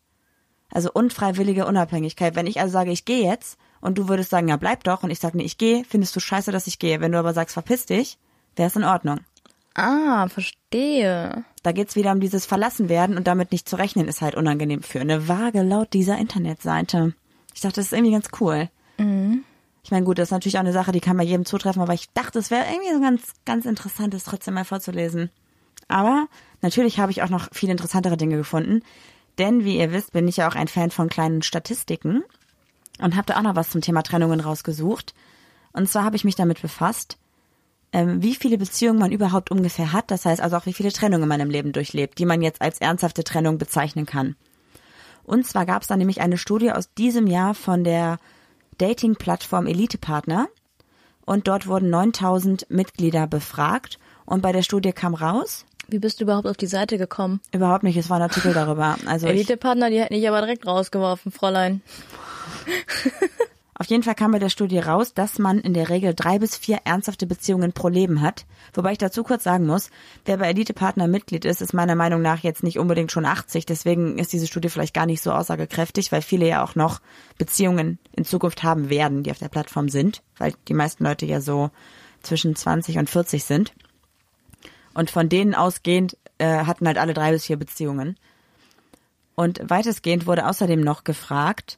Also 0.72 0.90
unfreiwillige 0.92 1.66
Unabhängigkeit. 1.66 2.36
Wenn 2.36 2.48
ich 2.48 2.60
also 2.60 2.74
sage, 2.74 2.92
ich 2.92 3.06
gehe 3.06 3.24
jetzt 3.24 3.58
und 3.82 3.98
du 3.98 4.10
würdest 4.10 4.30
sagen, 4.30 4.48
ja, 4.48 4.58
bleib 4.58 4.84
doch 4.84 5.04
und 5.04 5.12
ich 5.12 5.20
sage, 5.20 5.38
nee, 5.38 5.44
ich 5.44 5.58
gehe, 5.58 5.84
findest 5.88 6.16
du 6.16 6.20
scheiße, 6.20 6.52
dass 6.52 6.68
ich 6.68 6.80
gehe. 6.80 7.02
Wenn 7.02 7.12
du 7.12 7.20
aber 7.20 7.34
sagst, 7.34 7.54
verpiss 7.54 7.86
dich, 7.86 8.18
wäre 8.56 8.68
es 8.68 8.76
in 8.76 8.84
Ordnung. 8.84 9.20
Ah, 9.76 10.28
verstehe. 10.30 11.44
Da 11.64 11.72
geht's 11.74 11.96
wieder 11.96 12.12
um 12.14 12.22
dieses 12.22 12.46
Verlassenwerden 12.46 13.18
und 13.18 13.28
damit 13.28 13.52
nicht 13.52 13.68
zu 13.68 13.76
rechnen, 13.76 14.08
ist 14.08 14.22
halt 14.22 14.36
unangenehm 14.36 14.82
für 14.82 15.02
eine 15.02 15.28
Waage 15.28 15.62
laut 15.62 15.94
dieser 15.94 16.18
Internetseite. 16.18 17.14
Ich 17.54 17.62
dachte, 17.62 17.76
das 17.76 17.88
ist 17.88 17.94
irgendwie 17.94 18.14
ganz 18.14 18.30
cool. 18.40 18.70
Ich 19.84 19.92
meine, 19.92 20.06
gut, 20.06 20.18
das 20.18 20.30
ist 20.30 20.32
natürlich 20.32 20.56
auch 20.56 20.62
eine 20.62 20.74
Sache, 20.74 20.92
die 20.92 21.02
kann 21.02 21.18
bei 21.18 21.24
jedem 21.24 21.46
zutreffen, 21.46 21.82
aber 21.82 21.94
ich 21.94 22.10
dachte, 22.14 22.40
es 22.40 22.50
wäre 22.50 22.66
irgendwie 22.72 22.94
so 22.94 23.02
ganz, 23.02 23.34
ganz 23.46 23.66
interessant, 23.66 24.14
das 24.14 24.24
trotzdem 24.24 24.56
mal 24.56 24.66
vorzulesen. 24.66 25.30
Aber 25.88 26.28
natürlich 26.62 27.00
habe 27.00 27.12
ich 27.12 27.22
auch 27.22 27.30
noch 27.30 27.50
viel 27.54 27.70
interessantere 27.70 28.18
Dinge 28.18 28.38
gefunden. 28.38 28.82
Denn, 29.38 29.66
wie 29.66 29.78
ihr 29.78 29.92
wisst, 29.92 30.14
bin 30.14 30.28
ich 30.28 30.38
ja 30.38 30.50
auch 30.50 30.56
ein 30.56 30.70
Fan 30.70 30.90
von 30.90 31.10
kleinen 31.10 31.42
Statistiken 31.42 32.24
und 33.00 33.16
habe 33.16 33.28
da 33.28 33.38
auch 33.38 33.44
noch 33.44 33.56
was 33.56 33.70
zum 33.70 33.82
Thema 33.82 34.02
Trennungen 34.02 34.40
rausgesucht. 34.40 35.14
Und 35.74 35.90
zwar 35.90 36.06
habe 36.06 36.16
ich 36.16 36.24
mich 36.24 36.36
damit 36.36 36.62
befasst, 36.62 37.18
ähm, 37.96 38.22
wie 38.22 38.36
viele 38.36 38.58
Beziehungen 38.58 39.00
man 39.00 39.14
überhaupt 39.14 39.52
ungefähr 39.52 39.94
hat. 39.94 40.12
Das 40.12 40.26
heißt 40.26 40.42
also 40.42 40.58
auch, 40.58 40.66
wie 40.66 40.74
viele 40.74 40.92
Trennungen 40.92 41.30
man 41.30 41.40
im 41.40 41.50
Leben 41.50 41.72
durchlebt, 41.72 42.20
die 42.20 42.26
man 42.26 42.42
jetzt 42.42 42.62
als 42.62 42.80
ernsthafte 42.80 43.24
Trennung 43.24 43.58
bezeichnen 43.58 44.06
kann. 44.06 44.36
Und 45.24 45.48
zwar 45.48 45.66
gab 45.66 45.82
es 45.82 45.88
da 45.88 45.96
nämlich 45.96 46.20
eine 46.20 46.38
Studie 46.38 46.74
aus 46.74 46.94
diesem 46.94 47.26
Jahr 47.26 47.56
von 47.56 47.86
der 47.86 48.20
Dating-Plattform 48.80 49.66
Elite 49.66 49.98
Partner. 49.98 50.50
Und 51.26 51.48
dort 51.48 51.68
wurden 51.68 51.90
9000 51.90 52.70
Mitglieder 52.70 53.28
befragt. 53.28 53.98
Und 54.26 54.42
bei 54.42 54.52
der 54.52 54.62
Studie 54.62 54.92
kam 54.92 55.14
raus, 55.16 55.66
Wie 55.88 56.00
bist 56.00 56.20
du 56.20 56.26
überhaupt 56.26 56.48
auf 56.48 56.58
die 56.58 56.68
Seite 56.68 56.98
gekommen? 56.98 57.40
überhaupt 57.54 57.84
nicht, 57.84 57.96
es 57.96 58.10
war 58.10 58.18
ein 58.18 58.24
Artikel 58.24 58.54
darüber. 58.54 58.98
Also 59.06 59.28
ich, 59.28 59.34
Elite-Partner, 59.34 59.90
die 59.90 60.02
hätten 60.02 60.16
dich 60.16 60.28
aber 60.28 60.42
direkt 60.42 60.68
rausgeworfen, 60.68 61.32
Fräulein. 61.32 61.82
Auf 63.86 63.92
jeden 63.92 64.02
Fall 64.02 64.16
kam 64.16 64.32
bei 64.32 64.40
der 64.40 64.50
Studie 64.50 64.80
raus, 64.80 65.14
dass 65.14 65.38
man 65.38 65.60
in 65.60 65.76
der 65.76 65.90
Regel 65.90 66.16
drei 66.16 66.40
bis 66.40 66.58
vier 66.58 66.80
ernsthafte 66.86 67.28
Beziehungen 67.28 67.72
pro 67.72 67.88
Leben 67.88 68.22
hat. 68.22 68.48
Wobei 68.74 68.94
ich 68.94 68.98
dazu 68.98 69.22
kurz 69.22 69.44
sagen 69.44 69.68
muss, 69.68 69.92
wer 70.26 70.38
bei 70.38 70.48
Elite 70.48 70.74
Partner 70.74 71.08
Mitglied 71.08 71.46
ist, 71.46 71.62
ist 71.62 71.72
meiner 71.72 71.94
Meinung 71.94 72.24
nach 72.24 72.40
jetzt 72.40 72.64
nicht 72.64 72.80
unbedingt 72.80 73.12
schon 73.12 73.28
80. 73.28 73.68
Deswegen 73.68 74.18
ist 74.18 74.34
diese 74.34 74.48
Studie 74.48 74.70
vielleicht 74.70 74.96
gar 74.96 75.06
nicht 75.06 75.22
so 75.22 75.32
aussagekräftig, 75.32 76.12
weil 76.12 76.24
viele 76.24 76.48
ja 76.48 76.64
auch 76.64 76.74
noch 76.74 77.00
Beziehungen 77.38 78.00
in 78.14 78.26
Zukunft 78.26 78.64
haben 78.64 78.90
werden, 78.90 79.22
die 79.22 79.30
auf 79.30 79.38
der 79.38 79.50
Plattform 79.50 79.88
sind, 79.88 80.24
weil 80.40 80.56
die 80.68 80.74
meisten 80.74 81.04
Leute 81.04 81.28
ja 81.28 81.40
so 81.40 81.70
zwischen 82.24 82.56
20 82.56 82.98
und 82.98 83.08
40 83.08 83.44
sind. 83.44 83.72
Und 84.96 85.12
von 85.12 85.30
denen 85.30 85.54
ausgehend 85.54 86.18
äh, 86.40 86.66
hatten 86.66 86.88
halt 86.88 86.98
alle 86.98 87.14
drei 87.14 87.32
bis 87.34 87.46
vier 87.46 87.58
Beziehungen. 87.58 88.18
Und 89.36 89.62
weitestgehend 89.64 90.26
wurde 90.26 90.48
außerdem 90.48 90.82
noch 90.82 91.04
gefragt, 91.04 91.78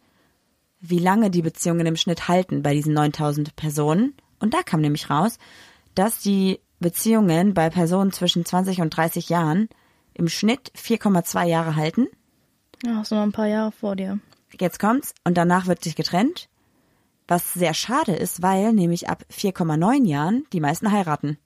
wie 0.89 0.99
lange 0.99 1.29
die 1.29 1.41
Beziehungen 1.41 1.85
im 1.85 1.95
Schnitt 1.95 2.27
halten 2.27 2.63
bei 2.63 2.73
diesen 2.73 2.93
9000 2.93 3.55
Personen. 3.55 4.15
Und 4.39 4.53
da 4.53 4.61
kam 4.63 4.81
nämlich 4.81 5.09
raus, 5.09 5.37
dass 5.95 6.19
die 6.19 6.59
Beziehungen 6.79 7.53
bei 7.53 7.69
Personen 7.69 8.11
zwischen 8.11 8.45
20 8.45 8.81
und 8.81 8.95
30 8.95 9.29
Jahren 9.29 9.69
im 10.13 10.27
Schnitt 10.27 10.71
4,2 10.75 11.45
Jahre 11.45 11.75
halten. 11.75 12.07
Ja, 12.85 12.97
hast 12.97 13.11
du 13.11 13.15
noch 13.15 13.23
ein 13.23 13.31
paar 13.31 13.47
Jahre 13.47 13.71
vor 13.71 13.95
dir. 13.95 14.19
Jetzt 14.59 14.79
kommt's 14.79 15.13
und 15.23 15.37
danach 15.37 15.67
wird 15.67 15.83
sich 15.83 15.95
getrennt. 15.95 16.49
Was 17.27 17.53
sehr 17.53 17.73
schade 17.73 18.13
ist, 18.13 18.41
weil 18.41 18.73
nämlich 18.73 19.09
ab 19.09 19.23
4,9 19.31 20.05
Jahren 20.05 20.45
die 20.53 20.61
meisten 20.61 20.91
heiraten. 20.91 21.37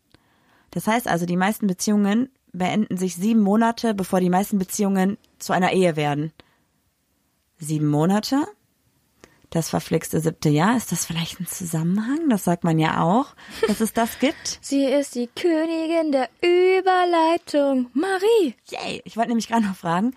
Das 0.69 0.87
heißt 0.87 1.07
also, 1.07 1.25
die 1.25 1.37
meisten 1.37 1.67
Beziehungen 1.67 2.29
beenden 2.53 2.97
sich 2.97 3.15
sieben 3.15 3.41
Monate, 3.41 3.93
bevor 3.93 4.19
die 4.19 4.29
meisten 4.29 4.59
Beziehungen 4.59 5.17
zu 5.39 5.53
einer 5.53 5.71
Ehe 5.71 5.95
werden. 5.95 6.31
Sieben 7.57 7.87
Monate? 7.87 8.45
Das 9.51 9.69
verflixte 9.69 10.21
siebte 10.21 10.47
Jahr, 10.47 10.77
ist 10.77 10.93
das 10.93 11.05
vielleicht 11.05 11.41
ein 11.41 11.45
Zusammenhang? 11.45 12.29
Das 12.29 12.45
sagt 12.45 12.63
man 12.63 12.79
ja 12.79 13.01
auch, 13.03 13.35
dass 13.67 13.81
es 13.81 13.91
das 13.91 14.17
gibt. 14.19 14.59
Sie 14.61 14.85
ist 14.85 15.13
die 15.15 15.27
Königin 15.27 16.13
der 16.13 16.29
Überleitung. 16.41 17.91
Marie. 17.93 18.55
Yay! 18.69 19.01
Ich 19.03 19.17
wollte 19.17 19.29
nämlich 19.29 19.49
gerade 19.49 19.65
noch 19.65 19.75
fragen, 19.75 20.15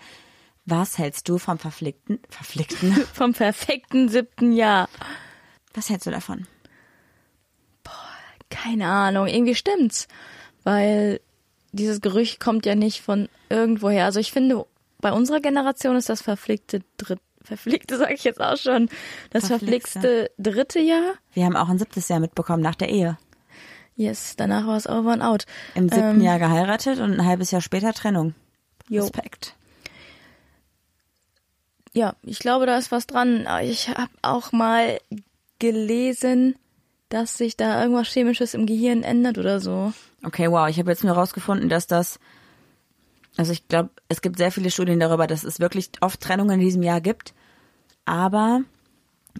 was 0.65 0.97
hältst 0.97 1.27
du 1.27 1.37
vom 1.37 1.59
verflickten, 1.59 2.19
verflickten, 2.29 2.93
Vom 3.13 3.33
perfekten 3.33 4.07
siebten 4.07 4.53
Jahr. 4.53 4.87
was 5.73 5.89
hältst 5.89 6.07
du 6.07 6.11
davon? 6.11 6.47
Keine 8.49 8.87
Ahnung, 8.87 9.27
irgendwie 9.27 9.55
stimmt's. 9.55 10.07
Weil 10.63 11.19
dieses 11.73 11.99
Gerücht 11.99 12.39
kommt 12.39 12.65
ja 12.65 12.75
nicht 12.75 13.01
von 13.01 13.27
irgendwoher. 13.49 14.05
Also 14.05 14.19
ich 14.21 14.31
finde, 14.31 14.65
bei 15.01 15.11
unserer 15.11 15.41
Generation 15.41 15.97
ist 15.97 16.07
das 16.07 16.21
verflickte 16.21 16.81
dritte, 16.97 17.21
verflickte 17.45 17.97
sage 17.97 18.13
ich 18.13 18.23
jetzt 18.23 18.41
auch 18.41 18.57
schon, 18.57 18.89
das 19.31 19.47
Verflixte. 19.47 20.31
dritte 20.37 20.79
Jahr. 20.79 21.13
Wir 21.33 21.45
haben 21.45 21.55
auch 21.55 21.69
ein 21.69 21.79
siebtes 21.79 22.07
Jahr 22.09 22.19
mitbekommen 22.19 22.61
nach 22.63 22.75
der 22.75 22.89
Ehe. 22.89 23.17
Yes, 23.95 24.35
danach 24.35 24.67
war 24.67 24.75
es 24.75 24.87
over 24.87 25.13
and 25.13 25.23
out. 25.23 25.45
Im 25.73 25.87
siebten 25.87 26.17
Ähm, 26.17 26.21
Jahr 26.21 26.37
geheiratet 26.39 26.99
und 26.99 27.13
ein 27.13 27.25
halbes 27.25 27.51
Jahr 27.51 27.61
später 27.61 27.93
Trennung. 27.93 28.33
Jo. 28.89 29.03
Respekt. 29.03 29.55
Ja, 31.93 32.15
ich 32.23 32.39
glaube, 32.39 32.65
da 32.65 32.77
ist 32.77 32.91
was 32.91 33.07
dran. 33.07 33.47
Ich 33.63 33.87
habe 33.89 34.11
auch 34.21 34.51
mal 34.51 34.99
gelesen, 35.59 36.55
dass 37.07 37.37
sich 37.37 37.55
da 37.55 37.81
irgendwas 37.81 38.09
Chemisches 38.09 38.53
im 38.53 38.65
Gehirn 38.65 39.03
ändert 39.03 39.37
oder 39.37 39.61
so. 39.61 39.93
Okay, 40.23 40.51
wow. 40.51 40.67
Ich 40.67 40.77
habe 40.77 40.91
jetzt 40.91 41.05
nur 41.05 41.13
rausgefunden, 41.13 41.69
dass 41.69 41.87
das, 41.87 42.19
also 43.37 43.51
ich 43.51 43.67
glaube, 43.67 43.89
es 44.09 44.21
gibt 44.21 44.37
sehr 44.37 44.51
viele 44.51 44.71
Studien 44.71 44.99
darüber, 44.99 45.27
dass 45.27 45.43
es 45.43 45.59
wirklich 45.59 45.91
oft 46.01 46.21
Trennungen 46.21 46.59
in 46.59 46.65
diesem 46.65 46.83
Jahr 46.83 47.01
gibt. 47.01 47.33
Aber 48.05 48.61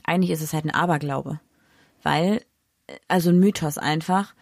eigentlich 0.03 0.31
ist 0.31 0.41
es 0.41 0.53
halt 0.53 0.65
ein 0.65 0.73
Aberglaube. 0.73 1.39
Weil, 2.03 2.41
also 3.07 3.29
ein 3.29 3.39
Mythos 3.39 3.77
einfach. 3.77 4.33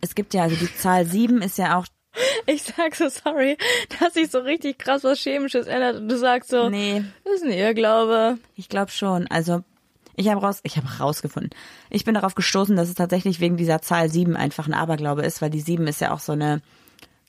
Es 0.00 0.14
gibt 0.14 0.34
ja, 0.34 0.42
also 0.42 0.56
die 0.56 0.74
Zahl 0.76 1.06
sieben 1.06 1.42
ist 1.42 1.58
ja 1.58 1.78
auch, 1.78 1.86
Ich 2.46 2.62
sag 2.62 2.94
so 2.94 3.08
sorry, 3.08 3.56
dass 3.98 4.14
sich 4.14 4.30
so 4.30 4.40
richtig 4.40 4.78
krass 4.78 5.04
was 5.04 5.18
Chemisches 5.18 5.66
ändert 5.66 5.96
und 5.96 6.08
du 6.08 6.18
sagst 6.18 6.50
so, 6.50 6.68
nee, 6.68 7.02
das 7.24 7.36
ist 7.36 7.44
ein 7.44 7.52
Irrglaube. 7.52 8.38
ich 8.56 8.68
glaube 8.68 8.90
schon. 8.90 9.26
Also 9.28 9.64
ich 10.14 10.28
habe 10.28 10.40
raus, 10.42 10.60
ich 10.62 10.76
habe 10.76 10.86
rausgefunden. 11.00 11.50
Ich 11.88 12.04
bin 12.04 12.14
darauf 12.14 12.34
gestoßen, 12.34 12.76
dass 12.76 12.88
es 12.88 12.94
tatsächlich 12.94 13.40
wegen 13.40 13.56
dieser 13.56 13.80
Zahl 13.80 14.10
sieben 14.10 14.36
einfach 14.36 14.66
ein 14.66 14.74
Aberglaube 14.74 15.22
ist, 15.22 15.40
weil 15.40 15.50
die 15.50 15.60
sieben 15.60 15.86
ist 15.86 16.00
ja 16.00 16.12
auch 16.12 16.20
so 16.20 16.32
eine 16.32 16.60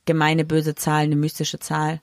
gemeine, 0.06 0.46
böse 0.46 0.76
Zahl, 0.76 1.04
eine 1.04 1.16
mystische 1.16 1.60
Zahl. 1.60 2.02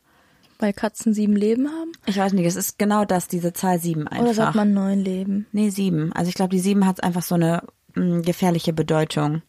Weil 0.58 0.72
Katzen 0.74 1.14
sieben 1.14 1.36
Leben 1.36 1.68
haben? 1.68 1.92
Ich 2.06 2.18
weiß 2.18 2.32
nicht, 2.34 2.44
es 2.44 2.56
ist 2.56 2.78
genau 2.78 3.04
das, 3.06 3.28
diese 3.28 3.52
Zahl 3.52 3.78
sieben 3.80 4.06
einfach. 4.06 4.24
Oder 4.24 4.34
sagt 4.34 4.54
man 4.56 4.74
neun 4.74 4.98
Leben? 5.00 5.46
Nee, 5.52 5.70
sieben. 5.70 6.12
Also 6.12 6.28
ich 6.28 6.34
glaube, 6.34 6.54
die 6.54 6.60
sieben 6.60 6.86
hat 6.86 7.02
einfach 7.02 7.22
so 7.22 7.34
eine 7.34 7.62
mh, 7.94 8.22
gefährliche 8.22 8.72
Bedeutung. 8.74 9.40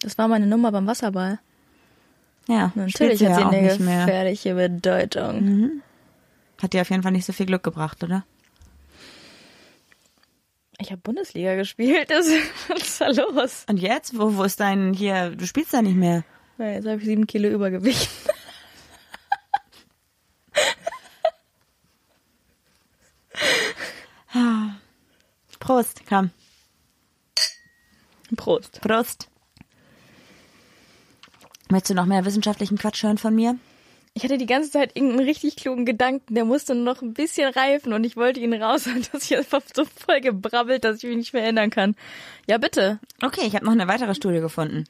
Das 0.00 0.18
war 0.18 0.26
meine 0.28 0.46
Nummer 0.46 0.72
beim 0.72 0.86
Wasserball. 0.86 1.38
Ja, 2.48 2.72
Natürlich 2.74 3.12
hat 3.12 3.18
sie 3.18 3.24
ja 3.40 3.46
auch 3.48 3.52
eine 3.52 3.62
nicht 3.62 3.80
mehr. 3.80 4.04
gefährliche 4.06 4.54
Bedeutung. 4.54 5.82
Hat 6.60 6.72
dir 6.72 6.82
auf 6.82 6.90
jeden 6.90 7.02
Fall 7.02 7.12
nicht 7.12 7.24
so 7.26 7.32
viel 7.32 7.46
Glück 7.46 7.62
gebracht, 7.62 8.02
oder? 8.04 8.24
Ich 10.78 10.90
habe 10.90 11.00
Bundesliga 11.00 11.54
gespielt, 11.54 12.10
das 12.10 12.26
was 12.68 12.82
ist 12.82 13.00
da 13.00 13.08
los? 13.10 13.64
Und 13.68 13.78
jetzt? 13.78 14.18
Wo, 14.18 14.36
wo 14.36 14.42
ist 14.42 14.60
dein, 14.60 14.92
hier, 14.92 15.30
du 15.30 15.46
spielst 15.46 15.72
da 15.72 15.80
nicht 15.80 15.96
mehr. 15.96 16.24
Ja, 16.58 16.66
jetzt 16.70 16.86
habe 16.86 16.98
ich 16.98 17.04
sieben 17.04 17.26
Kilo 17.26 17.48
Übergewicht. 17.48 18.08
Prost, 25.64 26.02
komm. 26.06 26.30
Prost. 28.36 28.82
Prost. 28.82 29.28
Möchtest 31.70 31.90
du 31.90 31.94
noch 31.94 32.04
mehr 32.04 32.26
wissenschaftlichen 32.26 32.76
Quatsch 32.76 33.02
hören 33.02 33.16
von 33.16 33.34
mir? 33.34 33.56
Ich 34.12 34.22
hatte 34.24 34.36
die 34.36 34.44
ganze 34.44 34.70
Zeit 34.70 34.94
irgendeinen 34.94 35.26
richtig 35.26 35.56
klugen 35.56 35.86
Gedanken, 35.86 36.34
der 36.34 36.44
musste 36.44 36.74
noch 36.74 37.00
ein 37.00 37.14
bisschen 37.14 37.50
reifen 37.50 37.94
und 37.94 38.04
ich 38.04 38.14
wollte 38.14 38.40
ihn 38.40 38.52
raus 38.52 38.86
und 38.94 39.12
das 39.14 39.24
hier 39.24 39.38
einfach 39.38 39.62
so 39.74 39.86
voll 39.86 40.20
gebrabbelt, 40.20 40.84
dass 40.84 40.98
ich 40.98 41.04
mich 41.04 41.16
nicht 41.16 41.32
mehr 41.32 41.44
erinnern 41.44 41.70
kann. 41.70 41.96
Ja, 42.46 42.58
bitte. 42.58 43.00
Okay, 43.22 43.46
ich 43.46 43.54
habe 43.54 43.64
noch 43.64 43.72
eine 43.72 43.88
weitere 43.88 44.14
Studie 44.14 44.40
gefunden. 44.40 44.84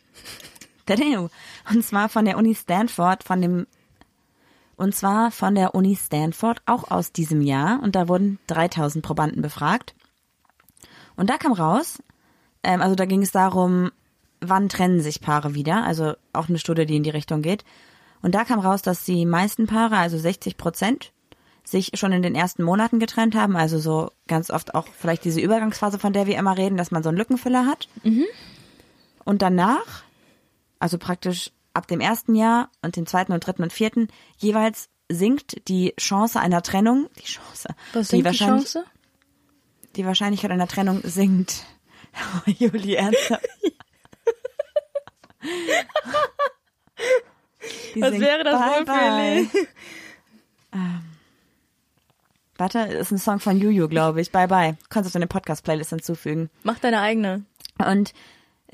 Und 1.70 1.84
zwar 1.84 2.08
von 2.08 2.24
der 2.24 2.36
Uni 2.36 2.54
Stanford, 2.54 3.24
von 3.24 3.40
dem 3.40 3.66
und 4.76 4.94
zwar 4.94 5.30
von 5.30 5.54
der 5.54 5.74
Uni 5.74 5.96
Stanford, 5.96 6.60
auch 6.66 6.90
aus 6.90 7.12
diesem 7.12 7.42
Jahr. 7.42 7.80
Und 7.82 7.94
da 7.94 8.08
wurden 8.08 8.38
3000 8.48 9.04
Probanden 9.04 9.42
befragt. 9.42 9.94
Und 11.16 11.30
da 11.30 11.38
kam 11.38 11.52
raus, 11.52 12.02
ähm, 12.62 12.82
also 12.82 12.94
da 12.96 13.04
ging 13.04 13.22
es 13.22 13.30
darum, 13.30 13.92
wann 14.40 14.68
trennen 14.68 15.00
sich 15.00 15.20
Paare 15.20 15.54
wieder? 15.54 15.84
Also 15.84 16.14
auch 16.32 16.48
eine 16.48 16.58
Studie, 16.58 16.86
die 16.86 16.96
in 16.96 17.02
die 17.02 17.10
Richtung 17.10 17.42
geht. 17.42 17.64
Und 18.20 18.34
da 18.34 18.44
kam 18.44 18.58
raus, 18.58 18.82
dass 18.82 19.04
die 19.04 19.26
meisten 19.26 19.66
Paare, 19.66 19.96
also 19.96 20.18
60 20.18 20.56
Prozent, 20.56 21.12
sich 21.62 21.92
schon 21.94 22.12
in 22.12 22.22
den 22.22 22.34
ersten 22.34 22.62
Monaten 22.62 22.98
getrennt 22.98 23.34
haben. 23.34 23.56
Also 23.56 23.78
so 23.78 24.10
ganz 24.26 24.50
oft 24.50 24.74
auch 24.74 24.86
vielleicht 24.98 25.24
diese 25.24 25.40
Übergangsphase, 25.40 25.98
von 25.98 26.12
der 26.12 26.26
wir 26.26 26.36
immer 26.36 26.58
reden, 26.58 26.76
dass 26.76 26.90
man 26.90 27.02
so 27.02 27.10
einen 27.10 27.18
Lückenfüller 27.18 27.66
hat. 27.66 27.88
Und 29.24 29.40
danach, 29.40 30.03
also 30.84 30.98
praktisch 30.98 31.50
ab 31.72 31.86
dem 31.86 31.98
ersten 32.00 32.34
Jahr 32.34 32.68
und 32.82 32.96
dem 32.96 33.06
zweiten 33.06 33.32
und 33.32 33.40
dritten 33.46 33.62
und 33.62 33.72
vierten, 33.72 34.08
jeweils 34.36 34.90
sinkt 35.10 35.66
die 35.66 35.94
Chance 35.98 36.38
einer 36.38 36.60
Trennung, 36.60 37.08
die 37.18 37.24
Chance, 37.24 37.68
Was 37.94 38.08
die 38.08 38.10
sind 38.10 38.18
die 38.18 38.24
wahrscheinlich, 38.26 38.64
Chance? 38.70 38.84
die 39.96 40.04
Wahrscheinlichkeit 40.04 40.50
einer 40.50 40.68
Trennung 40.68 41.00
sinkt. 41.02 41.64
Oh, 42.46 42.50
Juli, 42.58 42.96
ernsthaft. 42.96 43.46
Die 47.94 48.02
Was 48.02 48.20
wäre 48.20 48.44
das 48.44 48.60
bye, 48.60 48.68
wohl 48.68 48.84
für 48.84 48.92
ein 48.92 49.48
bye. 49.50 49.66
Ähm, 50.74 51.02
Warte, 52.58 52.80
ist 52.80 53.10
ein 53.10 53.16
Song 53.18 53.40
von 53.40 53.58
Juju, 53.58 53.88
glaube 53.88 54.20
ich. 54.20 54.30
Bye 54.32 54.48
bye. 54.48 54.76
Kannst 54.90 55.08
du 55.08 55.12
deine 55.14 55.28
Podcast-Playlist 55.28 55.90
hinzufügen. 55.90 56.50
Mach 56.62 56.78
deine 56.78 57.00
eigene. 57.00 57.46
Und 57.78 58.12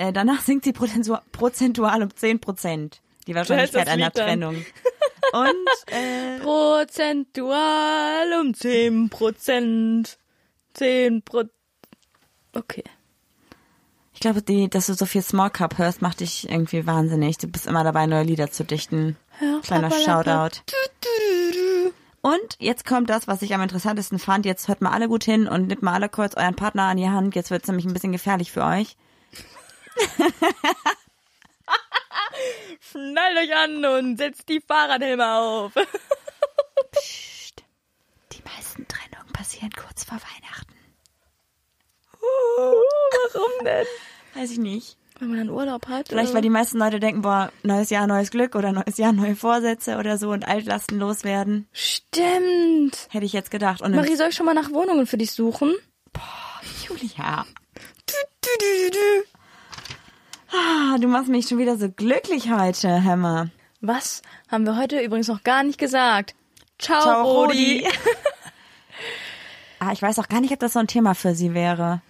äh, 0.01 0.15
danach 0.15 0.41
sinkt 0.41 0.65
sie 0.65 0.73
prozentu- 0.73 1.21
prozentual 1.31 2.03
um 2.03 2.15
10 2.15 2.41
Prozent. 2.41 3.03
Die 3.27 3.35
Wahrscheinlichkeit 3.35 3.87
einer? 3.87 4.11
Trennung. 4.11 4.65
Und 5.33 5.93
äh, 5.93 6.41
Prozentual 6.41 8.41
um 8.41 8.55
10 8.55 9.11
Prozent. 9.11 10.17
10 10.73 11.23
Pro... 11.23 11.43
Okay. 12.55 12.83
ich 14.15 14.21
glaube, 14.21 14.41
die, 14.41 14.71
dass 14.71 14.87
du 14.87 14.95
so 14.95 15.05
viel 15.05 15.23
Small 15.23 15.51
Cup 15.51 15.77
hörst, 15.77 16.01
macht 16.01 16.21
dich 16.21 16.49
irgendwie 16.49 16.87
wahnsinnig. 16.87 17.37
Du 17.37 17.47
bist 17.47 17.67
immer 17.67 17.85
dabei, 17.85 18.07
neue 18.07 18.25
Lieder 18.25 18.51
zu 18.51 18.65
dichten. 18.65 19.19
Ja, 19.41 19.61
Kleiner. 19.63 19.91
Shoutout. 19.91 20.63
Und 22.23 22.57
jetzt 22.59 22.87
kommt 22.87 23.11
das, 23.11 23.29
was 23.29 23.43
ich 23.43 23.55
am 23.55 23.61
interessantesten 23.61 24.19
fand. 24.19 24.47
Jetzt 24.47 24.69
hört 24.69 24.81
mal 24.81 24.93
alle 24.93 25.09
gut 25.09 25.25
hin 25.25 25.47
und 25.47 25.67
nehmt 25.67 25.83
mal 25.83 25.93
alle 25.93 26.09
kurz 26.09 26.35
euren 26.35 26.57
Partner 26.57 26.85
an 26.85 26.97
die 26.97 27.09
Hand. 27.09 27.35
Jetzt 27.35 27.51
wird 27.51 27.65
es 27.65 27.69
nämlich 27.69 27.85
ein 27.85 27.93
bisschen 27.93 28.13
gefährlich 28.13 28.51
für 28.51 28.65
euch. 28.65 28.97
Schnallt 32.81 33.39
euch 33.39 33.55
an 33.55 33.85
und 33.85 34.17
setzt 34.17 34.49
die 34.49 34.61
Fahrradhelme 34.61 35.35
auf. 35.35 35.73
Psst. 36.93 37.63
Die 38.33 38.43
meisten 38.43 38.87
Trennungen 38.89 39.33
passieren 39.33 39.71
kurz 39.73 40.05
vor 40.05 40.19
Weihnachten. 40.19 40.75
Warum 43.33 43.65
denn? 43.65 43.87
Weiß 44.35 44.51
ich 44.51 44.59
nicht. 44.59 44.97
Wenn 45.19 45.29
man 45.29 45.39
dann 45.39 45.51
Urlaub 45.51 45.87
hat. 45.89 46.09
Vielleicht, 46.09 46.29
oder? 46.29 46.37
weil 46.37 46.43
die 46.43 46.51
meisten 46.51 46.79
Leute 46.79 46.99
denken, 46.99 47.21
boah, 47.21 47.53
neues 47.63 47.91
Jahr, 47.91 48.07
neues 48.07 48.31
Glück 48.31 48.55
oder 48.55 48.73
neues 48.73 48.97
Jahr, 48.97 49.13
neue 49.13 49.37
Vorsätze 49.37 49.99
oder 49.99 50.17
so 50.17 50.31
und 50.31 50.49
Altlasten 50.49 50.99
loswerden. 50.99 51.69
Stimmt. 51.73 53.07
Hätte 53.11 53.27
ich 53.27 53.35
jetzt 53.35 53.51
gedacht. 53.51 53.83
Und 53.83 53.95
Marie, 53.95 54.17
soll 54.17 54.31
ich 54.31 54.35
schon 54.35 54.47
mal 54.47 54.55
nach 54.55 54.71
Wohnungen 54.71 55.07
für 55.07 55.19
dich 55.19 55.33
suchen? 55.33 55.75
Julia. 56.89 57.45
Ah, 60.53 60.99
du 60.99 61.07
machst 61.09 61.29
mich 61.29 61.47
schon 61.49 61.59
wieder 61.59 61.77
so 61.77 61.89
glücklich 61.91 62.51
heute, 62.51 63.05
Hammer. 63.05 63.49
Was 63.81 64.23
haben 64.51 64.65
wir 64.67 64.77
heute 64.77 65.01
übrigens 65.01 65.29
noch 65.29 65.43
gar 65.45 65.63
nicht 65.63 65.79
gesagt? 65.79 66.35
Ciao, 66.79 67.01
Ciao, 67.03 67.23
Rodi. 67.25 67.85
Rodi. 67.85 67.89
ah, 69.81 69.93
ich 69.93 70.03
weiß 70.03 70.19
auch 70.19 70.29
gar 70.29 70.41
nicht, 70.41 70.53
ob 70.53 70.59
das 70.59 70.73
so 70.73 70.79
ein 70.79 70.87
Thema 70.87 71.15
für 71.15 71.35
sie 71.35 71.55
wäre. 71.55 72.01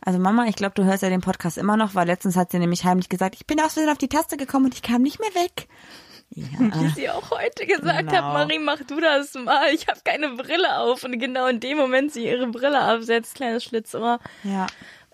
Also 0.00 0.18
Mama, 0.18 0.46
ich 0.46 0.56
glaube, 0.56 0.74
du 0.74 0.84
hörst 0.84 1.02
ja 1.02 1.10
den 1.10 1.20
Podcast 1.20 1.58
immer 1.58 1.76
noch, 1.76 1.94
weil 1.94 2.06
letztens 2.06 2.36
hat 2.36 2.50
sie 2.50 2.58
nämlich 2.58 2.84
heimlich 2.84 3.08
gesagt, 3.08 3.36
ich 3.36 3.46
bin 3.46 3.60
aus 3.60 3.74
Versehen 3.74 3.90
auf 3.92 3.98
die 3.98 4.08
Taste 4.08 4.36
gekommen 4.36 4.66
und 4.66 4.74
ich 4.74 4.82
kam 4.82 5.02
nicht 5.02 5.20
mehr 5.20 5.32
weg. 5.34 5.68
Wie 6.30 6.40
Ja. 6.42 6.88
sie 6.94 7.10
auch 7.10 7.30
heute 7.30 7.66
gesagt 7.66 8.08
Genau. 8.08 8.12
hat, 8.12 8.22
Marie, 8.48 8.58
mach 8.58 8.80
du 8.84 8.98
das 9.00 9.34
mal. 9.34 9.68
Ich 9.74 9.86
habe 9.86 10.00
keine 10.02 10.30
Brille 10.30 10.78
auf. 10.78 11.04
Und 11.04 11.18
genau 11.18 11.46
in 11.46 11.60
dem 11.60 11.76
Moment 11.76 12.12
sie 12.12 12.26
ihre 12.26 12.46
Brille 12.48 12.80
absetzt, 12.80 13.34
kleines 13.34 13.62
Schlitzohr. 13.64 14.18
ja. 14.42 14.66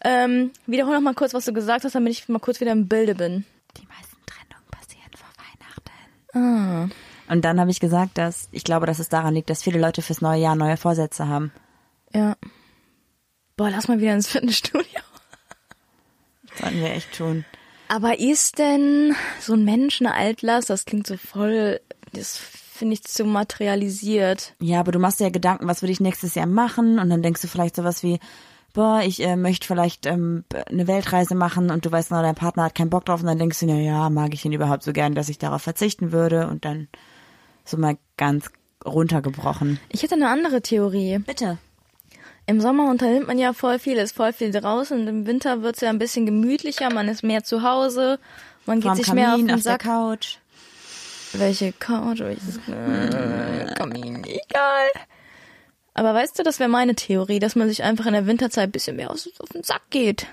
Ähm, 0.05 0.53
wiederhol 0.67 0.95
noch 0.95 1.01
mal 1.01 1.15
kurz, 1.15 1.35
was 1.35 1.45
du 1.45 1.53
gesagt 1.53 1.85
hast, 1.85 1.95
damit 1.95 2.13
ich 2.13 2.29
mal 2.29 2.39
kurz 2.39 2.61
wieder 2.61 2.73
im 2.73 2.87
Bilde 2.89 3.15
bin. 3.15 3.45
Die 3.77 3.87
meisten 3.87 4.17
Trennungen 4.27 4.69
passieren 4.71 5.11
vor 5.17 5.29
Weihnachten. 5.37 6.91
Ah. 6.91 7.33
Und 7.33 7.45
dann 7.45 7.61
habe 7.61 7.71
ich 7.71 7.81
gesagt, 7.81 8.17
dass 8.17 8.49
ich 8.53 8.65
glaube, 8.65 8.87
dass 8.87 9.01
es 9.01 9.09
daran 9.09 9.35
liegt, 9.35 9.51
dass 9.51 9.63
viele 9.63 9.81
Leute 9.81 10.03
fürs 10.03 10.21
neue 10.21 10.41
Jahr 10.41 10.57
neue 10.57 10.77
Vorsätze 10.77 11.29
haben. 11.29 11.53
Ja. 12.15 12.37
Boah, 13.57 13.71
lass 13.71 13.89
mal 13.89 14.01
wieder 14.01 14.15
ins 14.15 14.29
Fitnessstudio. 14.29 15.01
Sollten 16.61 16.79
wir 16.79 16.93
echt 16.93 17.13
tun. 17.17 17.45
Aber 17.89 18.19
ist 18.19 18.59
denn 18.59 19.15
so 19.41 19.55
ein 19.55 19.65
Mensch 19.65 20.01
eine 20.01 20.15
Altlast? 20.15 20.71
Das 20.71 20.85
klingt 20.85 21.07
so 21.07 21.17
voll, 21.17 21.81
das 22.13 22.37
finde 22.37 22.95
ich 22.95 23.03
zu 23.03 23.25
materialisiert. 23.25 24.55
Ja, 24.61 24.81
aber 24.81 24.93
du 24.93 24.99
machst 24.99 25.21
dir 25.21 25.25
ja 25.25 25.31
Gedanken, 25.31 25.67
was 25.67 25.83
würde 25.83 25.93
ich 25.93 26.01
nächstes 26.01 26.35
Jahr 26.35 26.47
machen? 26.47 26.99
Und 26.99 27.11
dann 27.11 27.23
denkst 27.23 27.41
du 27.41 27.49
vielleicht 27.49 27.77
sowas 27.77 28.03
wie, 28.03 28.21
boah, 28.79 29.03
ich 29.03 29.21
äh, 29.21 29.35
möchte 29.35 29.67
vielleicht 29.67 30.07
ähm, 30.07 30.45
eine 30.71 30.87
Weltreise 30.87 31.35
machen 31.35 31.73
und 31.73 31.85
du 31.85 31.91
weißt 31.91 32.13
noch, 32.13 32.23
dein 32.23 32.37
Partner 32.37 32.63
hat 32.63 32.77
keinen 32.77 32.91
Bock 32.91 33.05
drauf 33.05 33.21
und 33.21 33.27
dann 33.27 33.37
denkst 33.37 33.59
du, 33.59 33.67
na 33.67 33.75
ja, 33.75 34.09
mag 34.09 34.33
ich 34.35 34.45
ihn 34.45 34.53
überhaupt 34.53 34.85
so 34.85 34.93
gern, 34.93 35.17
dass 35.17 35.29
ich 35.29 35.37
darauf 35.37 35.63
verzichten 35.63 36.13
würde 36.13 36.47
und 36.47 36.65
dann 36.65 36.87
so 37.65 37.77
mal 37.77 37.99
ganz 38.17 38.53
runtergebrochen. 38.87 39.81
Ich 39.89 40.05
hätte 40.05 40.15
eine 40.15 40.29
andere 40.29 40.63
Theorie. 40.63 41.19
Bitte. 41.19 41.59
Im 42.47 42.61
Sommer 42.61 42.89
unternimmt 42.89 43.27
man 43.27 43.37
ja 43.37 43.53
voll 43.53 43.81
viel, 43.81 43.97
ist 43.97 44.15
voll 44.15 44.33
viel 44.33 44.53
draußen 44.53 45.01
und 45.01 45.09
im 45.09 45.27
Winter 45.27 45.63
wird's 45.63 45.81
ja 45.81 45.91
ein 45.91 45.99
bisschen 45.99 46.25
gemütlicher, 46.25 46.89
man 46.93 47.09
ist 47.09 47.25
mehr 47.25 47.43
zu 47.43 47.65
Hause, 47.65 48.21
man 48.65 48.79
geht 48.79 48.93
Vorm 48.93 48.97
sich 48.97 49.13
mehr 49.13 49.31
auf 49.31 49.33
Kamin, 49.33 49.49
den 49.49 49.57
auf 49.57 49.63
der 49.65 49.73
Sack. 49.73 49.83
Couch. 49.83 50.37
Welche 51.33 51.73
Couch, 51.73 52.21
welches 52.21 52.59
äh, 52.69 53.75
Kamin, 53.75 54.23
egal. 54.23 54.87
Aber 55.99 56.15
weißt 56.15 56.39
du, 56.39 56.45
das 56.45 56.61
wäre 56.61 56.71
meine 56.71 56.95
Theorie, 56.95 57.41
dass 57.41 57.57
man 57.57 57.69
sich 57.69 57.83
einfach 57.83 58.07
in 58.07 58.13
der 58.13 58.27
Winterzeit 58.27 58.69
ein 58.69 58.73
bisschen 58.73 58.95
mehr 58.97 59.11
auf 59.11 59.21
den 59.53 59.65
Sack 59.65 59.83
geht. 59.91 60.27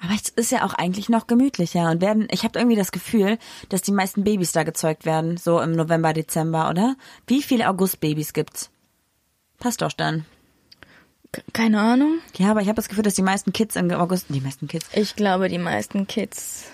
Aber 0.00 0.12
es 0.14 0.28
ist 0.30 0.50
ja 0.50 0.64
auch 0.66 0.74
eigentlich 0.74 1.08
noch 1.08 1.26
gemütlicher 1.28 1.90
und 1.90 2.00
werden, 2.00 2.26
ich 2.30 2.42
habe 2.42 2.58
irgendwie 2.58 2.76
das 2.76 2.90
Gefühl, 2.92 3.38
dass 3.68 3.82
die 3.82 3.92
meisten 3.92 4.24
Babys 4.24 4.50
da 4.52 4.64
gezeugt 4.64 5.04
werden, 5.06 5.36
so 5.36 5.60
im 5.60 5.72
November, 5.72 6.12
Dezember, 6.12 6.68
oder? 6.68 6.96
Wie 7.28 7.40
viele 7.40 7.68
August-Babys 7.68 8.32
gibt's? 8.32 8.70
Passt 9.58 9.80
doch 9.80 9.92
dann. 9.92 10.26
Keine 11.52 11.80
Ahnung. 11.80 12.18
Ja, 12.36 12.50
aber 12.50 12.62
ich 12.62 12.68
habe 12.68 12.76
das 12.76 12.88
Gefühl, 12.88 13.04
dass 13.04 13.14
die 13.14 13.22
meisten 13.22 13.52
Kids 13.52 13.76
im 13.76 13.90
August, 13.92 14.26
die 14.28 14.40
meisten 14.40 14.66
Kids, 14.68 14.88
Ich 14.92 15.14
glaube, 15.16 15.48
die 15.48 15.58
meisten 15.58 16.06
Kids 16.08 16.64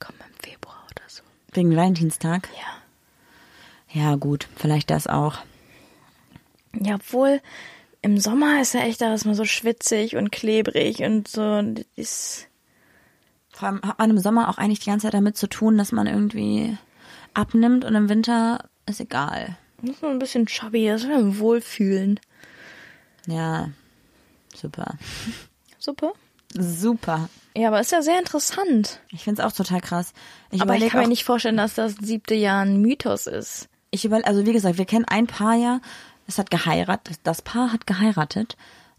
kommen 0.00 0.18
im 0.26 0.34
Februar 0.50 0.84
oder 0.90 1.02
so. 1.06 1.22
wegen 1.52 1.74
Valentinstag. 1.76 2.48
Ja. 2.56 4.02
Ja, 4.02 4.16
gut, 4.16 4.48
vielleicht 4.56 4.90
das 4.90 5.06
auch. 5.06 5.38
Ja, 6.78 6.96
obwohl 6.96 7.40
im 8.02 8.18
Sommer 8.18 8.60
ist 8.60 8.74
ja 8.74 8.80
echt 8.80 9.02
alles 9.02 9.24
mal 9.24 9.34
so 9.34 9.44
schwitzig 9.44 10.16
und 10.16 10.30
klebrig 10.32 11.02
und 11.02 11.28
so. 11.28 11.42
Und 11.42 11.86
ist 11.96 12.48
Vor 13.50 13.68
allem 13.68 13.82
hat 13.82 13.98
man 13.98 14.10
im 14.10 14.18
Sommer 14.18 14.48
auch 14.48 14.58
eigentlich 14.58 14.80
die 14.80 14.90
ganze 14.90 15.06
Zeit 15.06 15.14
damit 15.14 15.36
zu 15.36 15.48
tun, 15.48 15.76
dass 15.76 15.92
man 15.92 16.06
irgendwie 16.06 16.76
abnimmt 17.34 17.84
und 17.84 17.94
im 17.94 18.08
Winter 18.08 18.68
ist 18.86 19.00
egal. 19.00 19.56
muss 19.82 20.00
man 20.02 20.12
ein 20.12 20.18
bisschen 20.18 20.46
chubby, 20.46 20.86
das 20.86 21.06
will 21.06 21.38
wohlfühlen. 21.38 22.20
Ja, 23.26 23.68
super. 24.54 24.94
Super. 25.78 26.12
Super. 26.54 27.28
Ja, 27.56 27.68
aber 27.68 27.80
ist 27.80 27.92
ja 27.92 28.02
sehr 28.02 28.18
interessant. 28.18 29.00
Ich 29.12 29.24
find's 29.24 29.40
auch 29.40 29.52
total 29.52 29.80
krass. 29.80 30.12
Ich 30.50 30.60
aber 30.60 30.72
ich 30.72 30.78
überlege 30.78 30.90
kann 30.92 31.00
mir 31.02 31.08
nicht 31.08 31.24
vorstellen, 31.24 31.56
dass 31.56 31.74
das 31.74 31.94
siebte 32.00 32.34
Jahr 32.34 32.62
ein 32.64 32.80
Mythos 32.80 33.26
ist. 33.26 33.68
ich 33.90 34.04
über, 34.04 34.24
also 34.24 34.46
wie 34.46 34.52
gesagt, 34.52 34.78
wir 34.78 34.84
kennen 34.84 35.04
ein 35.04 35.26
Paar 35.26 35.54
ja, 35.54 35.80
es 36.30 36.38
hat 36.38 36.50
geheiratet, 36.50 37.18
das 37.24 37.42
Paar 37.42 37.72
hat 37.72 37.86
geheiratet 37.86 38.56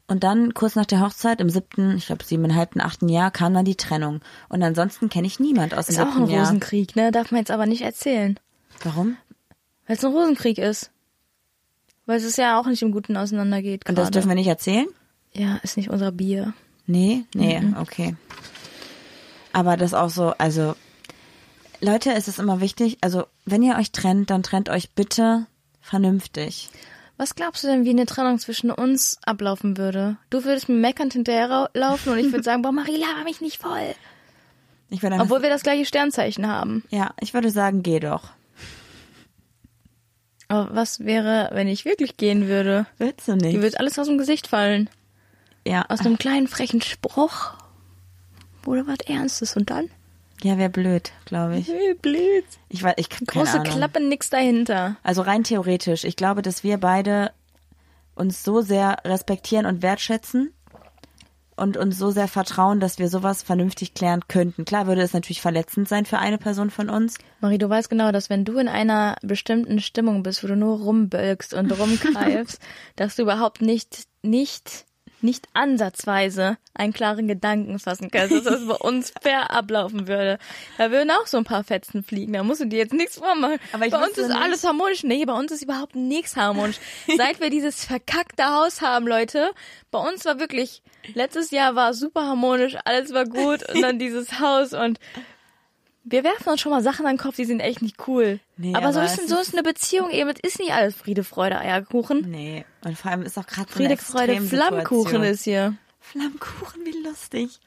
und 0.08 0.24
dann 0.24 0.54
kurz 0.54 0.76
nach 0.76 0.86
der 0.86 1.00
Hochzeit 1.02 1.39
im 1.41 1.50
siebten, 1.50 1.96
ich 1.98 2.08
glaube 2.08 2.24
siebeneinhalbten, 2.24 2.82
achten 2.82 3.08
Jahr 3.10 3.32
kam 3.32 3.54
dann 3.54 3.65
die 3.65 3.76
Trennung. 3.78 4.19
Und 4.50 4.62
ansonsten 4.62 5.10
kenne 5.10 5.27
ich 5.27 5.40
niemand 5.40 5.73
aus 5.73 5.86
dem 5.88 5.94
Ist 5.94 6.00
auch 6.02 6.06
siebten 6.08 6.23
ein 6.23 6.29
Jahr. 6.29 6.42
Rosenkrieg, 6.46 6.96
ne? 6.96 7.12
Darf 7.12 7.32
man 7.32 7.40
jetzt 7.40 7.52
aber 7.52 7.65
nicht 7.65 7.82
erzählen. 7.82 8.38
Warum? 8.84 9.17
Weil 9.88 9.96
es 9.96 10.04
ein 10.06 10.12
Rosenkrieg 10.12 10.58
ist. 10.58 10.92
Weil 12.06 12.17
es 12.17 12.36
ja 12.36 12.60
auch 12.60 12.65
nicht 12.65 12.82
im 12.82 12.92
Guten 12.92 13.15
auseinandergeht. 13.15 13.88
Und 13.88 13.98
das 13.98 14.12
dürfen 14.12 14.27
wir 14.29 14.36
nicht 14.36 14.48
erzählen? 14.48 14.88
Ja, 15.34 15.58
ist 15.63 15.77
nicht 15.77 15.90
unser 15.90 16.12
Bier. 16.12 16.54
Nee, 16.88 17.23
nee, 17.34 17.62
Mhm. 17.62 17.77
okay. 17.79 18.15
Aber 19.54 19.77
das 19.77 19.94
auch 19.94 20.10
so, 20.10 20.34
also 20.38 20.75
Leute, 21.79 22.13
es 22.13 22.27
ist 22.27 22.40
immer 22.40 22.60
wichtig, 22.60 22.98
also 23.02 23.25
wenn 23.46 23.63
ihr 23.63 23.75
euch 23.77 23.92
trennt, 23.92 24.29
dann 24.29 24.44
trennt 24.44 24.67
euch 24.69 24.92
bitte 24.92 25.46
vernünftig. 25.79 26.69
Was 27.22 27.36
glaubst 27.36 27.63
du 27.63 27.67
denn, 27.67 27.86
wie 27.86 27.92
eine 27.92 28.08
Trennung 28.08 28.40
zwischen 28.40 28.72
uns 28.72 29.19
ablaufen 29.24 29.78
würde? 29.78 30.17
Du 30.32 30.44
würdest 30.44 30.69
mir 30.69 30.76
meckernd 30.76 31.13
hinterherlaufen 31.13 32.13
und 32.13 32.17
ich 32.17 32.32
würde 32.32 32.42
sagen, 32.44 32.63
boah, 32.63 32.72
Marie, 32.72 32.98
laber 32.98 33.24
mich 33.26 33.42
nicht 33.42 33.62
voll. 33.62 33.94
Ich 34.90 35.04
würde 35.04 35.17
Obwohl 35.19 35.44
wir 35.44 35.52
das 35.52 35.62
gleiche 35.62 35.86
Sternzeichen 35.86 36.48
haben. 36.48 36.84
ja, 36.90 37.13
ich 37.19 37.36
würde 37.36 37.52
sagen, 37.52 37.84
geh 37.84 38.00
doch. 38.00 38.32
Aber 40.48 40.76
was 40.76 41.02
wäre, 41.02 41.50
wenn 41.54 41.67
ich 41.67 41.86
wirklich 41.86 42.17
gehen 42.17 42.48
würde? 42.48 42.88
Willst 42.98 43.28
du 43.28 43.36
nicht? 43.36 43.56
Dir 43.56 43.62
wird 43.62 43.80
alles 43.80 44.00
aus 44.00 44.08
dem 44.08 44.17
Gesicht 44.17 44.48
fallen. 44.48 44.90
ja, 45.63 45.86
Aus 45.90 46.00
einem 46.00 46.17
kleinen 46.17 46.48
frechen 46.48 46.82
Spruch. 46.82 47.54
oder 48.65 48.88
was 48.88 48.98
Ernstes 49.06 49.56
und 49.56 49.69
dann? 49.69 49.92
Ja, 50.44 50.58
wäre 50.58 50.69
blöd, 50.69 51.12
glaube 51.25 51.58
ich. 51.58 51.67
Hey, 51.67 51.94
blöd. 51.94 52.46
Ich 52.69 52.83
weiß, 52.83 52.96
ich 52.98 53.10
keine 53.10 53.25
Große 53.25 53.60
Ahnung. 53.60 53.73
Klappe, 53.73 54.00
nix 54.02 54.29
dahinter. 54.29 54.98
Also 55.04 55.21
rein 55.21 55.44
theoretisch. 55.44 56.04
Ich 56.04 56.15
glaube, 56.15 56.42
dass 56.42 56.63
wir 56.63 56.77
beide 56.77 57.31
uns 58.15 58.44
so 58.44 58.62
sehr 58.62 58.98
respektieren 59.06 59.65
und 59.65 59.81
wertschätzen 59.81 60.54
und 61.56 61.77
uns 61.77 61.98
so 61.98 62.10
sehr 62.10 62.27
vertrauen, 62.27 62.79
dass 62.79 62.98
wir 62.98 63.08
sowas 63.08 63.44
vernünftig 63.44 63.94
klären 63.94 64.21
könnten. 64.27 64.65
Klar 64.65 64.87
würde 64.87 65.02
es 65.02 65.13
natürlich 65.13 65.42
verletzend 65.42 65.87
sein 65.87 66.06
für 66.06 66.17
eine 66.17 66.39
Person 66.39 66.71
von 66.71 66.89
uns. 66.89 67.17
Marie, 67.39 67.60
du 67.60 67.69
weißt 67.69 67.89
genau, 67.89 68.12
dass 68.12 68.29
wenn 68.29 68.46
du 68.46 68.58
in 68.58 68.67
einer 68.67 69.15
bestimmten 69.21 69.79
Stimmung 69.79 70.23
bist, 70.23 70.44
wo 70.44 70.48
du 70.48 70.56
nur 70.56 70.79
rumbölkst 70.79 71.54
und 71.54 71.71
rumgreifst, 71.77 72.60
dass 72.96 73.15
du 73.15 73.21
überhaupt 73.23 73.62
nicht, 73.62 74.08
nicht, 74.23 74.85
nicht 75.24 75.48
ansatzweise 75.54 76.58
einen 76.74 76.94
klaren 76.94 77.28
Gedanken 77.28 77.80
fassen 77.80 78.10
kannst, 78.12 78.32
dass 78.34 78.44
das 78.44 78.65
bei 78.67 78.76
uns 78.76 79.13
fair 79.22 79.52
ablaufen 79.52 80.08
würde. 80.08 80.38
Da 80.78 80.90
würden 80.92 81.12
auch 81.12 81.28
so 81.28 81.38
ein 81.38 81.44
paar 81.44 81.63
Fetzen 81.63 82.04
fliegen, 82.04 82.34
da 82.34 82.44
musst 82.44 82.62
du 82.62 82.65
dir 82.65 82.80
jetzt 82.80 82.94
nichts 82.94 83.17
vormachen. 83.17 83.60
Aber 83.74 83.88
bei 83.90 83.98
uns 83.98 84.17
ist 84.17 84.30
nicht- 84.30 84.40
alles 84.42 84.63
harmonisch. 84.63 85.04
Nee, 85.04 85.26
bei 85.26 85.34
uns 85.34 85.52
ist 85.52 85.63
überhaupt 85.63 85.96
nichts 85.96 86.36
harmonisch. 86.36 86.78
Seit 87.17 87.40
wir 87.40 87.50
dieses 87.50 87.84
verkackte 87.86 88.46
Haus 88.46 88.82
haben, 88.82 89.08
Leute, 89.08 89.52
bei 89.92 90.00
uns 90.00 90.24
war 90.26 90.40
wirklich, 90.40 90.82
letztes 91.13 91.52
Jahr 91.52 91.76
war 91.76 91.94
super 91.94 92.26
harmonisch, 92.26 92.76
alles 92.86 93.13
war 93.13 93.26
gut 93.26 93.67
und 93.69 93.82
dann 93.82 94.00
dieses 94.00 94.40
Haus 94.40 94.74
und 94.74 95.00
wir 96.04 96.23
werfen 96.23 96.49
uns 96.49 96.62
schon 96.62 96.71
mal 96.71 96.81
Sachen 96.81 97.06
an 97.06 97.15
den 97.15 97.21
Kopf, 97.21 97.35
die 97.35 97.45
sind 97.45 97.60
echt 97.60 97.81
nicht 97.81 98.08
cool. 98.08 98.39
Nee, 98.58 98.73
aber, 98.75 98.91
so, 98.93 98.99
aber 98.99 99.08
ist, 99.08 99.19
es 99.19 99.27
so 99.29 99.35
ist- 99.35 99.49
ist 99.49 99.54
eine 99.54 99.63
Beziehung 99.63 100.10
eben. 100.12 100.29
Es 100.29 100.39
ist 100.54 100.60
nicht 100.60 100.71
alles 100.73 100.95
Friede, 100.95 101.23
Freude, 101.23 101.60
Eierkuchen. 101.60 102.29
Nee. 102.29 102.65
Und 102.83 102.97
vor 102.97 103.12
allem 103.12 103.23
ist 103.23 103.37
auch 103.37 103.45
gerade 103.47 103.67
so 103.69 103.75
Friede, 103.75 103.89
eine 103.89 103.97
Freude. 103.97 104.41
Flammkuchen 104.41 105.23
ist 105.23 105.43
hier. 105.43 105.75
Flammkuchen, 105.99 106.85
wie 106.85 107.04
lustig. 107.08 107.60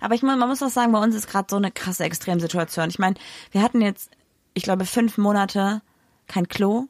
Aber 0.00 0.14
ich 0.14 0.22
muss, 0.22 0.36
man 0.36 0.48
muss 0.48 0.62
auch 0.62 0.68
sagen, 0.68 0.92
bei 0.92 1.02
uns 1.02 1.14
ist 1.14 1.28
gerade 1.28 1.46
so 1.48 1.56
eine 1.56 1.70
krasse 1.70 2.04
Extremsituation. 2.04 2.88
Ich 2.90 2.98
meine, 2.98 3.14
wir 3.52 3.62
hatten 3.62 3.80
jetzt, 3.80 4.10
ich 4.54 4.62
glaube, 4.64 4.84
fünf 4.84 5.16
Monate 5.18 5.80
kein 6.26 6.48
Klo. 6.48 6.86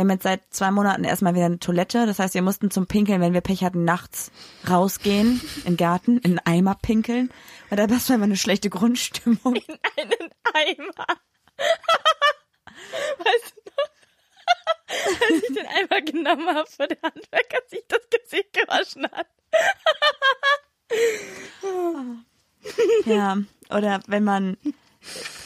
Wir 0.00 0.04
haben 0.04 0.12
jetzt 0.12 0.22
seit 0.22 0.40
zwei 0.48 0.70
Monaten 0.70 1.04
erstmal 1.04 1.34
wieder 1.34 1.44
eine 1.44 1.58
Toilette. 1.58 2.06
Das 2.06 2.18
heißt, 2.18 2.32
wir 2.32 2.40
mussten 2.40 2.70
zum 2.70 2.86
Pinkeln, 2.86 3.20
wenn 3.20 3.34
wir 3.34 3.42
Pech 3.42 3.62
hatten, 3.62 3.84
nachts 3.84 4.32
rausgehen, 4.66 5.42
in 5.66 5.72
den 5.72 5.76
Garten, 5.76 6.16
in 6.16 6.38
einen 6.38 6.46
Eimer 6.46 6.74
pinkeln. 6.80 7.30
Und 7.68 7.78
da 7.78 7.90
war 7.90 7.98
es 7.98 8.08
immer 8.08 8.24
eine 8.24 8.38
schlechte 8.38 8.70
Grundstimmung. 8.70 9.56
Einen 9.98 10.30
Eimer. 10.54 11.06
weißt 13.18 13.54
du 13.54 13.60
noch, 13.76 13.90
als 15.20 15.42
ich 15.42 15.54
den 15.54 15.66
Eimer 15.66 16.00
genommen 16.00 16.48
habe, 16.48 16.68
wo 16.78 16.86
der 16.86 17.02
Handwerker 17.02 17.58
sich 17.68 17.84
das 17.86 18.00
Gesicht 18.08 18.54
gewaschen 18.54 19.06
hat? 19.12 19.26
Ja. 23.04 23.36
Oder 23.68 24.00
wenn 24.06 24.24
man, 24.24 24.56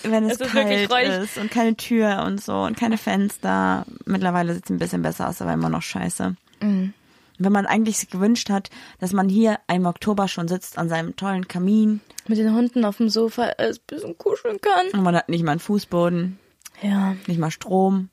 wenn 0.03 0.29
es, 0.29 0.41
Es 0.41 0.53
kalt 0.53 0.91
ist 1.25 1.39
und 1.39 1.51
keine 1.51 1.77
Tür 1.77 2.25
und 2.27 2.43
so 2.43 2.63
und 2.63 2.77
keine 2.77 2.99
Fenster. 2.99 3.87
Mittlerweile 4.05 4.55
sieht 4.55 4.65
es 4.65 4.71
ein 4.71 4.79
bisschen 4.79 5.03
besser 5.03 5.29
aus, 5.29 5.41
aber 5.41 5.53
immer 5.53 5.69
noch 5.69 5.83
scheiße. 5.83 6.35
Mhm. 6.61 6.93
Wenn 7.39 7.53
man 7.53 7.67
eigentlich 7.67 7.99
sich 7.99 8.11
gewünscht 8.11 8.49
hat, 8.51 8.71
dass 9.01 9.13
man 9.13 9.29
hier 9.29 9.59
im 9.73 9.87
Oktober 9.87 10.29
schon 10.29 10.47
sitzt 10.47 10.79
an 10.79 10.89
seinem 10.89 11.17
tollen 11.17 11.49
Kamin 11.49 12.01
Mit 12.29 12.39
den 12.39 12.55
Hunden 12.55 12.85
auf 12.85 12.99
dem 12.99 13.09
Sofa 13.09 13.51
es 13.59 13.79
ein 13.79 13.83
bisschen 13.89 14.19
kuscheln 14.19 14.59
kann. 14.61 14.87
und 14.99 15.03
man 15.05 15.17
hat 15.17 15.29
nicht 15.29 15.43
mal 15.45 15.53
einen 15.53 15.61
Fußboden, 15.61 16.39
Ja. 16.83 17.17
nicht 17.27 17.39
mal 17.41 17.51
Strom. 17.51 18.09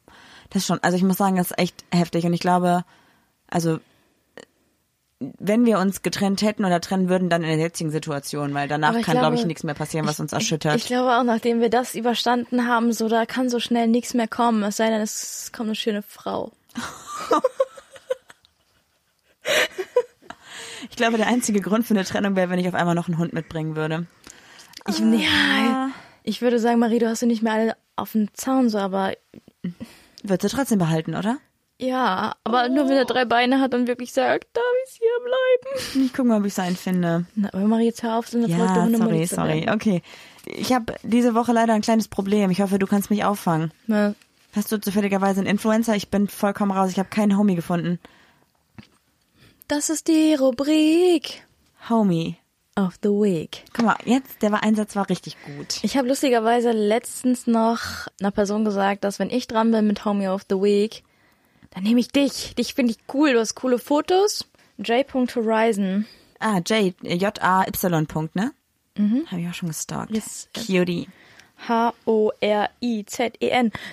Das 0.50 0.64
ist 0.64 0.68
schon, 0.68 0.80
also 0.82 0.98
ich 0.98 1.04
muss 1.04 1.18
sagen, 1.18 1.36
das 1.36 1.52
ist 1.52 1.60
echt 1.60 1.84
heftig 1.94 2.26
und 2.26 2.34
ich 2.34 2.40
glaube, 2.40 2.84
also 3.48 3.80
wenn 5.40 5.66
wir 5.66 5.78
uns 5.80 6.02
getrennt 6.02 6.42
hätten 6.42 6.66
oder 6.66 6.82
trennen 6.82 7.08
würden, 7.08 7.30
dann 7.30 7.44
in 7.44 7.50
der 7.50 7.58
jetzigen 7.58 7.92
Situation, 7.92 8.54
weil 8.54 8.68
danach 8.68 8.96
ich 8.96 9.06
kann, 9.06 9.18
glaube 9.18 9.36
ich, 9.36 9.46
nichts 9.46 9.64
mehr 9.64 9.76
passieren, 9.76 10.08
was 10.08 10.20
uns 10.20 10.32
Ich, 10.32 10.40
erschüttert. 10.40 10.76
ich 10.78 10.86
glaube 10.86 11.16
auch, 11.16 11.24
nachdem 11.24 11.60
wir 11.62 11.70
das 11.70 11.94
überstanden 11.94 12.68
haben, 12.68 12.92
so 12.92 13.08
da 13.08 13.26
kann 13.26 13.50
so 13.50 13.60
schnell 13.60 13.88
nichts 13.88 14.14
mehr 14.16 14.28
kommen. 14.28 14.64
Es 14.64 14.78
sei 14.78 14.90
denn, 14.90 15.02
es 15.02 15.52
kommt 15.54 15.70
eine 15.70 15.76
schöne 15.76 16.02
Frau. 16.02 16.52
Ich 20.90 20.98
glaube, 20.98 21.18
der 21.18 21.28
einzige 21.28 21.62
Grund 21.62 21.86
für 21.86 21.94
eine 21.94 22.04
Trennung 22.04 22.36
wäre, 22.36 22.50
wenn 22.50 22.60
ich 22.60 22.68
auf 22.68 22.74
einmal 22.74 22.96
noch 22.96 23.08
einen 23.08 23.18
Hund 23.18 23.34
mitbringen 23.34 23.76
würde. 23.76 24.08
Ich, 24.88 25.00
ja, 25.00 25.90
ich 26.24 26.42
würde 26.42 26.60
sagen, 26.60 26.80
Marie, 26.80 27.00
du 27.00 27.08
hast 27.08 27.20
sie 27.22 27.28
nicht 27.28 27.42
mehr 27.42 27.54
alle 27.54 27.78
auf 27.96 28.12
dem 28.12 28.34
Zaun, 28.34 28.70
so, 28.70 28.78
aber 28.78 29.14
Wird 30.24 30.42
sie 30.42 30.50
trotzdem 30.50 30.80
behalten, 30.80 31.16
oder? 31.16 31.38
Ja, 31.82 32.36
aber 32.44 32.70
nur 32.70 32.88
wenn 32.88 32.98
er 32.98 33.06
drei 33.06 33.26
Beine 33.26 33.60
hat 33.60 33.74
und 33.74 33.88
wirklich 33.88 34.14
sagt, 34.14 34.46
darf 34.54 34.64
ich 34.88 34.98
hier 35.00 35.10
bleiben? 35.24 36.06
Ich 36.06 36.14
gucke 36.14 36.28
mal, 36.28 36.40
ob 36.40 36.46
ich 36.46 36.54
seinen 36.54 36.76
finde. 36.76 37.26
Na, 37.36 37.50
aber 37.54 37.64
Marie, 37.66 37.86
jetzt 37.86 38.04
hör 38.04 38.18
auf, 38.20 38.28
so 38.28 38.38
eine 38.38 38.48
Ja, 38.48 38.88
sorry, 38.90 39.28
zu 39.28 39.36
sorry. 39.36 39.68
Okay. 39.70 40.02
Ich 40.46 40.74
habe 40.74 40.96
diese 41.04 41.34
Woche 41.36 41.54
leider 41.54 41.74
ein 41.74 41.82
kleines 41.82 42.08
Problem. 42.08 42.52
Ich 42.52 42.62
hoffe, 42.62 42.80
du 42.80 42.88
kannst 42.88 43.10
mich 43.10 43.24
auffangen. 43.24 43.72
Na, 43.88 44.14
Hast 44.54 44.72
du 44.72 44.80
zufälligerweise 44.80 45.40
einen 45.40 45.50
Influencer? 45.50 45.96
Ich 45.96 46.10
bin 46.10 46.28
vollkommen 46.28 46.72
raus. 46.72 46.92
Ich 46.92 47.00
habe 47.00 47.10
keinen 47.10 47.38
Homie 47.38 47.56
gefunden. 47.56 48.00
Das 49.68 49.90
ist 49.90 50.08
die 50.10 50.36
Rubrik 50.36 51.46
Homie. 51.90 52.36
of 52.78 52.96
the 53.02 53.10
Week. 53.10 53.64
Guck 53.74 53.86
mal, 53.86 53.96
jetzt, 54.04 54.42
der 54.42 54.52
war 54.52 54.64
Einsatz 54.64 54.96
war 54.96 55.10
richtig 55.10 55.38
gut. 55.46 55.80
Ich 55.84 55.96
habe 55.98 56.08
lustigerweise 56.10 56.72
letztens 56.72 57.48
noch 57.48 57.80
einer 58.20 58.32
Person 58.32 58.66
gesagt, 58.66 59.04
dass 59.06 59.20
wenn 59.20 59.30
ich 59.30 59.48
dran 59.48 59.72
bin 59.72 59.88
mit 59.88 60.04
Homie 60.04 60.28
of 60.28 60.42
the 60.50 60.56
Week, 60.58 61.04
dann 61.72 61.84
nehme 61.84 62.00
ich 62.00 62.10
dich. 62.10 62.56
Dich 62.56 62.74
finde 62.74 62.92
ich 62.92 63.00
cool. 63.14 63.34
Du 63.34 63.40
hast 63.40 63.56
coole 63.56 63.80
Fotos. 63.80 64.46
J. 64.78 65.06
Horizon. 65.14 66.06
Ah, 66.40 66.60
J, 66.60 66.94
J-A-Y, 67.02 68.06
Punkt, 68.08 68.36
ne? 68.36 68.52
Mhm. 68.98 69.26
Habe 69.30 69.42
ich 69.42 69.48
auch 69.48 69.54
schon 69.54 69.70
gestalkt. 69.70 70.12
Yes. 70.12 70.50
Cutie. 70.54 71.08
H-O-R-I-Z-E-N. 71.68 72.72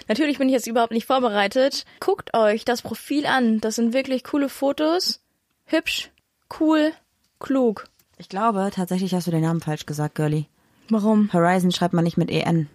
Natürlich 0.09 0.39
bin 0.39 0.49
ich 0.49 0.55
jetzt 0.55 0.67
überhaupt 0.67 0.93
nicht 0.93 1.07
vorbereitet. 1.07 1.85
Guckt 2.01 2.35
euch 2.35 2.65
das 2.65 2.83
Profil 2.83 3.27
an. 3.27 3.61
Das 3.61 3.77
sind 3.77 3.93
wirklich 3.93 4.25
coole 4.25 4.49
Fotos. 4.49 5.21
Hübsch, 5.67 6.11
cool, 6.59 6.93
klug. 7.41 7.85
Ich 8.17 8.31
glaube, 8.31 8.71
tatsächlich 8.75 9.15
hast 9.15 9.27
du 9.27 9.31
den 9.31 9.43
Namen 9.43 9.61
falsch 9.61 9.85
gesagt, 9.85 10.15
Girlie. 10.15 10.47
Warum? 10.89 11.31
Horizon 11.33 11.71
schreibt 11.71 11.93
man 11.93 12.05
nicht 12.05 12.17
mit 12.17 12.31
E-N. 12.31 12.71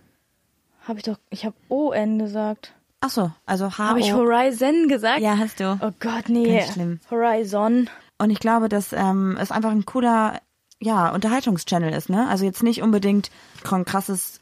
Habe 0.88 1.00
ich 1.00 1.06
doch, 1.06 1.18
ich 1.32 1.44
habe 1.46 1.56
O-N 1.70 2.20
gesagt. 2.20 2.74
Ach 3.06 3.10
so, 3.10 3.32
also 3.46 3.70
H 3.78 3.90
Habe 3.90 4.00
ich 4.00 4.14
Horizon 4.14 4.88
gesagt? 4.88 5.20
Ja, 5.20 5.38
hast 5.38 5.60
du. 5.60 5.78
Oh 5.82 5.92
Gott, 6.00 6.30
nee. 6.30 6.60
Ganz 6.60 6.72
schlimm. 6.72 7.02
Horizon. 7.12 7.90
Und 8.18 8.30
ich 8.30 8.40
glaube, 8.40 8.70
dass 8.70 8.94
ähm, 8.94 9.38
es 9.38 9.52
einfach 9.52 9.72
ein 9.72 9.86
cooler, 9.86 10.40
ja, 10.80 11.14
Unterhaltungschannel 11.14 11.94
ist, 11.94 12.10
ne? 12.10 12.30
Also 12.30 12.46
jetzt 12.46 12.64
nicht 12.64 12.82
unbedingt 12.82 13.30
ein 13.70 13.84
krasses 13.84 14.40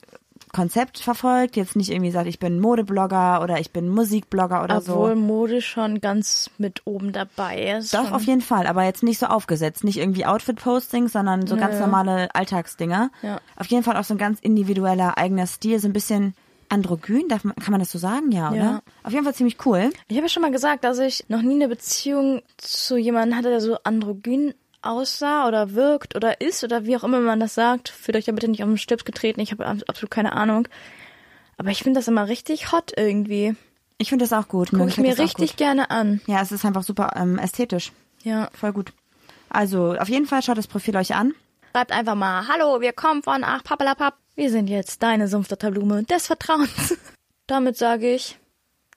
Konzept 0.54 1.00
verfolgt, 1.00 1.56
jetzt 1.56 1.76
nicht 1.76 1.90
irgendwie 1.90 2.12
sagt, 2.12 2.28
ich 2.28 2.38
bin 2.38 2.60
Modeblogger 2.60 3.42
oder 3.42 3.60
ich 3.60 3.72
bin 3.72 3.90
Musikblogger 3.90 4.64
oder 4.64 4.78
Obwohl 4.78 5.16
so. 5.16 5.20
Mode 5.20 5.62
schon 5.64 6.00
ganz 6.00 6.52
mit 6.60 6.84
oben 6.86 7.14
dabei 7.14 7.78
ist. 7.78 7.96
Doch, 7.96 8.12
auf 8.12 8.26
jeden 8.26 8.42
Fall, 8.42 8.68
aber 8.68 8.84
jetzt 8.84 9.02
nicht 9.02 9.18
so 9.18 9.26
aufgesetzt, 9.26 9.84
nicht 9.84 9.98
irgendwie 9.98 10.28
Outfit-Postings, 10.28 11.14
sondern 11.14 11.48
so 11.48 11.58
ganz 11.58 11.76
ja. 11.76 11.80
normale 11.80 12.36
Alltagsdinger. 12.36 13.10
Ja. 13.24 13.40
Auf 13.56 13.68
jeden 13.68 13.84
Fall 13.84 13.98
auch 13.98 14.04
so 14.04 14.14
ein 14.14 14.20
ganz 14.20 14.40
individueller 14.40 15.18
eigener 15.18 15.48
Stil, 15.48 15.80
so 15.80 15.88
ein 15.88 15.94
bisschen 15.94 16.36
androgyn, 16.72 17.28
darf 17.28 17.44
man, 17.44 17.56
kann 17.56 17.72
man 17.72 17.80
das 17.80 17.92
so 17.92 18.00
sagen? 18.00 18.32
Ja, 18.32 18.50
oder? 18.50 18.58
Ja. 18.58 18.82
Auf 19.04 19.12
jeden 19.12 19.24
Fall 19.24 19.36
ziemlich 19.36 19.66
cool. 19.66 19.92
Ich 20.08 20.16
habe 20.16 20.26
ja 20.26 20.30
schon 20.30 20.42
mal 20.42 20.52
gesagt, 20.52 20.84
dass 20.84 21.00
ich 21.00 21.26
noch 21.28 21.42
nie 21.42 21.56
eine 21.56 21.68
Beziehung 21.68 22.42
zu 22.58 22.98
jemandem 22.98 23.38
hatte, 23.38 23.50
der 23.50 23.62
so 23.62 23.78
androgyn 23.84 24.54
aussah 24.82 25.48
oder 25.48 25.74
wirkt 25.74 26.16
oder 26.16 26.42
ist 26.42 26.64
oder 26.64 26.86
wie 26.86 26.98
auch 26.98 27.04
immer 27.04 27.20
man 27.20 27.40
das 27.40 27.54
sagt. 27.54 27.90
Fühlt 27.90 28.18
euch 28.18 28.26
da 28.26 28.32
bitte 28.32 28.48
nicht 28.48 28.64
auf 28.64 28.70
den 28.70 28.78
Stips 28.78 29.06
getreten, 29.06 29.42
ich 29.42 29.52
habe 29.52 29.66
absolut 29.66 30.12
keine 30.12 30.34
Ahnung. 30.34 30.68
Aber 31.58 31.70
ich 31.70 31.84
finde 31.84 32.00
das 32.00 32.08
immer 32.08 32.28
richtig 32.28 32.72
hot 32.72 32.94
irgendwie. 32.96 33.56
Ich 33.98 34.10
finde 34.10 34.26
das 34.26 34.34
auch 34.34 34.48
gut. 34.48 34.72
Gucke 34.72 34.88
ich 34.88 34.96
gefällt 34.96 35.18
mir 35.18 35.24
richtig 35.24 35.58
gerne 35.58 35.92
an. 35.92 36.22
Ja, 36.26 36.42
es 36.42 36.52
ist 36.52 36.66
einfach 36.66 36.82
super 36.82 37.12
ähm, 37.16 37.38
ästhetisch. 37.38 37.92
Ja. 38.24 38.50
Voll 38.54 38.74
gut. 38.74 38.94
Also, 39.50 39.96
auf 39.96 40.10
jeden 40.10 40.26
Fall 40.26 40.42
schaut 40.42 40.58
das 40.58 40.66
Profil 40.66 40.96
euch 40.96 41.14
an. 41.14 41.36
Schreibt 41.72 41.92
einfach 41.92 42.16
mal, 42.16 42.48
hallo, 42.48 42.82
wir 42.82 42.94
kommen 42.94 43.22
von 43.22 43.44
Ach 43.44 43.64
Pappelapapp. 43.64 44.16
Wir 44.36 44.50
sind 44.50 44.68
jetzt 44.68 45.04
deine 45.04 45.28
Sumpfdotterblume 45.28 46.04
des 46.04 46.28
Vertrauens. 46.28 46.98
Damit 47.48 47.78
sage 47.78 48.14
ich 48.14 48.40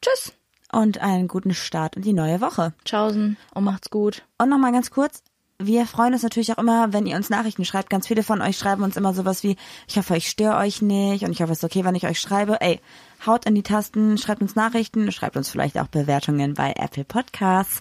Tschüss. 0.00 0.32
und 0.72 0.98
einen 0.98 1.28
guten 1.28 1.54
Start 1.54 1.96
in 1.96 2.02
die 2.02 2.12
neue 2.12 2.40
Woche. 2.40 2.72
Tschaußen 2.84 3.36
und 3.52 3.64
macht's 3.64 3.90
gut. 3.90 4.22
Und 4.38 4.48
nochmal 4.48 4.70
ganz 4.70 4.90
kurz, 4.90 5.22
wir 5.58 5.86
freuen 5.86 6.12
uns 6.12 6.22
natürlich 6.22 6.52
auch 6.52 6.58
immer, 6.58 6.92
wenn 6.92 7.06
ihr 7.06 7.16
uns 7.16 7.30
Nachrichten 7.30 7.64
schreibt. 7.64 7.90
Ganz 7.90 8.06
viele 8.06 8.22
von 8.22 8.42
euch 8.42 8.58
schreiben 8.58 8.82
uns 8.82 8.96
immer 8.96 9.14
sowas 9.14 9.42
wie, 9.42 9.56
ich 9.88 9.96
hoffe, 9.96 10.16
ich 10.16 10.28
störe 10.28 10.56
euch 10.56 10.82
nicht 10.82 11.24
und 11.24 11.32
ich 11.32 11.42
hoffe, 11.42 11.52
es 11.52 11.58
ist 11.58 11.64
okay, 11.64 11.84
wenn 11.84 11.94
ich 11.94 12.06
euch 12.06 12.20
schreibe. 12.20 12.60
Ey, 12.60 12.80
haut 13.26 13.44
in 13.44 13.54
die 13.54 13.62
Tasten, 13.62 14.18
schreibt 14.18 14.42
uns 14.42 14.56
Nachrichten, 14.56 15.10
schreibt 15.10 15.36
uns 15.36 15.48
vielleicht 15.48 15.78
auch 15.78 15.88
Bewertungen 15.88 16.54
bei 16.54 16.74
Apple 16.76 17.04
Podcasts 17.04 17.80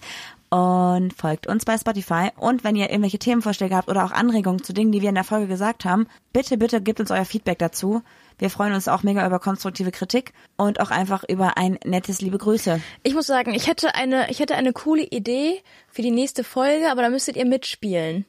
und 0.54 1.12
folgt 1.12 1.48
uns 1.48 1.64
bei 1.64 1.76
Spotify. 1.76 2.30
Und 2.36 2.62
wenn 2.62 2.76
ihr 2.76 2.88
irgendwelche 2.88 3.18
Themenvorschläge 3.18 3.74
habt 3.74 3.88
oder 3.88 4.04
auch 4.04 4.12
Anregungen 4.12 4.62
zu 4.62 4.72
Dingen, 4.72 4.92
die 4.92 5.02
wir 5.02 5.08
in 5.08 5.16
der 5.16 5.24
Folge 5.24 5.48
gesagt 5.48 5.84
haben, 5.84 6.06
bitte, 6.32 6.56
bitte 6.56 6.80
gebt 6.80 7.00
uns 7.00 7.10
euer 7.10 7.24
Feedback 7.24 7.58
dazu. 7.58 8.02
Wir 8.38 8.50
freuen 8.50 8.72
uns 8.72 8.86
auch 8.86 9.02
mega 9.02 9.26
über 9.26 9.40
konstruktive 9.40 9.90
Kritik 9.90 10.32
und 10.56 10.78
auch 10.78 10.92
einfach 10.92 11.24
über 11.28 11.56
ein 11.56 11.80
nettes 11.84 12.20
liebe 12.20 12.38
Grüße. 12.38 12.80
Ich 13.02 13.14
muss 13.14 13.26
sagen, 13.26 13.52
ich 13.52 13.66
hätte 13.66 13.96
eine, 13.96 14.30
ich 14.30 14.38
hätte 14.38 14.54
eine 14.54 14.72
coole 14.72 15.02
Idee 15.02 15.60
für 15.90 16.02
die 16.02 16.12
nächste 16.12 16.44
Folge, 16.44 16.88
aber 16.88 17.02
da 17.02 17.08
müsstet 17.08 17.36
ihr 17.36 17.46
mitspielen. 17.46 18.24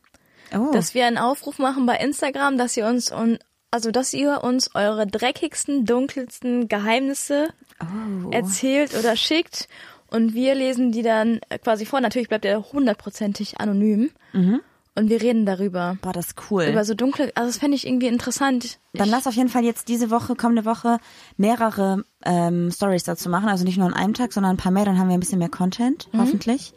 Oh. 0.53 0.71
dass 0.71 0.93
wir 0.93 1.07
einen 1.07 1.17
Aufruf 1.17 1.57
machen 1.57 1.87
bei 1.87 1.97
Instagram, 1.97 2.59
dass 2.59 2.77
ihr 2.77 2.85
uns 2.85 3.11
und 3.11 3.39
also 3.71 3.89
dass 3.89 4.13
ihr 4.13 4.43
uns 4.43 4.73
eure 4.75 5.07
dreckigsten, 5.07 5.85
dunkelsten 5.85 6.67
Geheimnisse 6.67 7.49
Oh. 7.81 8.31
erzählt 8.31 8.97
oder 8.97 9.17
schickt 9.17 9.67
und 10.15 10.33
wir 10.33 10.55
lesen 10.55 10.91
die 10.91 11.01
dann 11.01 11.39
quasi 11.63 11.85
vor. 11.85 11.99
Natürlich 12.01 12.29
bleibt 12.29 12.45
ihr 12.45 12.63
hundertprozentig 12.73 13.59
anonym 13.59 14.11
Mhm. 14.33 14.61
und 14.95 15.09
wir 15.09 15.21
reden 15.21 15.45
darüber. 15.45 15.97
Boah, 16.01 16.13
das 16.13 16.27
ist 16.27 16.35
cool. 16.49 16.63
Über 16.63 16.83
so 16.85 16.93
dunkle, 16.93 17.31
also 17.35 17.49
das 17.49 17.57
fände 17.57 17.75
ich 17.75 17.85
irgendwie 17.85 18.07
interessant. 18.07 18.79
Dann 18.93 19.09
lass 19.09 19.27
auf 19.27 19.33
jeden 19.33 19.49
Fall 19.49 19.63
jetzt 19.65 19.87
diese 19.89 20.09
Woche, 20.11 20.35
kommende 20.35 20.65
Woche, 20.65 20.97
mehrere 21.37 22.03
ähm, 22.25 22.71
Stories 22.71 23.03
dazu 23.03 23.29
machen. 23.29 23.49
Also 23.49 23.63
nicht 23.65 23.77
nur 23.77 23.87
an 23.87 23.93
einem 23.93 24.13
Tag, 24.13 24.31
sondern 24.33 24.51
ein 24.55 24.57
paar 24.57 24.71
mehr. 24.71 24.85
Dann 24.85 24.97
haben 24.97 25.09
wir 25.09 25.13
ein 25.15 25.19
bisschen 25.19 25.39
mehr 25.39 25.49
Content, 25.49 26.07
Mhm. 26.13 26.19
hoffentlich. 26.21 26.73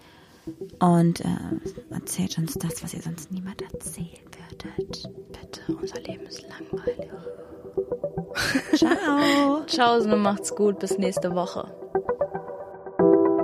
Und 0.81 1.21
äh, 1.21 1.27
erzählt 1.91 2.39
uns 2.39 2.55
das, 2.55 2.83
was 2.83 2.95
ihr 2.95 3.03
sonst 3.03 3.31
niemand 3.31 3.61
erzählen 3.63 4.09
würdet. 4.51 5.09
Bitte, 5.31 5.61
unser 5.81 6.01
Leben 6.01 6.25
ist 6.27 6.43
langweilig. 6.49 7.11
Ciao. 8.75 9.63
Tschaußen 9.67 10.13
und 10.13 10.23
macht's 10.23 10.55
gut, 10.55 10.79
bis 10.79 10.97
nächste 10.99 11.35
Woche. 11.35 11.71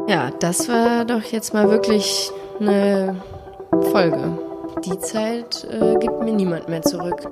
Ja, 0.06 0.30
das 0.38 0.68
war 0.68 1.04
doch 1.04 1.22
jetzt 1.22 1.54
mal 1.54 1.70
wirklich 1.70 2.30
eine 2.60 3.16
Folge. 3.90 4.38
Die 4.84 4.98
Zeit 4.98 5.66
äh, 5.70 5.94
gibt 5.98 6.22
mir 6.22 6.32
niemand 6.32 6.68
mehr 6.68 6.82
zurück. 6.82 7.26